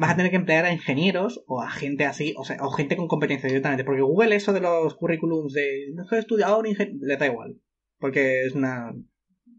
Vas 0.00 0.10
a 0.12 0.16
tener 0.16 0.30
que 0.30 0.36
emplear 0.36 0.64
a 0.64 0.72
ingenieros 0.72 1.42
o 1.48 1.60
a 1.60 1.68
gente 1.70 2.06
así, 2.06 2.32
o 2.38 2.44
sea, 2.44 2.56
o 2.62 2.70
gente 2.70 2.96
con 2.96 3.08
competencia 3.08 3.48
directamente, 3.48 3.82
porque 3.84 4.02
Google 4.02 4.36
eso 4.36 4.52
de 4.52 4.60
los 4.60 4.94
currículums 4.94 5.52
de, 5.52 5.88
no 5.94 6.04
sé, 6.06 6.16
he 6.16 6.18
estudiado 6.20 6.58
un 6.60 6.66
ingeniero, 6.66 6.98
le 7.02 7.16
da 7.16 7.26
igual, 7.26 7.56
porque 7.98 8.44
es 8.46 8.54
una, 8.54 8.94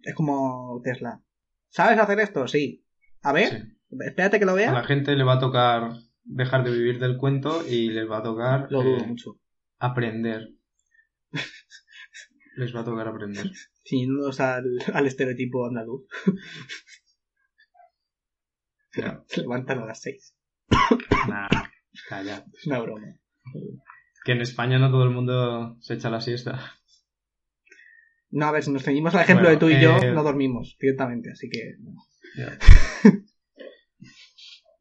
es 0.03 0.15
como 0.15 0.79
Tesla. 0.83 1.21
¿Sabes 1.69 1.99
hacer 1.99 2.19
esto? 2.21 2.47
Sí. 2.47 2.85
A 3.21 3.33
ver, 3.33 3.49
Sí. 3.49 3.97
espérate 4.07 4.39
que 4.39 4.45
lo 4.45 4.53
A 4.53 4.55
vea. 4.55 4.71
la 4.71 4.83
gente 4.85 5.15
le 5.15 5.23
va 5.25 5.33
a 5.33 5.39
tocar 5.39 5.91
dejar 6.23 6.63
de 6.63 6.71
vivir 6.71 6.99
del 6.99 7.17
cuento 7.17 7.63
y 7.67 7.89
les 7.89 8.09
va 8.09 8.19
a 8.19 8.23
tocar 8.23 8.67
Lo 8.71 8.81
dudo 8.81 8.97
eh, 8.97 9.07
mucho. 9.07 9.39
aprender. 9.77 10.53
les 12.57 12.73
va 12.75 12.79
a 12.81 12.85
tocar 12.85 13.07
aprender. 13.07 13.45
Ciñéndonos 13.83 14.39
al, 14.39 14.65
al 14.93 15.05
estereotipo 15.07 15.65
andaluz. 15.65 16.03
Se 19.27 19.41
levantan 19.41 19.79
a 19.79 19.85
las 19.85 20.01
seis. 20.01 20.35
Nah, 21.27 21.49
calla. 22.07 22.45
Es 22.53 22.65
una 22.67 22.79
broma. 22.79 23.19
Que 24.23 24.31
en 24.31 24.41
España 24.41 24.79
no 24.79 24.89
todo 24.89 25.03
el 25.03 25.11
mundo 25.11 25.77
se 25.81 25.95
echa 25.95 26.09
la 26.09 26.21
siesta. 26.21 26.73
No, 28.31 28.45
a 28.45 28.51
ver, 28.51 28.63
si 28.63 28.71
nos 28.71 28.83
ceñimos 28.83 29.13
al 29.15 29.23
ejemplo 29.23 29.47
Bueno, 29.47 29.59
de 29.59 29.65
tú 29.65 29.69
y 29.69 29.81
yo, 29.81 29.97
eh, 29.97 30.11
no 30.13 30.23
dormimos 30.23 30.77
directamente, 30.79 31.31
así 31.31 31.49
que... 31.49 31.75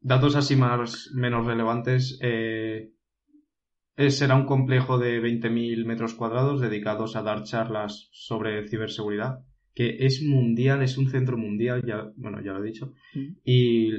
Datos 0.01 0.35
así 0.35 0.55
más 0.55 1.09
menos 1.13 1.45
relevantes. 1.45 2.17
eh, 2.21 2.91
será 4.09 4.35
un 4.35 4.45
complejo 4.45 4.97
de 4.97 5.19
20.000 5.19 5.85
metros 5.85 6.13
cuadrados 6.13 6.61
dedicados 6.61 7.15
a 7.15 7.21
dar 7.21 7.43
charlas 7.43 8.07
sobre 8.11 8.67
ciberseguridad, 8.67 9.39
que 9.73 10.05
es 10.05 10.21
mundial, 10.23 10.81
es 10.83 10.97
un 10.97 11.09
centro 11.09 11.37
mundial, 11.37 11.83
ya, 11.85 12.11
bueno, 12.15 12.41
ya 12.43 12.51
lo 12.53 12.63
he 12.63 12.67
dicho. 12.67 12.93
Mm. 13.13 13.37
Y 13.43 13.89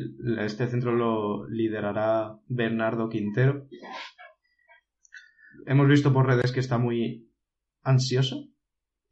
este 0.40 0.66
centro 0.68 0.92
lo 0.94 1.48
liderará 1.48 2.36
Bernardo 2.48 3.08
Quintero. 3.08 3.66
Hemos 5.66 5.88
visto 5.88 6.12
por 6.12 6.26
redes 6.26 6.52
que 6.52 6.60
está 6.60 6.78
muy 6.78 7.30
ansioso. 7.82 8.46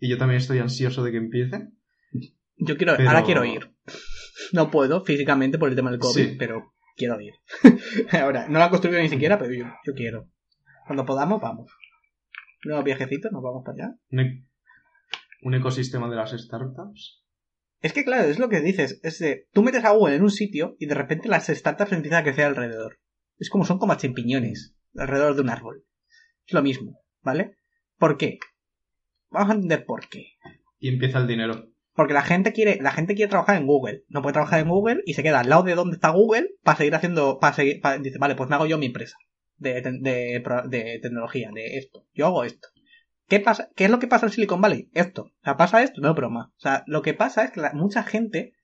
Y 0.00 0.08
yo 0.08 0.18
también 0.18 0.38
estoy 0.38 0.58
ansioso 0.58 1.02
de 1.02 1.10
que 1.10 1.16
empiece. 1.18 1.68
Yo 2.56 2.76
quiero, 2.76 2.94
Pero- 2.96 3.08
ahora 3.10 3.22
quiero 3.24 3.44
ir. 3.44 3.72
No 4.52 4.70
puedo 4.70 5.04
físicamente 5.04 5.58
por 5.58 5.68
el 5.68 5.76
tema 5.76 5.90
del 5.90 6.00
COVID, 6.00 6.30
Sí. 6.30 6.36
pero 6.38 6.72
quiero 6.96 7.20
ir. 7.20 7.34
ahora, 8.22 8.48
no 8.48 8.58
la 8.58 8.70
construido 8.70 9.00
ni 9.00 9.08
siquiera, 9.08 9.38
pero 9.38 9.52
yo, 9.52 9.64
yo 9.84 9.94
quiero. 9.94 10.30
Cuando 10.86 11.04
podamos, 11.04 11.40
vamos. 11.40 11.70
Nuevos 12.64 12.84
viajecitos, 12.84 13.30
nos 13.32 13.42
vamos 13.42 13.62
para 13.64 13.86
allá. 13.86 13.94
Un 15.42 15.54
ecosistema 15.54 16.08
de 16.10 16.16
las 16.16 16.32
startups. 16.32 17.22
Es 17.80 17.92
que 17.92 18.04
claro, 18.04 18.28
es 18.28 18.38
lo 18.38 18.48
que 18.48 18.60
dices, 18.60 19.00
es 19.04 19.18
de, 19.20 19.46
tú 19.52 19.62
metes 19.62 19.84
a 19.84 19.90
Google 19.92 20.16
en 20.16 20.22
un 20.22 20.30
sitio 20.30 20.76
y 20.78 20.86
de 20.86 20.94
repente 20.94 21.28
las 21.28 21.46
startups 21.46 21.92
empiezan 21.92 22.20
a 22.20 22.24
crecer 22.24 22.46
alrededor. 22.46 22.98
Es 23.38 23.50
como 23.50 23.64
son 23.64 23.78
como 23.78 23.94
champiñones 23.94 24.74
alrededor 24.96 25.34
de 25.36 25.42
un 25.42 25.50
árbol. 25.50 25.84
Es 26.46 26.52
lo 26.54 26.62
mismo, 26.62 26.98
¿vale? 27.22 27.56
¿Por 27.98 28.16
qué? 28.16 28.38
Vamos 29.30 29.50
a 29.50 29.54
entender 29.54 29.84
por 29.84 30.08
qué. 30.08 30.32
Y 30.80 30.88
empieza 30.88 31.18
el 31.18 31.28
dinero. 31.28 31.70
Porque 31.94 32.14
la 32.14 32.22
gente 32.22 32.52
quiere, 32.52 32.78
la 32.80 32.92
gente 32.92 33.14
quiere 33.14 33.28
trabajar 33.30 33.56
en 33.56 33.66
Google. 33.66 34.04
No 34.08 34.22
puede 34.22 34.32
trabajar 34.32 34.60
en 34.60 34.68
Google 34.68 35.02
y 35.04 35.14
se 35.14 35.22
queda 35.22 35.40
al 35.40 35.48
lado 35.48 35.62
de 35.64 35.74
donde 35.74 35.94
está 35.96 36.10
Google 36.10 36.50
para 36.62 36.78
seguir 36.78 36.94
haciendo, 36.94 37.38
para 37.38 37.54
seguir, 37.54 37.80
para- 37.80 37.98
dice, 37.98 38.18
vale, 38.18 38.34
pues 38.34 38.48
me 38.48 38.54
hago 38.56 38.66
yo 38.66 38.78
mi 38.78 38.86
empresa 38.86 39.16
de, 39.56 39.82
de, 39.82 40.42
de 40.68 40.98
tecnología, 41.02 41.50
de 41.54 41.76
esto. 41.76 42.06
Yo 42.14 42.26
hago 42.26 42.44
esto. 42.44 42.68
¿Qué 43.28 43.40
pasa? 43.40 43.70
¿Qué 43.76 43.84
es 43.84 43.90
lo 43.90 43.98
que 43.98 44.08
pasa 44.08 44.26
en 44.26 44.32
Silicon 44.32 44.60
Valley? 44.60 44.90
Esto. 44.94 45.22
O 45.22 45.44
sea, 45.44 45.56
pasa 45.56 45.82
esto, 45.82 46.00
no 46.00 46.14
broma. 46.14 46.52
O 46.56 46.60
sea, 46.60 46.84
lo 46.86 47.02
que 47.02 47.14
pasa 47.14 47.44
es 47.44 47.50
que 47.52 47.60
la- 47.60 47.72
mucha 47.74 48.02
gente 48.02 48.54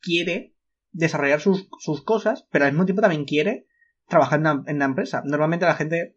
quiere 0.00 0.54
desarrollar 0.92 1.40
sus, 1.40 1.68
sus 1.78 2.02
cosas, 2.04 2.46
pero 2.50 2.64
al 2.64 2.72
mismo 2.72 2.86
tiempo 2.86 3.02
también 3.02 3.24
quiere 3.24 3.66
trabajar 4.08 4.40
en 4.66 4.76
una 4.76 4.84
empresa. 4.84 5.22
Normalmente 5.24 5.66
la 5.66 5.74
gente 5.76 6.16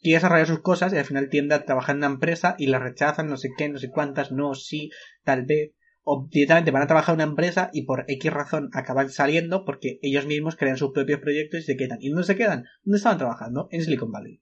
quiere 0.00 0.16
desarrollar 0.18 0.46
sus 0.46 0.60
cosas 0.60 0.92
y 0.92 0.96
al 0.98 1.04
final 1.04 1.28
tiende 1.28 1.54
a 1.54 1.64
trabajar 1.64 1.94
en 1.94 1.98
una 1.98 2.06
empresa 2.14 2.56
y 2.58 2.66
la 2.66 2.78
rechazan, 2.78 3.28
no 3.28 3.36
sé 3.36 3.50
qué, 3.56 3.68
no 3.68 3.78
sé 3.78 3.90
cuántas, 3.90 4.32
no, 4.32 4.54
sí, 4.54 4.90
tal 5.24 5.44
vez. 5.46 5.72
O 6.04 6.28
directamente 6.30 6.70
van 6.70 6.82
a 6.82 6.86
trabajar 6.86 7.14
en 7.14 7.16
una 7.22 7.30
empresa 7.30 7.70
y 7.72 7.82
por 7.84 8.04
X 8.08 8.32
razón 8.32 8.70
acaban 8.72 9.10
saliendo 9.10 9.64
porque 9.64 9.98
ellos 10.02 10.26
mismos 10.26 10.56
crean 10.56 10.76
sus 10.76 10.92
propios 10.92 11.20
proyectos 11.20 11.60
y 11.60 11.62
se 11.64 11.76
quedan. 11.76 11.98
¿Y 12.00 12.10
dónde 12.10 12.24
se 12.24 12.36
quedan? 12.36 12.64
¿Dónde 12.84 12.98
estaban 12.98 13.18
trabajando? 13.18 13.68
En 13.72 13.82
Silicon 13.82 14.12
Valley. 14.12 14.40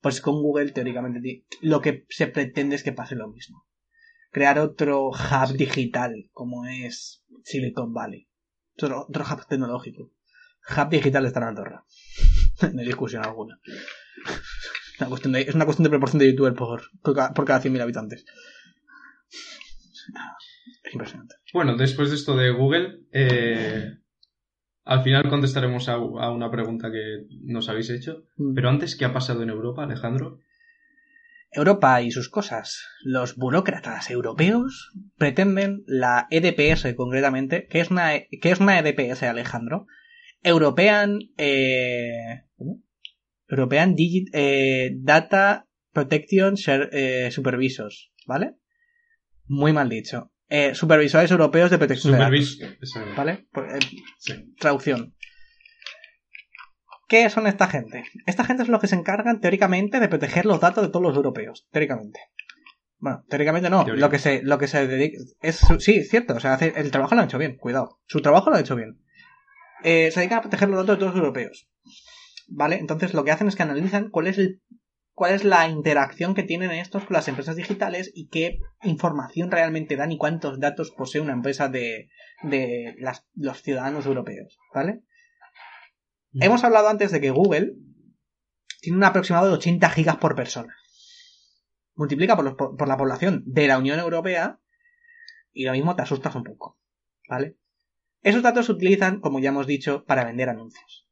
Pues 0.00 0.20
con 0.20 0.42
Google, 0.42 0.70
teóricamente, 0.72 1.44
lo 1.60 1.80
que 1.80 2.06
se 2.08 2.28
pretende 2.28 2.76
es 2.76 2.82
que 2.82 2.92
pase 2.92 3.16
lo 3.16 3.28
mismo. 3.28 3.66
Crear 4.30 4.58
otro 4.58 5.08
hub 5.08 5.56
digital, 5.56 6.28
como 6.32 6.66
es 6.66 7.24
Silicon 7.44 7.92
Valley. 7.92 8.28
Otro, 8.76 9.06
otro 9.08 9.24
hub 9.24 9.46
tecnológico. 9.46 10.12
Hub 10.76 10.88
digital 10.90 11.26
está 11.26 11.40
en 11.40 11.46
Andorra. 11.46 11.84
no 12.72 12.80
hay 12.80 12.86
discusión 12.86 13.24
alguna. 13.24 13.58
Es 13.64 15.00
una 15.00 15.08
cuestión 15.08 15.32
de, 15.32 15.40
es 15.42 15.54
una 15.54 15.64
cuestión 15.64 15.84
de 15.84 15.90
proporción 15.90 16.18
de 16.20 16.30
youtuber 16.30 16.54
por, 16.54 16.82
por 17.02 17.14
cada, 17.14 17.32
por 17.32 17.44
cada 17.44 17.62
100.000 17.62 17.80
habitantes. 17.80 18.24
Es 20.84 20.92
impresionante. 20.92 21.34
Bueno, 21.52 21.76
después 21.76 22.10
de 22.10 22.16
esto 22.16 22.36
de 22.36 22.50
Google, 22.50 23.00
eh, 23.12 23.98
al 24.88 25.02
final 25.02 25.28
contestaremos 25.28 25.88
a, 25.88 25.94
a 25.94 26.30
una 26.32 26.50
pregunta 26.50 26.90
que 26.90 27.26
nos 27.42 27.68
habéis 27.68 27.90
hecho. 27.90 28.24
Pero 28.54 28.70
antes, 28.70 28.96
¿qué 28.96 29.04
ha 29.04 29.12
pasado 29.12 29.42
en 29.42 29.50
Europa, 29.50 29.84
Alejandro? 29.84 30.40
Europa 31.52 32.00
y 32.02 32.10
sus 32.10 32.28
cosas. 32.30 32.86
Los 33.02 33.36
burócratas 33.36 34.10
europeos 34.10 34.92
pretenden 35.16 35.82
la 35.86 36.26
EDPS 36.30 36.94
concretamente. 36.94 37.66
¿Qué 37.68 37.80
es 37.80 37.90
una, 37.90 38.14
E- 38.16 38.28
qué 38.40 38.50
es 38.50 38.60
una 38.60 38.78
EDPS, 38.78 39.22
Alejandro? 39.24 39.86
European, 40.42 41.18
eh. 41.36 42.44
European 43.48 43.94
Digit, 43.94 44.28
eh, 44.32 44.92
Data 45.00 45.66
Protection 45.92 46.54
Share- 46.54 46.90
eh, 46.92 47.30
Supervisors, 47.30 48.10
¿vale? 48.26 48.54
Muy 49.46 49.72
mal 49.72 49.88
dicho. 49.88 50.32
Eh, 50.50 50.74
supervisores 50.74 51.30
europeos 51.30 51.70
de 51.70 51.78
protección 51.78 52.12
de 52.14 52.18
datos, 52.18 52.58
¿vale? 53.16 53.46
Pues, 53.52 53.74
eh, 53.74 53.78
sí. 54.18 54.54
traducción. 54.58 55.14
¿Qué 57.06 57.28
son 57.30 57.46
esta 57.46 57.66
gente? 57.68 58.04
Esta 58.26 58.44
gente 58.44 58.62
es 58.62 58.68
los 58.68 58.80
que 58.80 58.86
se 58.86 58.94
encargan 58.94 59.40
teóricamente 59.40 59.98
de 60.00 60.08
proteger 60.08 60.44
los 60.46 60.60
datos 60.60 60.84
de 60.84 60.90
todos 60.90 61.02
los 61.02 61.16
europeos, 61.16 61.66
teóricamente. 61.70 62.20
Bueno, 62.98 63.24
teóricamente 63.28 63.70
no. 63.70 63.86
Lo 63.86 64.10
que 64.10 64.18
se, 64.18 64.42
lo 64.42 64.58
que 64.58 64.68
se 64.68 64.86
dedica. 64.86 65.18
Es, 65.40 65.60
sí, 65.78 66.02
cierto. 66.04 66.34
O 66.34 66.40
sea, 66.40 66.54
hace- 66.54 66.74
el 66.76 66.90
trabajo 66.90 67.14
lo 67.14 67.20
han 67.22 67.28
hecho 67.28 67.38
bien. 67.38 67.56
Cuidado. 67.56 68.00
Su 68.06 68.20
trabajo 68.20 68.50
lo 68.50 68.56
ha 68.56 68.60
hecho 68.60 68.76
bien. 68.76 69.00
Eh, 69.84 70.10
se 70.10 70.20
dedican 70.20 70.38
a 70.38 70.42
proteger 70.42 70.68
los 70.68 70.78
datos 70.78 70.96
de 70.96 71.00
todos 71.00 71.14
los 71.14 71.20
europeos. 71.22 71.68
¿Vale? 72.48 72.76
Entonces 72.76 73.14
lo 73.14 73.24
que 73.24 73.30
hacen 73.30 73.48
es 73.48 73.56
que 73.56 73.62
analizan 73.62 74.10
cuál 74.10 74.26
es 74.26 74.38
el 74.38 74.60
cuál 75.18 75.34
es 75.34 75.42
la 75.44 75.66
interacción 75.68 76.32
que 76.32 76.44
tienen 76.44 76.70
estos 76.70 77.04
con 77.04 77.14
las 77.14 77.26
empresas 77.26 77.56
digitales 77.56 78.12
y 78.14 78.28
qué 78.28 78.60
información 78.84 79.50
realmente 79.50 79.96
dan 79.96 80.12
y 80.12 80.16
cuántos 80.16 80.60
datos 80.60 80.92
posee 80.92 81.20
una 81.20 81.32
empresa 81.32 81.68
de, 81.68 82.08
de 82.44 82.94
las- 82.98 83.26
los 83.34 83.60
ciudadanos 83.60 84.06
europeos. 84.06 84.56
¿Vale? 84.72 85.02
Mm. 86.30 86.42
Hemos 86.44 86.62
hablado 86.62 86.88
antes 86.88 87.10
de 87.10 87.20
que 87.20 87.30
Google 87.32 87.72
tiene 88.80 88.98
un 88.98 89.02
aproximado 89.02 89.48
de 89.48 89.54
80 89.54 89.90
gigas 89.90 90.18
por 90.18 90.36
persona. 90.36 90.76
Multiplica 91.96 92.36
por, 92.36 92.44
los- 92.44 92.54
por- 92.54 92.76
por 92.76 92.86
la 92.86 92.96
población 92.96 93.42
de 93.44 93.66
la 93.66 93.78
Unión 93.78 93.98
Europea 93.98 94.60
y 95.52 95.64
lo 95.64 95.72
mismo 95.72 95.96
te 95.96 96.02
asustas 96.02 96.36
un 96.36 96.44
poco. 96.44 96.78
¿Vale? 97.28 97.56
Esos 98.22 98.42
datos 98.42 98.66
se 98.66 98.72
utilizan, 98.72 99.18
como 99.20 99.40
ya 99.40 99.48
hemos 99.48 99.66
dicho, 99.66 100.04
para 100.04 100.24
vender 100.24 100.48
anuncios. 100.48 101.07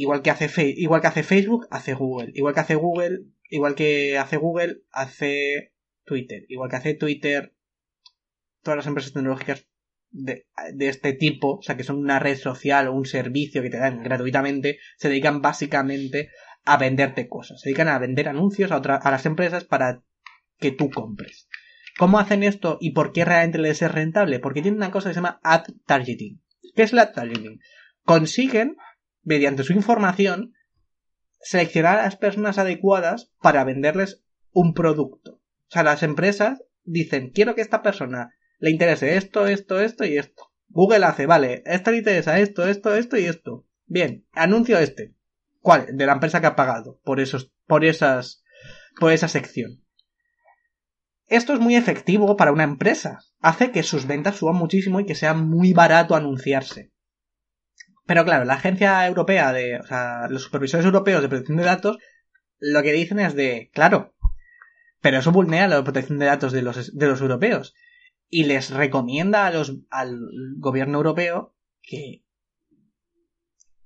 Igual 0.00 0.22
que 0.22 0.30
hace, 0.30 0.48
igual 0.76 1.00
que 1.00 1.08
hace 1.08 1.24
Facebook, 1.24 1.66
hace 1.72 1.92
Google. 1.94 2.30
Igual 2.34 2.54
que 2.54 2.60
hace 2.60 2.76
Google, 2.76 3.18
igual 3.50 3.74
que 3.74 4.16
hace 4.16 4.36
Google, 4.36 4.82
hace 4.92 5.72
Twitter. 6.04 6.44
Igual 6.48 6.70
que 6.70 6.76
hace 6.76 6.94
Twitter, 6.94 7.52
todas 8.62 8.76
las 8.76 8.86
empresas 8.86 9.12
tecnológicas 9.12 9.66
de, 10.10 10.46
de 10.72 10.88
este 10.88 11.14
tipo, 11.14 11.56
o 11.56 11.62
sea, 11.62 11.76
que 11.76 11.82
son 11.82 11.96
una 11.98 12.20
red 12.20 12.36
social 12.38 12.86
o 12.86 12.92
un 12.94 13.06
servicio 13.06 13.60
que 13.60 13.70
te 13.70 13.78
dan 13.78 14.04
gratuitamente, 14.04 14.78
se 14.98 15.08
dedican 15.08 15.42
básicamente 15.42 16.30
a 16.64 16.76
venderte 16.76 17.28
cosas. 17.28 17.60
Se 17.60 17.70
dedican 17.70 17.88
a 17.88 17.98
vender 17.98 18.28
anuncios 18.28 18.70
a, 18.70 18.76
otra- 18.76 18.96
a 19.02 19.10
las 19.10 19.26
empresas 19.26 19.64
para 19.64 20.04
que 20.58 20.70
tú 20.70 20.90
compres. 20.90 21.48
¿Cómo 21.98 22.20
hacen 22.20 22.44
esto 22.44 22.78
y 22.80 22.92
por 22.92 23.12
qué 23.12 23.24
realmente 23.24 23.58
les 23.58 23.82
es 23.82 23.90
rentable? 23.90 24.38
Porque 24.38 24.62
tienen 24.62 24.78
una 24.78 24.92
cosa 24.92 25.08
que 25.10 25.14
se 25.14 25.18
llama 25.18 25.40
ad 25.42 25.64
targeting. 25.86 26.40
¿Qué 26.76 26.84
es 26.84 26.92
el 26.92 27.00
ad 27.00 27.12
targeting? 27.12 27.58
Consiguen, 28.04 28.76
mediante 29.22 29.64
su 29.64 29.72
información, 29.72 30.54
seleccionar 31.40 31.98
a 31.98 32.02
las 32.02 32.16
personas 32.16 32.58
adecuadas 32.58 33.30
para 33.40 33.64
venderles 33.64 34.22
un 34.52 34.74
producto. 34.74 35.32
O 35.32 35.70
sea, 35.70 35.82
las 35.82 36.02
empresas 36.02 36.62
dicen, 36.84 37.30
quiero 37.30 37.54
que 37.54 37.60
esta 37.60 37.82
persona 37.82 38.34
le 38.58 38.70
interese 38.70 39.16
esto, 39.16 39.46
esto, 39.46 39.80
esto 39.80 40.04
y 40.04 40.18
esto. 40.18 40.50
Google 40.68 41.04
hace, 41.04 41.26
vale, 41.26 41.62
esta 41.66 41.90
le 41.90 41.98
interesa 41.98 42.38
esto, 42.38 42.66
esto, 42.66 42.94
esto 42.94 43.16
y 43.16 43.24
esto. 43.24 43.66
Bien, 43.86 44.26
anuncio 44.32 44.78
este. 44.78 45.14
¿Cuál? 45.60 45.96
De 45.96 46.06
la 46.06 46.12
empresa 46.12 46.40
que 46.40 46.46
ha 46.46 46.56
pagado 46.56 47.00
por 47.04 47.20
esos, 47.20 47.52
por 47.66 47.84
esas, 47.84 48.42
por 48.98 49.12
esa 49.12 49.28
sección. 49.28 49.82
Esto 51.26 51.52
es 51.52 51.60
muy 51.60 51.76
efectivo 51.76 52.36
para 52.36 52.52
una 52.52 52.64
empresa. 52.64 53.20
Hace 53.40 53.70
que 53.70 53.82
sus 53.82 54.06
ventas 54.06 54.36
suban 54.36 54.56
muchísimo 54.56 55.00
y 55.00 55.06
que 55.06 55.14
sea 55.14 55.34
muy 55.34 55.72
barato 55.72 56.14
anunciarse. 56.14 56.90
Pero 58.08 58.24
claro, 58.24 58.46
la 58.46 58.54
agencia 58.54 59.06
europea 59.06 59.52
de, 59.52 59.78
o 59.78 59.86
sea, 59.86 60.28
los 60.30 60.42
supervisores 60.42 60.86
europeos 60.86 61.20
de 61.20 61.28
protección 61.28 61.58
de 61.58 61.64
datos, 61.64 61.98
lo 62.58 62.82
que 62.82 62.94
dicen 62.94 63.18
es 63.18 63.34
de, 63.34 63.70
claro, 63.74 64.14
pero 65.02 65.18
eso 65.18 65.30
vulnera 65.30 65.68
la 65.68 65.84
protección 65.84 66.18
de 66.18 66.24
datos 66.24 66.52
de 66.52 66.62
los, 66.62 66.96
de 66.96 67.06
los 67.06 67.20
europeos. 67.20 67.74
Y 68.30 68.44
les 68.44 68.70
recomienda 68.70 69.46
a 69.46 69.50
los, 69.50 69.76
al 69.90 70.18
gobierno 70.56 70.96
europeo 70.96 71.54
que, 71.82 72.24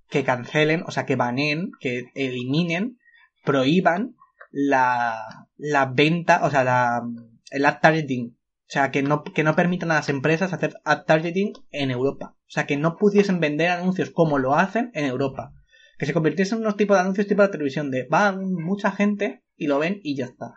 que 0.08 0.22
cancelen, 0.22 0.84
o 0.86 0.92
sea, 0.92 1.04
que 1.04 1.16
baneen, 1.16 1.72
que 1.80 2.04
eliminen, 2.14 3.00
prohíban 3.44 4.14
la, 4.52 5.48
la 5.56 5.86
venta, 5.86 6.44
o 6.44 6.50
sea, 6.50 6.62
la, 6.62 7.02
el 7.50 7.66
ad 7.66 7.80
targeting. 7.80 8.38
O 8.38 8.72
sea, 8.72 8.92
que 8.92 9.02
no, 9.02 9.24
que 9.24 9.42
no 9.42 9.56
permitan 9.56 9.90
a 9.90 9.94
las 9.94 10.08
empresas 10.08 10.52
hacer 10.52 10.74
ad 10.84 11.06
targeting 11.06 11.54
en 11.72 11.90
Europa. 11.90 12.36
O 12.52 12.54
sea, 12.54 12.66
que 12.66 12.76
no 12.76 12.96
pudiesen 12.98 13.40
vender 13.40 13.70
anuncios 13.70 14.10
como 14.10 14.38
lo 14.38 14.54
hacen 14.54 14.90
en 14.92 15.06
Europa. 15.06 15.54
Que 15.96 16.04
se 16.04 16.12
convirtiesen 16.12 16.58
en 16.58 16.64
unos 16.64 16.76
tipos 16.76 16.98
de 16.98 17.00
anuncios 17.00 17.26
tipo 17.26 17.40
de 17.40 17.48
televisión 17.48 17.90
de 17.90 18.06
va 18.12 18.36
mucha 18.38 18.90
gente 18.90 19.42
y 19.56 19.68
lo 19.68 19.78
ven 19.78 20.00
y 20.02 20.16
ya 20.16 20.26
está. 20.26 20.52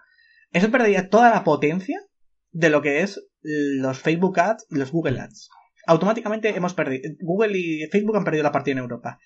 Eso 0.52 0.70
perdería 0.72 1.08
toda 1.08 1.30
la 1.30 1.46
potencia 1.46 2.02
de 2.52 2.70
lo 2.70 2.82
que 2.82 3.02
es 3.02 3.26
los 3.43 3.98
Facebook 4.00 4.38
Ads 4.38 4.68
y 4.72 4.76
los 4.78 4.91
Google 4.91 5.22
Ads. 5.22 5.48
Automáticamente 5.88 6.50
hemos 6.50 6.74
perdido. 6.74 7.16
Google 7.22 7.58
y 7.58 7.88
Facebook 7.89 8.18
han 8.18 8.26
perdido 8.26 8.43
la 8.43 8.52
partida 8.52 8.74
en 8.74 8.80
Europa. 8.80 9.18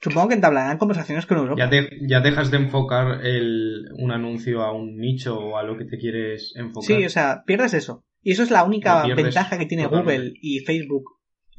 Supongo 0.00 0.28
que 0.28 0.34
entablarán 0.34 0.78
conversaciones 0.78 1.26
con 1.26 1.36
Europa. 1.36 1.68
Ya, 1.70 1.88
ya 2.08 2.20
dejas 2.20 2.50
de 2.50 2.56
enfocar 2.56 3.22
el, 3.22 3.84
un 3.98 4.12
anuncio 4.12 4.62
a 4.62 4.72
un 4.72 4.96
nicho 4.96 5.38
o 5.38 5.58
a 5.58 5.62
lo 5.62 5.76
que 5.76 5.84
te 5.84 5.98
quieres 5.98 6.54
enfocar. 6.56 6.86
Sí, 6.86 7.04
o 7.04 7.10
sea, 7.10 7.42
pierdes 7.44 7.74
eso. 7.74 8.02
Y 8.22 8.32
eso 8.32 8.42
es 8.42 8.50
la 8.50 8.64
única 8.64 9.06
ventaja 9.14 9.58
que 9.58 9.66
tiene 9.66 9.84
totalmente. 9.84 10.16
Google 10.16 10.38
y 10.40 10.60
Facebook 10.60 11.04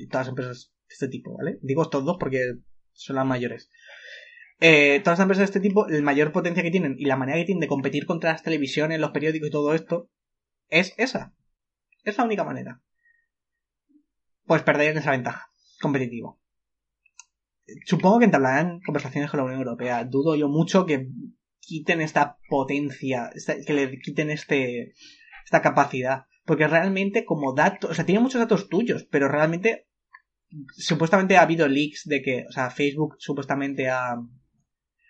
todas 0.09 0.27
las 0.27 0.29
empresas 0.29 0.73
de 0.87 0.93
este 0.93 1.07
tipo, 1.07 1.37
¿vale? 1.37 1.59
Digo 1.61 1.83
estos 1.83 2.05
dos 2.05 2.17
porque 2.19 2.55
son 2.93 3.15
las 3.15 3.25
mayores. 3.25 3.69
Eh, 4.59 5.01
todas 5.03 5.19
las 5.19 5.23
empresas 5.23 5.41
de 5.41 5.45
este 5.45 5.59
tipo, 5.59 5.87
el 5.87 6.03
mayor 6.03 6.31
potencia 6.31 6.63
que 6.63 6.71
tienen 6.71 6.95
y 6.97 7.05
la 7.05 7.17
manera 7.17 7.37
que 7.37 7.45
tienen 7.45 7.61
de 7.61 7.67
competir 7.67 8.05
contra 8.05 8.31
las 8.31 8.43
televisiones, 8.43 8.99
los 8.99 9.11
periódicos 9.11 9.49
y 9.49 9.51
todo 9.51 9.73
esto, 9.73 10.09
es 10.69 10.93
esa. 10.97 11.33
Es 12.03 12.17
la 12.17 12.23
única 12.23 12.43
manera. 12.43 12.81
Pues 14.45 14.61
perderían 14.63 14.97
esa 14.97 15.11
ventaja 15.11 15.49
competitiva. 15.81 16.37
Supongo 17.85 18.19
que 18.19 18.25
entablarán 18.25 18.79
conversaciones 18.81 19.29
con 19.29 19.39
la 19.39 19.45
Unión 19.45 19.59
Europea. 19.59 20.03
Dudo 20.03 20.35
yo 20.35 20.47
mucho 20.47 20.85
que 20.85 21.09
quiten 21.59 22.01
esta 22.01 22.37
potencia, 22.47 23.31
que 23.65 23.73
le 23.73 23.99
quiten 23.99 24.29
este, 24.29 24.93
esta 25.43 25.61
capacidad. 25.61 26.25
Porque 26.45 26.67
realmente 26.67 27.25
como 27.25 27.53
datos, 27.53 27.89
o 27.89 27.93
sea, 27.93 28.05
tiene 28.05 28.21
muchos 28.21 28.39
datos 28.39 28.69
tuyos, 28.69 29.03
pero 29.09 29.27
realmente 29.27 29.87
supuestamente 30.77 31.37
ha 31.37 31.41
habido 31.41 31.67
leaks 31.67 32.03
de 32.05 32.21
que, 32.21 32.45
o 32.47 32.51
sea, 32.51 32.69
Facebook 32.69 33.15
supuestamente 33.19 33.89
ha, 33.89 34.15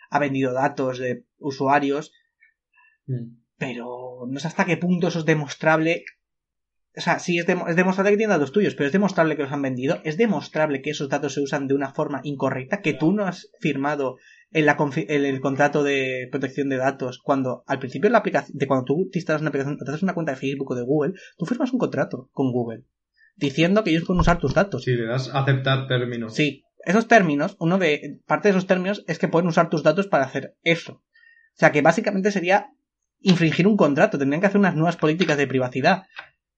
ha 0.10 0.20
vendido 0.20 0.54
datos 0.54 0.98
de 0.98 1.26
usuarios, 1.38 2.12
Mm. 3.08 3.38
pero 3.58 4.26
no 4.28 4.40
sé 4.40 4.48
hasta 4.48 4.66
qué 4.66 4.78
punto 4.78 5.08
eso 5.08 5.20
es 5.20 5.26
demostrable. 5.26 6.04
O 6.98 7.02
sea, 7.02 7.20
sí 7.20 7.38
es, 7.40 7.46
demo- 7.46 7.68
es 7.68 7.76
demostrable 7.76 8.12
que 8.12 8.18
tienen 8.18 8.36
datos 8.38 8.52
tuyos, 8.52 8.74
pero 8.76 8.88
es 8.88 8.94
demostrable 8.94 9.36
que 9.36 9.44
los 9.44 9.52
han 9.52 9.62
vendido, 9.62 10.00
es 10.04 10.18
demostrable 10.18 10.82
que 10.82 10.92
esos 10.92 11.10
datos 11.10 11.34
se 11.34 11.42
usan 11.42 11.68
de 11.68 11.74
una 11.74 11.94
forma 11.94 12.22
incorrecta, 12.24 12.82
que 12.82 12.94
tú 12.94 13.12
no 13.12 13.26
has 13.26 13.50
firmado 13.60 14.18
en, 14.52 14.66
la 14.66 14.78
en 14.80 15.26
el 15.26 15.42
contrato 15.42 15.84
de 15.84 16.28
protección 16.32 16.70
de 16.70 16.78
datos 16.78 17.20
cuando 17.22 17.64
al 17.68 17.80
principio 17.80 18.08
de 18.10 18.14
la 18.14 18.20
aplicación, 18.20 18.58
de 18.58 18.68
cuando 18.68 18.86
tú 18.86 19.10
te 19.12 19.20
instalas 19.20 19.42
una 19.42 19.50
aplicación, 19.50 19.78
te 19.78 19.90
haces 19.92 20.04
una 20.04 20.14
cuenta 20.14 20.32
de 20.32 20.38
Facebook 20.38 20.72
o 20.72 20.76
de 20.76 20.84
Google, 20.84 21.14
tú 21.38 21.46
firmas 21.46 21.74
un 21.74 21.80
contrato 21.80 22.30
con 22.32 22.52
Google 22.52 22.84
diciendo 23.36 23.84
que 23.84 23.90
ellos 23.90 24.06
pueden 24.06 24.22
usar 24.22 24.40
tus 24.40 24.54
datos. 24.54 24.84
Si 24.84 24.94
le 24.94 25.06
das 25.08 25.30
aceptar 25.34 25.88
términos. 25.88 26.34
Sí, 26.34 26.64
esos 26.86 27.08
términos, 27.10 27.58
uno 27.60 27.78
de 27.78 28.22
parte 28.26 28.48
de 28.48 28.52
esos 28.52 28.68
términos 28.68 29.04
es 29.08 29.20
que 29.20 29.28
pueden 29.28 29.50
usar 29.50 29.70
tus 29.70 29.84
datos 29.84 30.08
para 30.08 30.24
hacer 30.24 30.56
eso. 30.64 30.94
O 30.94 31.58
sea 31.58 31.74
que 31.74 31.82
básicamente 31.82 32.32
sería 32.32 32.70
infringir 33.20 33.68
un 33.68 33.76
contrato, 33.76 34.18
tendrían 34.18 34.40
que 34.40 34.48
hacer 34.48 34.60
unas 34.60 34.76
nuevas 34.76 34.96
políticas 34.96 35.36
de 35.38 35.48
privacidad 35.48 36.04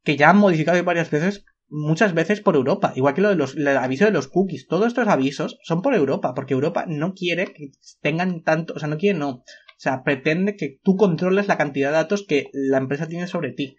que 0.03 0.17
ya 0.17 0.29
han 0.29 0.37
modificado 0.37 0.81
varias 0.83 1.11
veces, 1.11 1.45
muchas 1.67 2.13
veces 2.13 2.41
por 2.41 2.55
Europa, 2.55 2.93
igual 2.95 3.13
que 3.13 3.21
lo 3.21 3.29
de 3.29 3.35
los 3.35 3.55
el 3.55 3.67
aviso 3.67 4.05
de 4.05 4.11
los 4.11 4.27
cookies, 4.27 4.67
todos 4.67 4.87
estos 4.87 5.07
avisos 5.07 5.59
son 5.63 5.81
por 5.81 5.93
Europa, 5.93 6.33
porque 6.33 6.53
Europa 6.53 6.85
no 6.87 7.13
quiere 7.13 7.53
que 7.53 7.71
tengan 8.01 8.43
tanto, 8.43 8.73
o 8.75 8.79
sea, 8.79 8.87
no 8.87 8.97
quiere 8.97 9.19
no, 9.19 9.29
o 9.77 9.79
sea, 9.79 10.03
pretende 10.03 10.55
que 10.55 10.79
tú 10.81 10.95
controles 10.95 11.47
la 11.47 11.57
cantidad 11.57 11.89
de 11.89 11.97
datos 11.97 12.25
que 12.27 12.49
la 12.51 12.77
empresa 12.77 13.07
tiene 13.07 13.27
sobre 13.27 13.51
ti. 13.51 13.77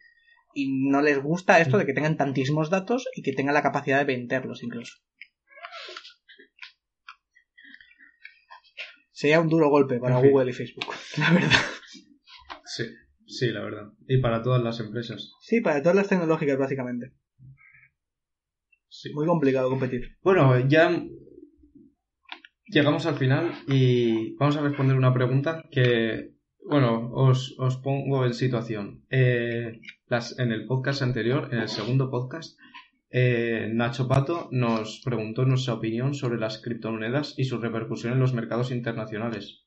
Y 0.54 0.88
no 0.88 1.02
les 1.02 1.20
gusta 1.20 1.60
esto 1.60 1.76
de 1.76 1.86
que 1.86 1.92
tengan 1.92 2.16
tantísimos 2.16 2.70
datos 2.70 3.06
y 3.14 3.22
que 3.22 3.32
tengan 3.32 3.54
la 3.54 3.62
capacidad 3.62 3.98
de 3.98 4.04
venderlos 4.04 4.62
incluso. 4.62 4.96
Sería 9.10 9.40
un 9.40 9.48
duro 9.48 9.68
golpe 9.68 9.98
para. 9.98 10.20
Google 10.20 10.52
y 10.52 10.54
Facebook, 10.54 10.86
la 11.16 11.32
verdad. 11.32 11.60
Sí, 12.64 12.84
sí, 13.28 13.50
la 13.50 13.62
verdad. 13.62 13.92
Y 14.08 14.18
para 14.18 14.42
todas 14.42 14.62
las 14.62 14.80
empresas. 14.80 15.32
Sí, 15.40 15.60
para 15.60 15.82
todas 15.82 15.96
las 15.96 16.08
tecnológicas, 16.08 16.58
básicamente. 16.58 17.12
Sí. 18.88 19.12
Muy 19.14 19.26
complicado 19.26 19.70
competir. 19.70 20.16
Bueno, 20.22 20.66
ya 20.66 21.04
llegamos 22.66 23.06
al 23.06 23.16
final 23.16 23.52
y 23.66 24.34
vamos 24.36 24.56
a 24.56 24.62
responder 24.62 24.96
una 24.96 25.12
pregunta 25.12 25.64
que, 25.70 26.34
bueno, 26.64 27.10
os, 27.12 27.54
os 27.58 27.76
pongo 27.76 28.24
en 28.24 28.34
situación. 28.34 29.04
Eh, 29.10 29.80
las, 30.06 30.38
en 30.38 30.52
el 30.52 30.66
podcast 30.66 31.02
anterior, 31.02 31.48
en 31.52 31.58
el 31.60 31.68
segundo 31.68 32.10
podcast, 32.10 32.58
eh, 33.10 33.70
Nacho 33.72 34.06
Pato 34.06 34.48
nos 34.52 35.00
preguntó 35.04 35.44
nuestra 35.44 35.74
opinión 35.74 36.14
sobre 36.14 36.38
las 36.38 36.60
criptomonedas 36.60 37.34
y 37.38 37.44
su 37.44 37.58
repercusión 37.58 38.14
en 38.14 38.20
los 38.20 38.34
mercados 38.34 38.70
internacionales. 38.70 39.64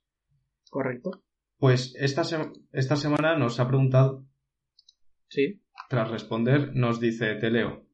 Correcto. 0.70 1.24
Pues 1.62 1.96
esta, 1.98 2.24
se- 2.24 2.52
esta 2.74 2.96
semana 2.96 3.38
nos 3.38 3.60
ha 3.60 3.68
preguntado 3.68 4.26
Sí. 5.30 5.62
tras 5.90 6.10
responder, 6.10 6.76
nos 6.76 7.00
dice, 7.00 7.36
te 7.36 7.52
leo. 7.52 7.86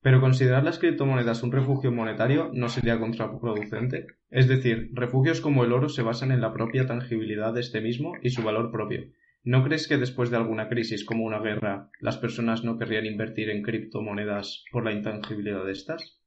Pero 0.00 0.22
considerar 0.22 0.64
las 0.64 0.78
criptomonedas 0.78 1.42
un 1.42 1.52
refugio 1.52 1.92
monetario 1.92 2.50
no 2.54 2.68
sería 2.70 2.98
contraproducente. 2.98 4.06
Es 4.30 4.48
decir, 4.48 4.90
refugios 4.94 5.42
como 5.42 5.64
el 5.64 5.72
oro 5.74 5.90
se 5.90 6.00
basan 6.02 6.32
en 6.32 6.40
la 6.40 6.54
propia 6.54 6.86
tangibilidad 6.86 7.52
de 7.52 7.60
este 7.60 7.82
mismo 7.82 8.14
y 8.22 8.30
su 8.30 8.42
valor 8.42 8.72
propio, 8.72 9.04
¿No 9.46 9.62
crees 9.62 9.86
que 9.86 9.98
después 9.98 10.30
de 10.30 10.38
alguna 10.38 10.70
crisis 10.70 11.04
como 11.04 11.24
una 11.24 11.38
guerra, 11.40 11.90
las 12.00 12.16
personas 12.16 12.64
no 12.64 12.78
querrían 12.78 13.04
invertir 13.04 13.50
en 13.50 13.62
criptomonedas 13.62 14.64
por 14.72 14.82
la 14.86 14.92
intangibilidad 14.92 15.62
de 15.66 15.72
estas? 15.72 16.18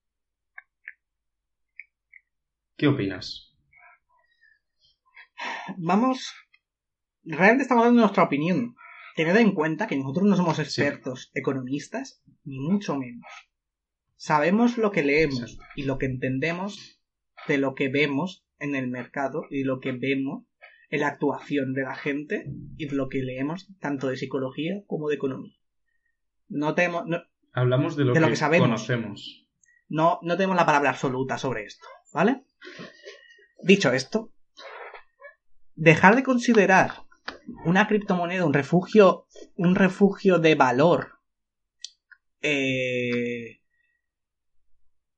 ¿Qué 2.77 2.87
opinas? 2.87 3.55
Vamos. 5.77 6.31
Realmente 7.29 7.63
estamos 7.63 7.83
dando 7.83 8.01
nuestra 8.01 8.23
opinión. 8.23 8.75
Tened 9.17 9.35
en 9.35 9.51
cuenta 9.51 9.87
que 9.87 9.97
nosotros 9.97 10.25
no 10.25 10.37
somos 10.37 10.59
expertos 10.59 11.29
economistas, 11.33 12.21
ni 12.45 12.59
mucho 12.59 12.95
menos. 12.95 13.25
Sabemos 14.15 14.77
lo 14.77 14.91
que 14.91 15.03
leemos 15.03 15.59
y 15.75 15.83
lo 15.83 15.97
que 15.97 16.05
entendemos 16.05 17.01
de 17.47 17.57
lo 17.57 17.75
que 17.75 17.89
vemos 17.89 18.45
en 18.59 18.75
el 18.75 18.87
mercado 18.87 19.43
y 19.49 19.63
lo 19.63 19.81
que 19.81 19.91
vemos 19.91 20.45
en 20.89 21.01
la 21.01 21.09
actuación 21.09 21.73
de 21.73 21.81
la 21.81 21.95
gente 21.95 22.45
y 22.77 22.87
de 22.87 22.95
lo 22.95 23.09
que 23.09 23.21
leemos 23.21 23.67
tanto 23.79 24.07
de 24.07 24.15
psicología 24.15 24.83
como 24.87 25.09
de 25.09 25.15
economía. 25.15 25.57
No 26.47 26.75
tenemos. 26.75 27.03
Hablamos 27.51 27.97
de 27.97 28.05
lo, 28.05 28.13
que, 28.13 28.35
sabemos. 28.37 28.67
conocemos. 28.67 29.49
No, 29.89 30.19
no 30.21 30.37
tenemos 30.37 30.55
la 30.55 30.65
palabra 30.65 30.91
absoluta 30.91 31.37
sobre 31.37 31.65
esto, 31.65 31.87
¿vale? 32.13 32.45
Dicho 33.63 33.91
esto, 33.91 34.31
dejar 35.75 36.15
de 36.15 36.23
considerar 36.23 37.06
una 37.65 37.87
criptomoneda 37.87 38.45
un 38.45 38.53
refugio, 38.53 39.25
un 39.55 39.75
refugio 39.75 40.39
de 40.39 40.55
valor 40.55 41.19
eh, 42.41 43.61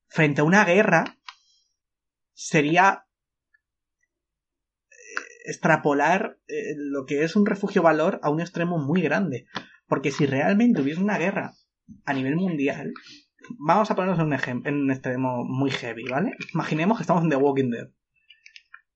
frente 0.07 0.41
a 0.41 0.43
una 0.43 0.65
guerra 0.65 1.17
sería 2.33 3.05
eh, 4.89 4.95
extrapolar 5.45 6.39
eh, 6.47 6.75
lo 6.77 7.05
que 7.05 7.23
es 7.23 7.35
un 7.35 7.45
refugio 7.45 7.81
valor 7.81 8.19
a 8.23 8.29
un 8.29 8.41
extremo 8.41 8.77
muy 8.77 9.01
grande. 9.01 9.45
Porque 9.87 10.11
si 10.11 10.25
realmente 10.25 10.81
hubiese 10.81 11.01
una 11.01 11.17
guerra 11.17 11.53
a 12.05 12.13
nivel 12.13 12.35
mundial, 12.35 12.93
vamos 13.57 13.89
a 13.89 13.95
ponernos 13.95 14.19
en 14.19 14.27
un, 14.27 14.33
ejemplo, 14.33 14.69
en 14.69 14.77
un 14.77 14.91
extremo 14.91 15.43
muy 15.43 15.71
heavy, 15.71 16.03
¿vale? 16.03 16.33
Imaginemos 16.53 16.97
que 16.97 17.03
estamos 17.03 17.23
en 17.23 17.29
The 17.29 17.35
Walking 17.35 17.71
Dead. 17.71 17.89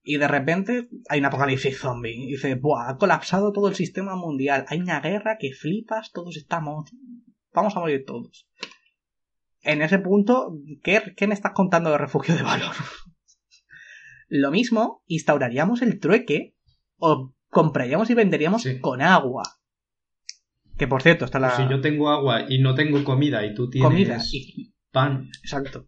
Y 0.03 0.17
de 0.17 0.27
repente 0.27 0.89
hay 1.07 1.19
un 1.19 1.25
apocalipsis 1.25 1.79
zombie. 1.79 2.13
Y 2.13 2.31
dice, 2.31 2.55
¡buah! 2.55 2.89
Ha 2.89 2.97
colapsado 2.97 3.53
todo 3.53 3.69
el 3.69 3.75
sistema 3.75 4.15
mundial. 4.15 4.65
Hay 4.67 4.81
una 4.81 4.99
guerra 4.99 5.37
que 5.39 5.53
flipas, 5.53 6.11
todos 6.11 6.35
estamos. 6.35 6.91
Vamos 7.53 7.75
a 7.77 7.79
morir 7.79 8.03
todos. 8.05 8.49
En 9.61 9.81
ese 9.81 9.99
punto, 9.99 10.57
¿qué, 10.83 11.13
qué 11.15 11.25
me 11.25 11.33
estás 11.33 11.53
contando 11.53 11.89
de 11.89 11.97
refugio 11.97 12.35
de 12.35 12.43
valor? 12.43 12.75
Lo 14.27 14.51
mismo, 14.51 15.03
instauraríamos 15.07 15.81
el 15.81 15.99
trueque 15.99 16.55
o 16.97 17.33
compraríamos 17.47 18.09
y 18.09 18.13
venderíamos 18.13 18.67
con 18.81 19.01
agua. 19.01 19.43
Que 20.77 20.87
por 20.87 21.01
cierto, 21.01 21.23
está 21.23 21.39
la. 21.39 21.55
si 21.55 21.69
yo 21.69 21.79
tengo 21.79 22.09
agua 22.09 22.45
y 22.49 22.59
no 22.59 22.73
tengo 22.73 23.03
comida 23.03 23.45
y 23.45 23.53
tú 23.53 23.69
tienes 23.69 23.89
comida 23.89 24.17
y... 24.31 24.73
pan. 24.91 25.29
Exacto 25.43 25.87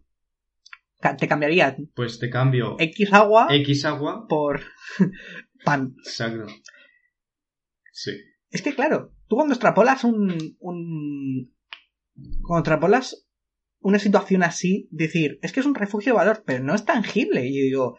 te 1.18 1.28
cambiaría. 1.28 1.76
Pues 1.94 2.18
te 2.18 2.30
cambio. 2.30 2.76
X 2.78 3.12
agua. 3.12 3.46
X 3.50 3.84
agua. 3.84 4.26
Por 4.28 4.62
pan. 5.64 5.94
Exacto. 6.04 6.46
Sí. 7.92 8.12
Es 8.50 8.62
que 8.62 8.74
claro, 8.74 9.14
tú 9.26 9.36
cuando 9.36 9.54
extrapolas 9.54 10.04
un. 10.04 10.56
un 10.58 11.52
cuando 12.42 12.60
extrapolas 12.60 13.26
una 13.80 13.98
situación 13.98 14.42
así, 14.42 14.88
decir, 14.90 15.38
es 15.42 15.52
que 15.52 15.60
es 15.60 15.66
un 15.66 15.74
refugio 15.74 16.12
de 16.12 16.18
valor, 16.18 16.42
pero 16.44 16.64
no 16.64 16.74
es 16.74 16.84
tangible. 16.84 17.46
Y 17.46 17.56
yo 17.56 17.62
digo, 17.62 17.98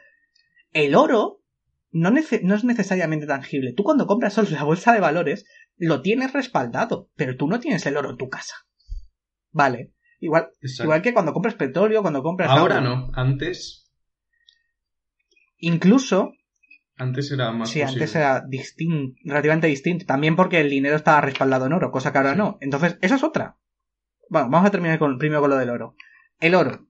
el 0.72 0.96
oro 0.96 1.44
no, 1.92 2.12
no 2.12 2.56
es 2.56 2.64
necesariamente 2.64 3.26
tangible. 3.26 3.74
Tú 3.74 3.84
cuando 3.84 4.08
compras 4.08 4.34
solo 4.34 4.50
la 4.50 4.64
bolsa 4.64 4.94
de 4.94 5.00
valores, 5.00 5.46
lo 5.78 6.02
tienes 6.02 6.34
respaldado, 6.34 7.10
pero 7.16 7.38
tú 7.38 7.48
no 7.48 7.60
tienes 7.60 7.86
el 7.86 7.96
oro 7.96 8.10
en 8.10 8.18
tu 8.18 8.28
casa. 8.30 8.56
Vale. 9.52 9.94
Igual, 10.20 10.50
igual 10.62 11.02
que 11.02 11.14
cuando 11.14 11.34
compras 11.34 11.56
petróleo, 11.56 12.02
cuando 12.02 12.24
compras. 12.24 12.50
Ahora 12.50 12.82
no, 12.82 13.12
antes. 13.14 13.92
Incluso. 15.60 16.34
Antes 16.98 17.32
era 17.32 17.52
más. 17.52 17.70
Sí, 17.70 17.82
antes 17.82 18.16
era 18.16 18.42
distinto, 18.42 19.16
relativamente 19.24 19.68
distinto. 19.68 20.06
También 20.06 20.36
porque 20.36 20.60
el 20.60 20.70
dinero 20.70 20.96
estaba 20.96 21.22
respaldado 21.22 21.68
en 21.68 21.74
oro, 21.74 21.92
cosa 21.92 22.12
que 22.12 22.18
ahora 22.18 22.36
no. 22.36 22.58
Entonces, 22.62 22.98
esa 23.02 23.16
es 23.16 23.24
otra. 23.24 23.58
Bueno, 24.30 24.50
vamos 24.50 24.68
a 24.68 24.72
terminar 24.72 24.98
con, 24.98 25.18
primero 25.20 25.42
con 25.42 25.52
lo 25.52 25.58
del 25.58 25.70
oro. 25.70 25.96
El 26.40 26.56
oro. 26.56 26.88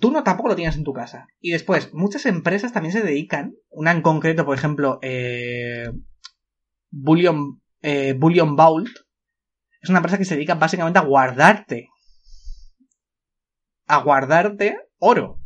Tú 0.00 0.10
no 0.10 0.24
tampoco 0.24 0.48
lo 0.48 0.56
tienes 0.56 0.76
en 0.76 0.84
tu 0.84 0.92
casa. 0.92 1.28
Y 1.40 1.52
después, 1.52 1.94
muchas 1.94 2.26
empresas 2.26 2.72
también 2.72 2.92
se 2.92 3.02
dedican. 3.02 3.54
Una 3.70 3.92
en 3.92 4.02
concreto, 4.02 4.44
por 4.44 4.58
ejemplo, 4.58 4.98
eh, 5.00 5.90
Bullion, 6.90 7.62
eh, 7.82 8.14
Bullion 8.18 8.56
Vault. 8.56 8.90
Es 9.80 9.88
una 9.88 10.00
empresa 10.00 10.18
que 10.18 10.24
se 10.24 10.34
dedica 10.34 10.56
básicamente 10.56 10.98
a 10.98 11.02
guardarte 11.02 11.88
a 13.90 14.02
guardarte 14.02 14.78
oro. 14.98 15.40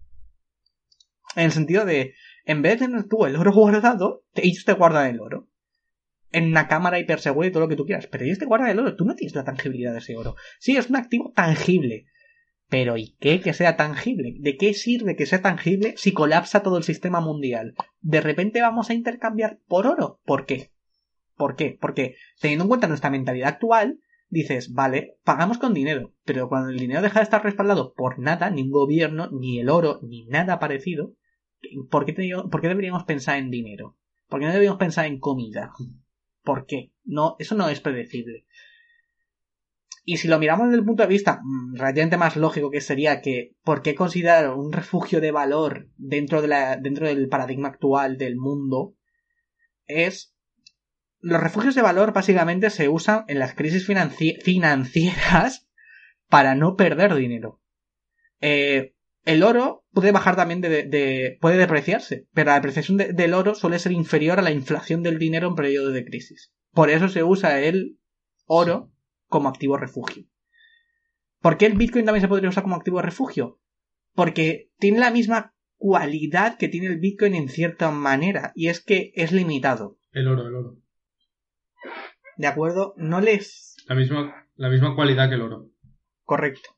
En 1.34 1.44
el 1.44 1.52
sentido 1.52 1.84
de, 1.84 2.14
en 2.44 2.62
vez 2.62 2.78
de 2.78 2.86
tener 2.86 3.08
tú 3.08 3.24
el 3.24 3.36
oro 3.36 3.52
guardado, 3.52 4.24
ellos 4.34 4.64
te 4.64 4.74
guardan 4.74 5.08
el 5.08 5.20
oro. 5.20 5.48
En 6.30 6.48
una 6.48 6.68
cámara 6.68 6.98
hipersegura 6.98 7.48
y 7.48 7.50
todo 7.50 7.62
lo 7.62 7.68
que 7.68 7.76
tú 7.76 7.86
quieras. 7.86 8.06
Pero 8.06 8.24
ellos 8.24 8.38
te 8.38 8.44
guardan 8.44 8.68
el 8.68 8.78
oro. 8.78 8.96
Tú 8.96 9.04
no 9.04 9.14
tienes 9.14 9.34
la 9.34 9.44
tangibilidad 9.44 9.92
de 9.92 9.98
ese 9.98 10.16
oro. 10.16 10.36
Sí, 10.58 10.76
es 10.76 10.90
un 10.90 10.96
activo 10.96 11.32
tangible. 11.34 12.06
Pero 12.68 12.96
¿y 12.96 13.16
qué 13.20 13.40
que 13.40 13.54
sea 13.54 13.76
tangible? 13.76 14.34
¿De 14.40 14.56
qué 14.56 14.74
sirve 14.74 15.16
que 15.16 15.26
sea 15.26 15.42
tangible 15.42 15.94
si 15.96 16.12
colapsa 16.12 16.62
todo 16.62 16.76
el 16.76 16.84
sistema 16.84 17.20
mundial? 17.20 17.74
De 18.00 18.20
repente 18.20 18.60
vamos 18.60 18.90
a 18.90 18.94
intercambiar 18.94 19.60
por 19.68 19.86
oro. 19.86 20.20
¿Por 20.24 20.44
qué? 20.44 20.70
¿Por 21.36 21.56
qué? 21.56 21.78
Porque 21.80 22.16
teniendo 22.40 22.64
en 22.64 22.68
cuenta 22.68 22.88
nuestra 22.88 23.10
mentalidad 23.10 23.48
actual, 23.48 24.00
dices, 24.34 24.72
vale, 24.72 25.16
pagamos 25.24 25.58
con 25.58 25.72
dinero, 25.72 26.12
pero 26.24 26.48
cuando 26.48 26.70
el 26.70 26.78
dinero 26.78 27.00
deja 27.00 27.20
de 27.20 27.24
estar 27.24 27.42
respaldado 27.42 27.94
por 27.94 28.18
nada, 28.18 28.50
ni 28.50 28.62
un 28.62 28.70
gobierno, 28.70 29.30
ni 29.30 29.60
el 29.60 29.70
oro, 29.70 30.00
ni 30.02 30.26
nada 30.26 30.58
parecido, 30.58 31.14
¿por 31.90 32.04
qué, 32.04 32.12
¿por 32.50 32.60
qué 32.60 32.68
deberíamos 32.68 33.04
pensar 33.04 33.38
en 33.38 33.50
dinero? 33.50 33.96
¿Por 34.28 34.40
qué 34.40 34.46
no 34.46 34.52
deberíamos 34.52 34.78
pensar 34.78 35.06
en 35.06 35.18
comida? 35.18 35.72
¿Por 36.42 36.66
qué? 36.66 36.92
No, 37.04 37.36
eso 37.38 37.54
no 37.54 37.68
es 37.68 37.80
predecible. 37.80 38.44
Y 40.04 40.18
si 40.18 40.28
lo 40.28 40.38
miramos 40.38 40.66
desde 40.66 40.80
el 40.80 40.84
punto 40.84 41.02
de 41.02 41.08
vista 41.08 41.40
mm, 41.42 41.76
relativamente 41.76 42.18
más 42.18 42.36
lógico, 42.36 42.70
que 42.70 42.82
sería 42.82 43.22
que 43.22 43.54
¿por 43.62 43.80
qué 43.80 43.94
considerar 43.94 44.54
un 44.54 44.72
refugio 44.72 45.20
de 45.20 45.30
valor 45.30 45.88
dentro, 45.96 46.42
de 46.42 46.48
la, 46.48 46.76
dentro 46.76 47.06
del 47.06 47.28
paradigma 47.28 47.68
actual 47.68 48.18
del 48.18 48.36
mundo? 48.36 48.94
Es 49.86 50.33
los 51.24 51.40
refugios 51.40 51.74
de 51.74 51.80
valor 51.80 52.12
básicamente 52.12 52.68
se 52.68 52.90
usan 52.90 53.24
en 53.28 53.38
las 53.38 53.54
crisis 53.54 53.86
financieras 53.86 55.66
para 56.28 56.54
no 56.54 56.76
perder 56.76 57.14
dinero. 57.14 57.62
Eh, 58.42 58.94
el 59.24 59.42
oro 59.42 59.86
puede 59.92 60.12
bajar 60.12 60.36
también 60.36 60.60
de, 60.60 61.38
puede 61.40 61.56
depreciarse, 61.56 62.28
pero 62.34 62.50
la 62.50 62.56
depreciación 62.56 62.98
del 62.98 63.32
oro 63.32 63.54
suele 63.54 63.78
ser 63.78 63.92
inferior 63.92 64.38
a 64.38 64.42
la 64.42 64.50
inflación 64.50 65.02
del 65.02 65.18
dinero 65.18 65.48
en 65.48 65.54
periodo 65.54 65.92
de 65.92 66.04
crisis. 66.04 66.52
Por 66.72 66.90
eso 66.90 67.08
se 67.08 67.24
usa 67.24 67.58
el 67.60 67.98
oro 68.44 68.92
como 69.26 69.48
activo 69.48 69.78
refugio. 69.78 70.26
¿Por 71.40 71.56
qué 71.56 71.64
el 71.64 71.78
Bitcoin 71.78 72.04
también 72.04 72.20
se 72.20 72.28
podría 72.28 72.50
usar 72.50 72.64
como 72.64 72.76
activo 72.76 73.00
refugio? 73.00 73.60
Porque 74.12 74.70
tiene 74.78 74.98
la 74.98 75.10
misma 75.10 75.54
cualidad 75.76 76.58
que 76.58 76.68
tiene 76.68 76.88
el 76.88 76.98
Bitcoin 76.98 77.34
en 77.34 77.48
cierta 77.48 77.90
manera, 77.90 78.52
y 78.54 78.68
es 78.68 78.80
que 78.84 79.12
es 79.14 79.32
limitado. 79.32 79.98
El 80.12 80.28
oro, 80.28 80.46
el 80.46 80.54
oro. 80.54 80.83
¿De 82.36 82.46
acuerdo? 82.46 82.94
No 82.96 83.20
les... 83.20 83.76
La 83.86 83.94
misma, 83.94 84.34
la 84.56 84.68
misma 84.68 84.94
cualidad 84.94 85.28
que 85.28 85.34
el 85.34 85.42
oro. 85.42 85.70
Correcto. 86.24 86.70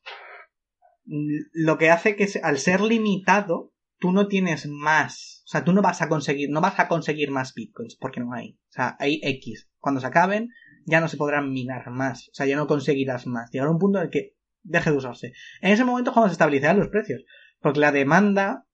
Lo 1.05 1.77
que 1.77 1.89
hace 1.89 2.15
que 2.15 2.27
al 2.43 2.57
ser 2.57 2.81
limitado, 2.81 3.73
tú 3.97 4.11
no 4.11 4.27
tienes 4.27 4.67
más. 4.67 5.43
O 5.45 5.47
sea, 5.47 5.63
tú 5.63 5.73
no 5.73 5.81
vas 5.81 6.01
a 6.01 6.09
conseguir, 6.09 6.49
no 6.49 6.61
vas 6.61 6.79
a 6.79 6.87
conseguir 6.87 7.31
más 7.31 7.53
bitcoins, 7.53 7.95
porque 7.95 8.19
no 8.19 8.33
hay. 8.33 8.59
O 8.69 8.71
sea, 8.71 8.97
hay 8.99 9.21
X. 9.23 9.69
Cuando 9.79 10.01
se 10.01 10.07
acaben, 10.07 10.49
ya 10.85 10.99
no 10.99 11.07
se 11.07 11.17
podrán 11.17 11.51
minar 11.51 11.89
más. 11.89 12.29
O 12.29 12.33
sea, 12.33 12.45
ya 12.45 12.57
no 12.57 12.67
conseguirás 12.67 13.27
más. 13.27 13.49
Llegará 13.51 13.71
un 13.71 13.79
punto 13.79 13.99
en 13.99 14.05
el 14.05 14.09
que 14.09 14.35
deje 14.63 14.91
de 14.91 14.97
usarse. 14.97 15.33
En 15.61 15.71
ese 15.71 15.85
momento 15.85 16.11
es 16.11 16.13
cuando 16.13 16.29
se 16.29 16.33
estabilizarán 16.33 16.79
los 16.79 16.89
precios. 16.89 17.23
Porque 17.59 17.79
la 17.79 17.91
demanda 17.91 18.65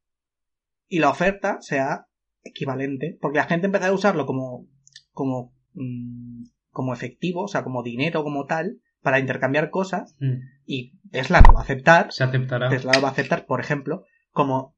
y 0.88 1.00
la 1.00 1.10
oferta 1.10 1.58
sea 1.62 2.08
equivalente. 2.44 3.18
Porque 3.22 3.38
la 3.38 3.46
gente 3.46 3.68
empezará 3.68 3.92
a 3.92 3.96
usarlo 3.96 4.26
como, 4.26 4.68
como 5.12 5.56
mm, 5.74 6.46
como 6.74 6.94
efectivo, 6.94 7.44
o 7.44 7.48
sea, 7.48 7.64
como 7.64 7.84
dinero 7.84 8.24
como 8.24 8.46
tal, 8.46 8.82
para 9.02 9.20
intercambiar 9.20 9.70
cosas, 9.70 10.16
mm. 10.20 10.34
y 10.66 11.00
Tesla 11.12 11.42
lo 11.46 11.54
va 11.54 11.62
a 11.62 11.64
aceptar. 11.64 12.12
Se 12.12 12.24
aceptará. 12.24 12.70
Tesla 12.70 12.94
lo 12.94 13.02
va 13.02 13.10
a 13.10 13.12
aceptar, 13.12 13.46
por 13.46 13.62
ejemplo, 13.62 14.04
como, 14.32 14.76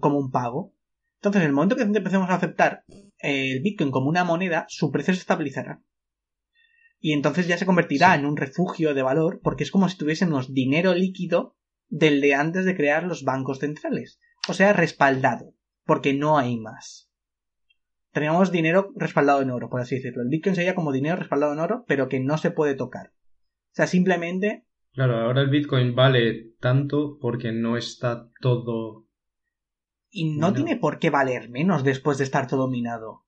como 0.00 0.18
un 0.18 0.30
pago. 0.30 0.74
Entonces, 1.16 1.42
en 1.42 1.48
el 1.48 1.54
momento 1.54 1.76
que 1.76 1.82
empecemos 1.82 2.30
a 2.30 2.34
aceptar 2.34 2.84
el 3.18 3.60
Bitcoin 3.62 3.90
como 3.90 4.08
una 4.08 4.24
moneda, 4.24 4.66
su 4.68 4.90
precio 4.90 5.14
se 5.14 5.20
estabilizará. 5.20 5.82
Y 7.00 7.12
entonces 7.12 7.48
ya 7.48 7.58
se 7.58 7.66
convertirá 7.66 8.14
en 8.14 8.26
un 8.26 8.36
refugio 8.36 8.94
de 8.94 9.02
valor, 9.02 9.40
porque 9.42 9.64
es 9.64 9.70
como 9.70 9.88
si 9.88 9.96
tuviésemos 9.96 10.52
dinero 10.52 10.94
líquido 10.94 11.56
del 11.88 12.20
de 12.20 12.34
antes 12.34 12.64
de 12.64 12.76
crear 12.76 13.04
los 13.04 13.24
bancos 13.24 13.58
centrales. 13.58 14.20
O 14.48 14.54
sea, 14.54 14.72
respaldado, 14.72 15.54
porque 15.84 16.14
no 16.14 16.38
hay 16.38 16.58
más. 16.58 17.11
Teníamos 18.12 18.52
dinero 18.52 18.92
respaldado 18.96 19.40
en 19.42 19.50
oro, 19.50 19.68
por 19.70 19.80
así 19.80 19.96
decirlo. 19.96 20.22
El 20.22 20.28
Bitcoin 20.28 20.54
sería 20.54 20.74
como 20.74 20.92
dinero 20.92 21.16
respaldado 21.16 21.52
en 21.54 21.60
oro, 21.60 21.84
pero 21.88 22.08
que 22.08 22.20
no 22.20 22.36
se 22.38 22.50
puede 22.50 22.74
tocar. 22.74 23.08
O 23.08 23.74
sea, 23.74 23.86
simplemente 23.86 24.66
Claro, 24.92 25.16
ahora 25.16 25.40
el 25.40 25.48
Bitcoin 25.48 25.94
vale 25.94 26.52
tanto 26.60 27.16
porque 27.18 27.50
no 27.52 27.78
está 27.78 28.28
todo. 28.42 29.06
Y 30.10 30.36
no 30.36 30.48
No. 30.48 30.52
tiene 30.52 30.76
por 30.76 30.98
qué 30.98 31.08
valer 31.08 31.48
menos 31.48 31.82
después 31.82 32.18
de 32.18 32.24
estar 32.24 32.46
todo 32.46 32.68
minado. 32.68 33.24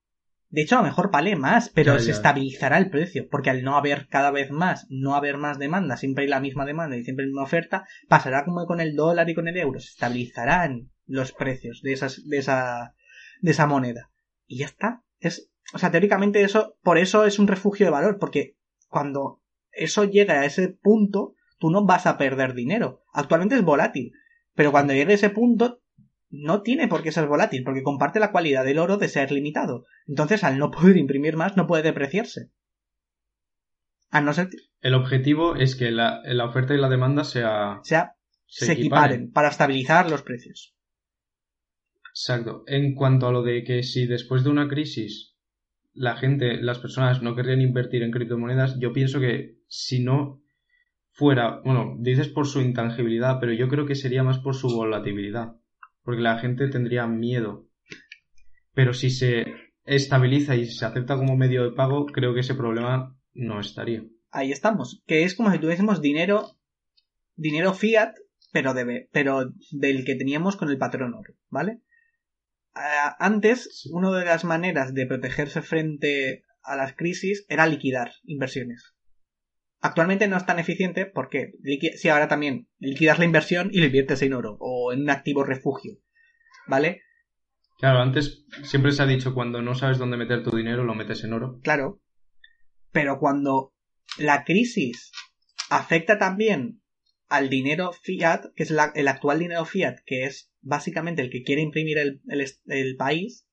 De 0.50 0.60
hecho, 0.60 0.76
a 0.76 0.82
lo 0.82 0.84
mejor 0.84 1.10
vale 1.10 1.34
más, 1.36 1.70
pero 1.70 1.94
Ya, 1.94 1.98
se 2.00 2.06
ya. 2.08 2.12
estabilizará 2.12 2.76
el 2.76 2.90
precio, 2.90 3.26
porque 3.30 3.48
al 3.48 3.64
no 3.64 3.76
haber 3.78 4.08
cada 4.08 4.30
vez 4.30 4.50
más, 4.50 4.86
no 4.90 5.14
haber 5.16 5.38
más 5.38 5.58
demanda, 5.58 5.96
siempre 5.96 6.24
hay 6.24 6.30
la 6.30 6.38
misma 6.40 6.66
demanda 6.66 6.96
y 6.98 7.02
siempre 7.02 7.24
hay 7.24 7.28
la 7.30 7.32
misma 7.32 7.42
oferta, 7.44 7.86
pasará 8.08 8.44
como 8.44 8.66
con 8.66 8.80
el 8.80 8.94
dólar 8.94 9.28
y 9.30 9.34
con 9.34 9.48
el 9.48 9.56
euro, 9.56 9.80
se 9.80 9.88
estabilizarán 9.88 10.90
los 11.06 11.32
precios 11.32 11.80
de 11.82 11.94
esas, 11.94 12.28
de 12.28 12.36
esa, 12.36 12.94
de 13.40 13.50
esa 13.50 13.66
moneda. 13.66 14.10
Y 14.46 14.58
ya 14.58 14.66
está. 14.66 15.04
Es, 15.20 15.50
o 15.72 15.78
sea, 15.78 15.90
teóricamente 15.90 16.42
eso, 16.42 16.76
por 16.82 16.98
eso 16.98 17.24
es 17.24 17.38
un 17.38 17.48
refugio 17.48 17.86
de 17.86 17.92
valor, 17.92 18.18
porque 18.18 18.56
cuando 18.88 19.42
eso 19.72 20.04
llega 20.04 20.40
a 20.40 20.44
ese 20.44 20.68
punto, 20.68 21.34
tú 21.58 21.70
no 21.70 21.84
vas 21.84 22.06
a 22.06 22.18
perder 22.18 22.54
dinero. 22.54 23.02
Actualmente 23.12 23.56
es 23.56 23.62
volátil, 23.62 24.12
pero 24.54 24.70
cuando 24.70 24.92
llegue 24.92 25.12
a 25.12 25.16
ese 25.16 25.30
punto, 25.30 25.80
no 26.30 26.62
tiene 26.62 26.88
por 26.88 27.02
qué 27.02 27.12
ser 27.12 27.26
volátil, 27.26 27.64
porque 27.64 27.82
comparte 27.82 28.20
la 28.20 28.32
cualidad 28.32 28.64
del 28.64 28.78
oro 28.78 28.96
de 28.96 29.08
ser 29.08 29.30
limitado. 29.32 29.84
Entonces, 30.06 30.44
al 30.44 30.58
no 30.58 30.70
poder 30.70 30.96
imprimir 30.96 31.36
más, 31.36 31.56
no 31.56 31.66
puede 31.66 31.82
depreciarse. 31.82 32.50
A 34.10 34.20
no 34.20 34.32
ser 34.32 34.48
El 34.80 34.94
objetivo 34.94 35.56
es 35.56 35.74
que 35.74 35.90
la, 35.90 36.22
la 36.24 36.44
oferta 36.44 36.74
y 36.74 36.78
la 36.78 36.88
demanda 36.88 37.24
sea, 37.24 37.80
sea, 37.82 38.14
se, 38.46 38.66
se, 38.66 38.72
equiparen 38.72 39.32
para 39.32 39.48
estabilizar 39.48 40.08
los 40.08 40.22
precios. 40.22 40.73
Exacto. 42.14 42.62
En 42.68 42.94
cuanto 42.94 43.26
a 43.26 43.32
lo 43.32 43.42
de 43.42 43.64
que 43.64 43.82
si 43.82 44.06
después 44.06 44.44
de 44.44 44.50
una 44.50 44.68
crisis 44.68 45.34
la 45.94 46.16
gente, 46.16 46.60
las 46.60 46.78
personas 46.78 47.22
no 47.22 47.34
querrían 47.34 47.60
invertir 47.60 48.02
en 48.02 48.10
criptomonedas, 48.10 48.78
yo 48.78 48.92
pienso 48.92 49.20
que 49.20 49.58
si 49.68 50.02
no 50.02 50.42
fuera, 51.10 51.60
bueno, 51.64 51.96
dices 51.98 52.28
por 52.28 52.46
su 52.46 52.60
intangibilidad, 52.60 53.38
pero 53.40 53.52
yo 53.52 53.68
creo 53.68 53.86
que 53.86 53.94
sería 53.94 54.22
más 54.22 54.38
por 54.38 54.54
su 54.54 54.68
volatilidad, 54.68 55.56
porque 56.02 56.22
la 56.22 56.38
gente 56.38 56.68
tendría 56.68 57.06
miedo. 57.06 57.68
Pero 58.74 58.92
si 58.92 59.10
se 59.10 59.46
estabiliza 59.84 60.56
y 60.56 60.66
se 60.66 60.84
acepta 60.84 61.16
como 61.16 61.36
medio 61.36 61.62
de 61.62 61.76
pago, 61.76 62.06
creo 62.06 62.34
que 62.34 62.40
ese 62.40 62.54
problema 62.54 63.16
no 63.32 63.60
estaría. 63.60 64.04
Ahí 64.30 64.50
estamos. 64.50 65.02
Que 65.06 65.22
es 65.22 65.36
como 65.36 65.52
si 65.52 65.58
tuviésemos 65.58 66.00
dinero, 66.00 66.56
dinero 67.36 67.72
fiat, 67.72 68.14
pero, 68.52 68.74
de, 68.74 69.08
pero 69.12 69.52
del 69.70 70.04
que 70.04 70.16
teníamos 70.16 70.56
con 70.56 70.70
el 70.70 70.78
patrón 70.78 71.14
oro, 71.14 71.34
¿vale? 71.50 71.80
Ah, 72.74 73.16
antes, 73.18 73.88
una 73.92 74.10
de 74.10 74.24
las 74.24 74.44
maneras 74.44 74.94
de 74.94 75.06
protegerse 75.06 75.62
frente 75.62 76.44
a 76.62 76.76
las 76.76 76.94
crisis 76.94 77.46
era 77.48 77.66
liquidar 77.66 78.12
inversiones. 78.24 78.94
Actualmente 79.80 80.28
no 80.28 80.36
es 80.36 80.46
tan 80.46 80.58
eficiente 80.58 81.04
porque 81.06 81.52
si 81.96 82.08
ahora 82.08 82.26
también 82.26 82.68
liquidas 82.78 83.18
la 83.18 83.26
inversión 83.26 83.68
y 83.70 83.80
lo 83.80 83.86
inviertes 83.86 84.22
en 84.22 84.32
oro 84.32 84.56
o 84.58 84.92
en 84.92 85.02
un 85.02 85.10
activo 85.10 85.44
refugio, 85.44 85.98
¿vale? 86.66 87.02
Claro, 87.78 88.00
antes 88.00 88.46
siempre 88.62 88.92
se 88.92 89.02
ha 89.02 89.06
dicho 89.06 89.34
cuando 89.34 89.60
no 89.60 89.74
sabes 89.74 89.98
dónde 89.98 90.16
meter 90.16 90.42
tu 90.42 90.56
dinero, 90.56 90.84
lo 90.84 90.94
metes 90.94 91.22
en 91.24 91.34
oro. 91.34 91.60
Claro. 91.62 92.00
Pero 92.92 93.18
cuando 93.18 93.74
la 94.16 94.44
crisis 94.44 95.12
afecta 95.70 96.18
también 96.18 96.80
al 97.28 97.48
dinero 97.48 97.92
fiat, 97.92 98.46
que 98.54 98.62
es 98.62 98.70
el 98.70 99.08
actual 99.08 99.38
dinero 99.38 99.64
fiat, 99.64 99.98
que 100.04 100.24
es 100.24 100.52
básicamente 100.60 101.22
el 101.22 101.30
que 101.30 101.42
quiere 101.42 101.62
imprimir 101.62 101.98
el, 101.98 102.96
país, 102.96 103.46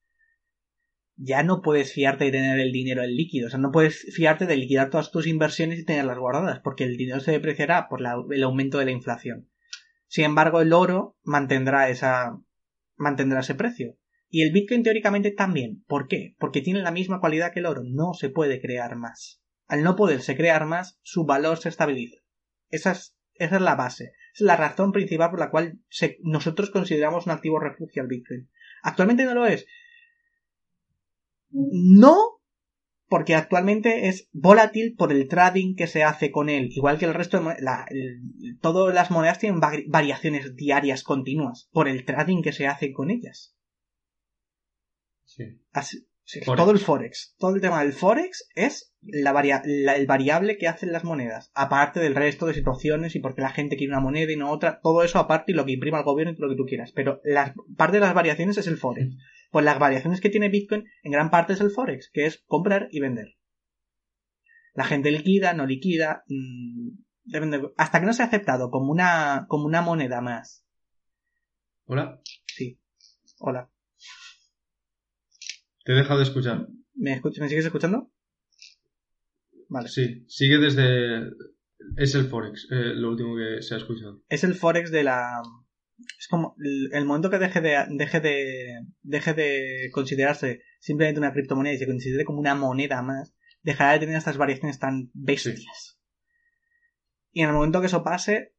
ya 1.16 1.44
no 1.44 1.62
puedes 1.62 1.94
fiarte 1.94 2.26
de 2.26 2.32
tener 2.32 2.60
el 2.60 2.72
dinero 2.72 3.04
en 3.04 3.16
líquido. 3.16 3.48
O 3.48 3.50
sea, 3.50 3.60
no 3.60 3.72
puedes 3.72 4.14
fiarte 4.16 4.46
de 4.46 4.58
liquidar 4.58 4.90
todas 4.90 5.12
tus 5.12 5.28
inversiones 5.28 5.80
y 5.80 5.86
tenerlas 5.86 6.18
guardadas, 6.18 6.60
porque 6.64 6.84
el 6.84 6.98
dinero 6.98 7.20
se 7.20 7.32
depreciará 7.32 7.88
por 7.90 8.02
el 8.02 8.44
aumento 8.44 8.78
de 8.78 8.86
la 8.86 8.92
inflación. 8.92 9.50
Sin 10.08 10.26
embargo, 10.26 10.62
el 10.62 10.74
oro 10.74 11.18
mantendrá 11.24 11.90
esa, 11.90 12.38
mantendrá 12.98 13.42
ese 13.42 13.56
precio. 13.56 13.98
Y 14.30 14.44
el 14.44 14.52
Bitcoin 14.52 14.84
teóricamente 14.84 15.32
también. 15.32 15.84
¿Por 15.88 16.08
qué? 16.08 16.36
Porque 16.40 16.62
tiene 16.62 16.82
la 16.82 16.92
misma 16.92 17.20
cualidad 17.20 17.52
que 17.52 17.60
el 17.60 17.66
oro. 17.66 17.84
No 17.84 18.14
se 18.14 18.30
puede 18.30 18.62
crear 18.62 18.96
más. 18.96 19.42
Al 19.68 19.84
no 19.84 19.96
poderse 19.96 20.36
crear 20.36 20.66
más, 20.66 21.00
su 21.02 21.26
valor 21.26 21.58
se 21.58 21.70
estabiliza. 21.70 22.18
Esa 22.70 22.92
es, 22.92 23.18
esa 23.36 23.56
es 23.56 23.62
la 23.62 23.76
base. 23.76 24.14
Es 24.34 24.42
la 24.42 24.56
razón 24.56 24.92
principal 24.92 25.30
por 25.30 25.40
la 25.40 25.50
cual 25.52 25.80
se- 25.90 26.18
nosotros 26.22 26.70
consideramos 26.72 27.26
un 27.26 27.34
activo 27.34 27.60
refugio 27.60 28.02
al 28.02 28.08
Bitcoin. 28.08 28.50
Actualmente 28.84 29.26
no 29.26 29.34
lo 29.34 29.46
es. 29.46 29.66
No, 31.50 32.18
porque 33.08 33.36
actualmente 33.36 34.08
es 34.08 34.30
volátil 34.32 34.96
por 34.98 35.12
el 35.12 35.28
trading 35.28 35.76
que 35.76 35.88
se 35.88 36.04
hace 36.04 36.32
con 36.32 36.48
él. 36.50 36.70
Igual 36.72 36.98
que 36.98 37.06
el 37.06 37.14
resto 37.14 37.44
de 37.44 37.56
la- 37.62 37.86
el- 37.90 38.58
todas 38.62 38.94
las 38.96 39.12
monedas 39.12 39.40
tienen 39.40 39.60
vari- 39.60 39.84
variaciones 39.88 40.56
diarias 40.56 41.04
continuas 41.04 41.68
por 41.74 41.90
el 41.90 42.06
trading 42.06 42.42
que 42.42 42.54
se 42.54 42.68
hace 42.68 42.94
con 42.94 43.12
ellas. 43.12 43.54
Sí. 45.26 45.62
Así- 45.74 46.08
sí, 46.32 46.42
Forex. 46.46 46.62
todo 46.64 46.72
el 46.72 46.80
forex. 46.80 47.36
Todo 47.38 47.56
el 47.56 47.62
tema 47.62 47.82
del 47.82 47.94
forex 47.94 48.48
es 48.56 48.94
la 49.02 49.32
varia- 49.32 49.62
la- 49.66 49.96
el 49.96 50.06
variable 50.08 50.58
que 50.58 50.68
hacen 50.68 50.92
las 50.92 51.04
monedas. 51.04 51.52
Aparte 51.54 52.00
del 52.00 52.16
resto 52.16 52.46
de 52.46 52.54
situaciones 52.54 53.16
y 53.16 53.20
porque 53.20 53.42
la 53.42 53.50
gente 53.52 53.76
quiere 53.76 53.92
una 53.94 54.02
moneda 54.02 54.32
y 54.32 54.36
no 54.38 54.50
otra. 54.52 54.80
Todo 54.82 55.04
eso 55.04 55.20
aparte 55.20 55.52
y 55.52 55.56
lo 55.56 55.66
que 55.66 55.74
imprima 55.74 56.00
el 56.00 56.04
gobierno 56.06 56.34
y 56.34 56.36
todo 56.38 56.48
lo 56.48 56.54
que 56.54 56.58
tú 56.58 56.66
quieras. 56.66 56.92
Pero 56.94 57.20
la 57.24 57.54
parte 57.78 57.98
de 57.98 58.02
las 58.02 58.14
variaciones 58.14 58.58
es 58.58 58.68
el 58.68 58.78
forex. 58.78 59.16
Pues 59.52 59.66
las 59.66 59.80
variaciones 59.80 60.22
que 60.22 60.30
tiene 60.30 60.50
Bitcoin 60.50 60.86
en 61.04 61.12
gran 61.12 61.30
parte 61.30 61.54
es 61.54 61.62
el 61.62 61.72
forex, 61.72 62.10
que 62.14 62.26
es 62.26 62.44
comprar 62.48 62.88
y 62.92 63.00
vender. 63.02 63.36
La 64.74 64.86
gente 64.86 65.12
liquida, 65.12 65.54
no 65.54 65.66
liquida. 65.66 66.24
mm, 66.28 66.92
depende- 67.26 67.72
hasta 67.78 68.00
que 68.00 68.06
no 68.06 68.14
se 68.14 68.24
ha 68.24 68.28
aceptado 68.28 68.72
como 68.72 68.92
una, 68.92 69.46
como 69.50 69.66
una 69.66 69.82
moneda 69.82 70.22
más. 70.22 70.66
Hola, 71.86 72.22
Sí. 72.48 72.80
Hola. 73.40 73.70
Te 75.84 75.92
he 75.94 75.96
dejado 75.96 76.20
de 76.20 76.26
escuchar. 76.26 76.68
¿Me, 76.96 77.20
escuch- 77.20 77.40
¿Me 77.40 77.50
sigues 77.50 77.66
escuchando? 77.66 78.12
Vale. 79.70 79.88
Sí, 79.90 80.24
sigue 80.28 80.58
desde... 80.58 81.32
Es 81.98 82.14
el 82.16 82.26
Forex, 82.26 82.68
eh, 82.72 82.94
lo 82.96 83.10
último 83.10 83.36
que 83.36 83.62
se 83.62 83.74
ha 83.74 83.78
escuchado. 83.78 84.22
es 84.30 84.44
el 84.44 84.54
forex 84.54 84.92
de 84.92 85.04
la 85.04 85.42
es 86.20 86.28
como 86.30 86.56
el, 86.60 87.06
momento 87.06 87.30
que 87.32 87.40
deje 87.40 87.60
de 87.62 87.76
deje 87.90 88.20
de 88.20 88.86
deje 89.02 89.34
de 89.34 89.90
considerarse 89.92 90.62
simplemente 90.80 91.20
una 91.20 91.34
criptomoneda 91.34 91.74
y 91.74 91.78
se 91.80 91.88
considere 91.88 92.24
como 92.24 92.40
una 92.40 92.54
moneda 92.56 93.02
más 93.02 93.34
dejará 93.64 93.94
de 93.94 94.00
tener 94.00 94.16
estas 94.16 94.38
variaciones 94.38 94.78
tan 94.80 95.10
bestias 95.14 96.00
y 97.32 97.42
en 97.42 97.50
el 97.50 97.56
momento 97.56 97.82
que 97.82 97.88
eso 97.88 98.04
pase 98.04 98.54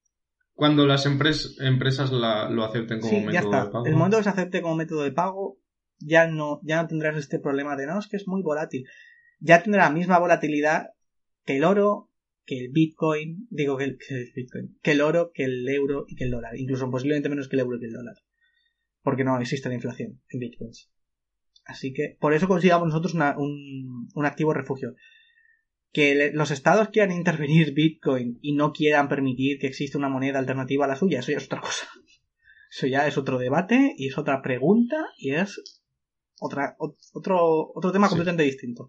Cuando 0.55 0.85
las 0.87 1.07
empres- 1.07 1.55
empresas 1.61 2.11
la- 2.13 2.51
lo 2.51 2.65
acepten 2.65 2.99
como 3.01 3.11
sí 3.13 3.21
ya 3.21 3.27
método 3.41 3.45
está 3.53 3.65
de 3.65 3.71
pago. 3.71 3.87
el 3.87 3.95
momento 3.97 4.17
que 4.19 4.25
se 4.25 4.31
acepte 4.31 4.63
como 4.63 4.77
método 4.77 5.03
de 5.05 5.13
pago 5.13 5.59
ya 6.07 6.27
no 6.27 6.61
ya 6.63 6.83
no 6.83 6.89
tendrás 6.89 7.17
este 7.17 7.39
problema 7.39 7.77
de 7.77 7.87
no 7.87 7.99
es 7.99 8.09
que 8.09 8.17
es 8.17 8.27
muy 8.27 8.43
volátil 8.43 8.87
ya 9.41 9.63
tendrá 9.63 9.85
la 9.85 9.91
misma 9.91 10.19
volatilidad 10.19 10.91
que 11.45 11.57
el 11.57 11.65
oro 11.65 12.13
que 12.45 12.59
el 12.59 12.71
Bitcoin, 12.71 13.47
digo 13.51 13.77
que 13.77 13.85
el, 13.85 13.99
que 13.99 14.15
el 14.15 14.33
Bitcoin, 14.35 14.79
que 14.83 14.93
el 14.93 15.01
oro, 15.01 15.31
que 15.33 15.45
el 15.45 15.69
euro 15.69 16.05
y 16.09 16.17
que 16.17 16.25
el 16.25 16.31
dólar, 16.31 16.57
incluso 16.57 16.91
posiblemente 16.91 17.29
menos 17.29 17.49
que 17.49 17.57
el 17.57 17.61
euro 17.61 17.77
y 17.77 17.81
que 17.81 17.87
el 17.87 17.93
dólar, 17.93 18.17
porque 19.03 19.25
no 19.25 19.41
existe 19.41 19.69
la 19.69 19.77
inflación 19.77 20.21
en 20.29 20.41
Bitcoins. 20.41 20.91
Así 21.65 21.93
que 21.93 22.17
por 22.19 22.35
eso 22.35 22.49
consideramos 22.49 22.89
nosotros 22.89 23.15
un, 23.15 24.09
un 24.15 24.27
activo 24.27 24.53
refugio. 24.53 24.95
Que 25.93 26.33
los 26.33 26.51
estados 26.51 26.89
quieran 26.89 27.13
intervenir 27.13 27.75
Bitcoin 27.75 28.39
y 28.41 28.55
no 28.55 28.73
quieran 28.73 29.09
permitir 29.09 29.59
que 29.59 29.67
exista 29.67 29.99
una 29.99 30.09
moneda 30.09 30.39
alternativa 30.39 30.87
a 30.87 30.89
la 30.89 30.97
suya, 30.97 31.21
eso 31.21 31.33
ya 31.33 31.39
es 31.39 31.47
otra 31.47 31.61
cosa. 31.61 31.87
Eso 32.75 32.87
ya 32.87 33.07
es 33.07 33.19
otro 33.19 33.39
debate 33.39 33.93
y 33.99 34.09
es 34.09 34.17
otra 34.17 34.41
pregunta 34.41 34.97
y 35.19 35.35
es 35.35 35.82
otra, 36.43 36.77
ot- 36.79 36.97
otro, 37.15 37.73
otro 37.75 37.93
tema 37.93 38.07
Sí. 38.09 38.11
completamente 38.11 38.43
distinto. 38.45 38.89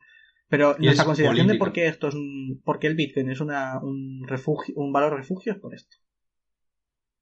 Pero 0.49 0.75
Y 0.77 0.83
nuestra 0.85 1.03
es 1.03 1.07
consideración 1.07 1.47
de 1.47 1.55
por 1.55 1.71
qué 1.73 1.87
esto 1.87 2.07
es 2.09 2.15
un, 2.15 2.61
por 2.63 2.79
qué 2.79 2.87
el 2.87 2.95
Bitcoin 2.95 3.29
es 3.31 3.39
una, 3.39 3.79
un 3.81 4.23
refugio, 4.27 4.75
un 4.77 4.91
valor 4.93 5.15
refugio 5.15 5.53
es 5.53 5.59
por 5.59 5.73
esto. 5.73 5.97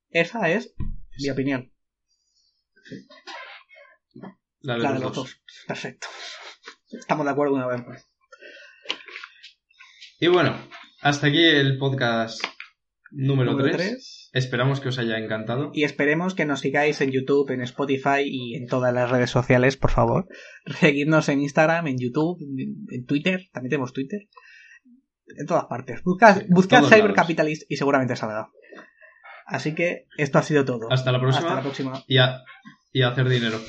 Esa 0.10 0.50
es 0.50 0.74
mi 1.20 1.30
opinión. 1.30 1.72
La 4.62 4.76
de 4.76 4.80
La 4.84 4.90
los 4.90 5.00
de 5.00 5.06
los 5.06 5.16
dos. 5.16 5.16
dos. 5.16 5.42
Perfecto. 5.68 6.08
Estamos 6.92 7.26
de 7.26 7.32
acuerdo 7.32 7.56
una 7.56 7.68
vez 7.68 7.86
más. 7.88 8.10
Y 10.20 10.28
bueno, 10.28 10.56
hasta 11.02 11.28
aquí 11.28 11.44
el 11.44 11.78
podcast 11.78 12.44
número, 13.12 13.52
Número 13.52 13.70
3. 13.76 13.78
tres. 13.78 14.21
Esperamos 14.34 14.80
que 14.80 14.90
os 14.90 14.98
haya 14.98 15.18
encantado. 15.18 15.72
Y 15.74 15.84
esperemos 15.84 16.36
que 16.36 16.46
nos 16.46 16.62
sigáis 16.62 17.02
en 17.02 17.12
YouTube, 17.12 17.50
en 17.52 17.62
Spotify 17.62 18.22
y 18.24 18.56
en 18.56 18.66
todas 18.68 18.94
las 18.94 19.10
redes 19.12 19.30
sociales, 19.30 19.76
por 19.78 19.92
favor. 19.92 20.28
Seguidnos 20.80 21.28
en 21.30 21.42
Instagram, 21.42 21.88
en 21.88 21.98
YouTube, 22.00 22.40
en- 22.90 23.06
Twitter. 23.06 23.50
También 23.52 23.72
tenemos 23.72 23.92
Twitter. 23.94 24.22
En 25.38 25.46
todas 25.46 25.66
partes. 25.66 26.02
Buscad, 26.04 26.40
Sí, 26.42 26.46
buscad 26.50 26.78
todos 26.80 26.90
Cyber 26.90 27.04
lados. 27.12 27.16
Capitalist 27.18 27.64
y 27.70 27.76
seguramente 27.76 28.16
salga. 28.16 28.50
Así 29.46 29.76
que 29.76 30.08
esto 30.18 30.40
ha 30.40 30.44
sido 30.44 30.64
todo. 30.64 30.92
Hasta 30.92 31.12
la 31.12 31.20
próxima. 31.20 31.48
Hasta 31.48 31.56
la 31.56 31.62
próxima. 31.62 32.04
Y, 32.08 32.18
a, 32.18 32.42
y 32.94 33.02
a 33.02 33.10
hacer 33.10 33.28
dinero. 33.28 33.60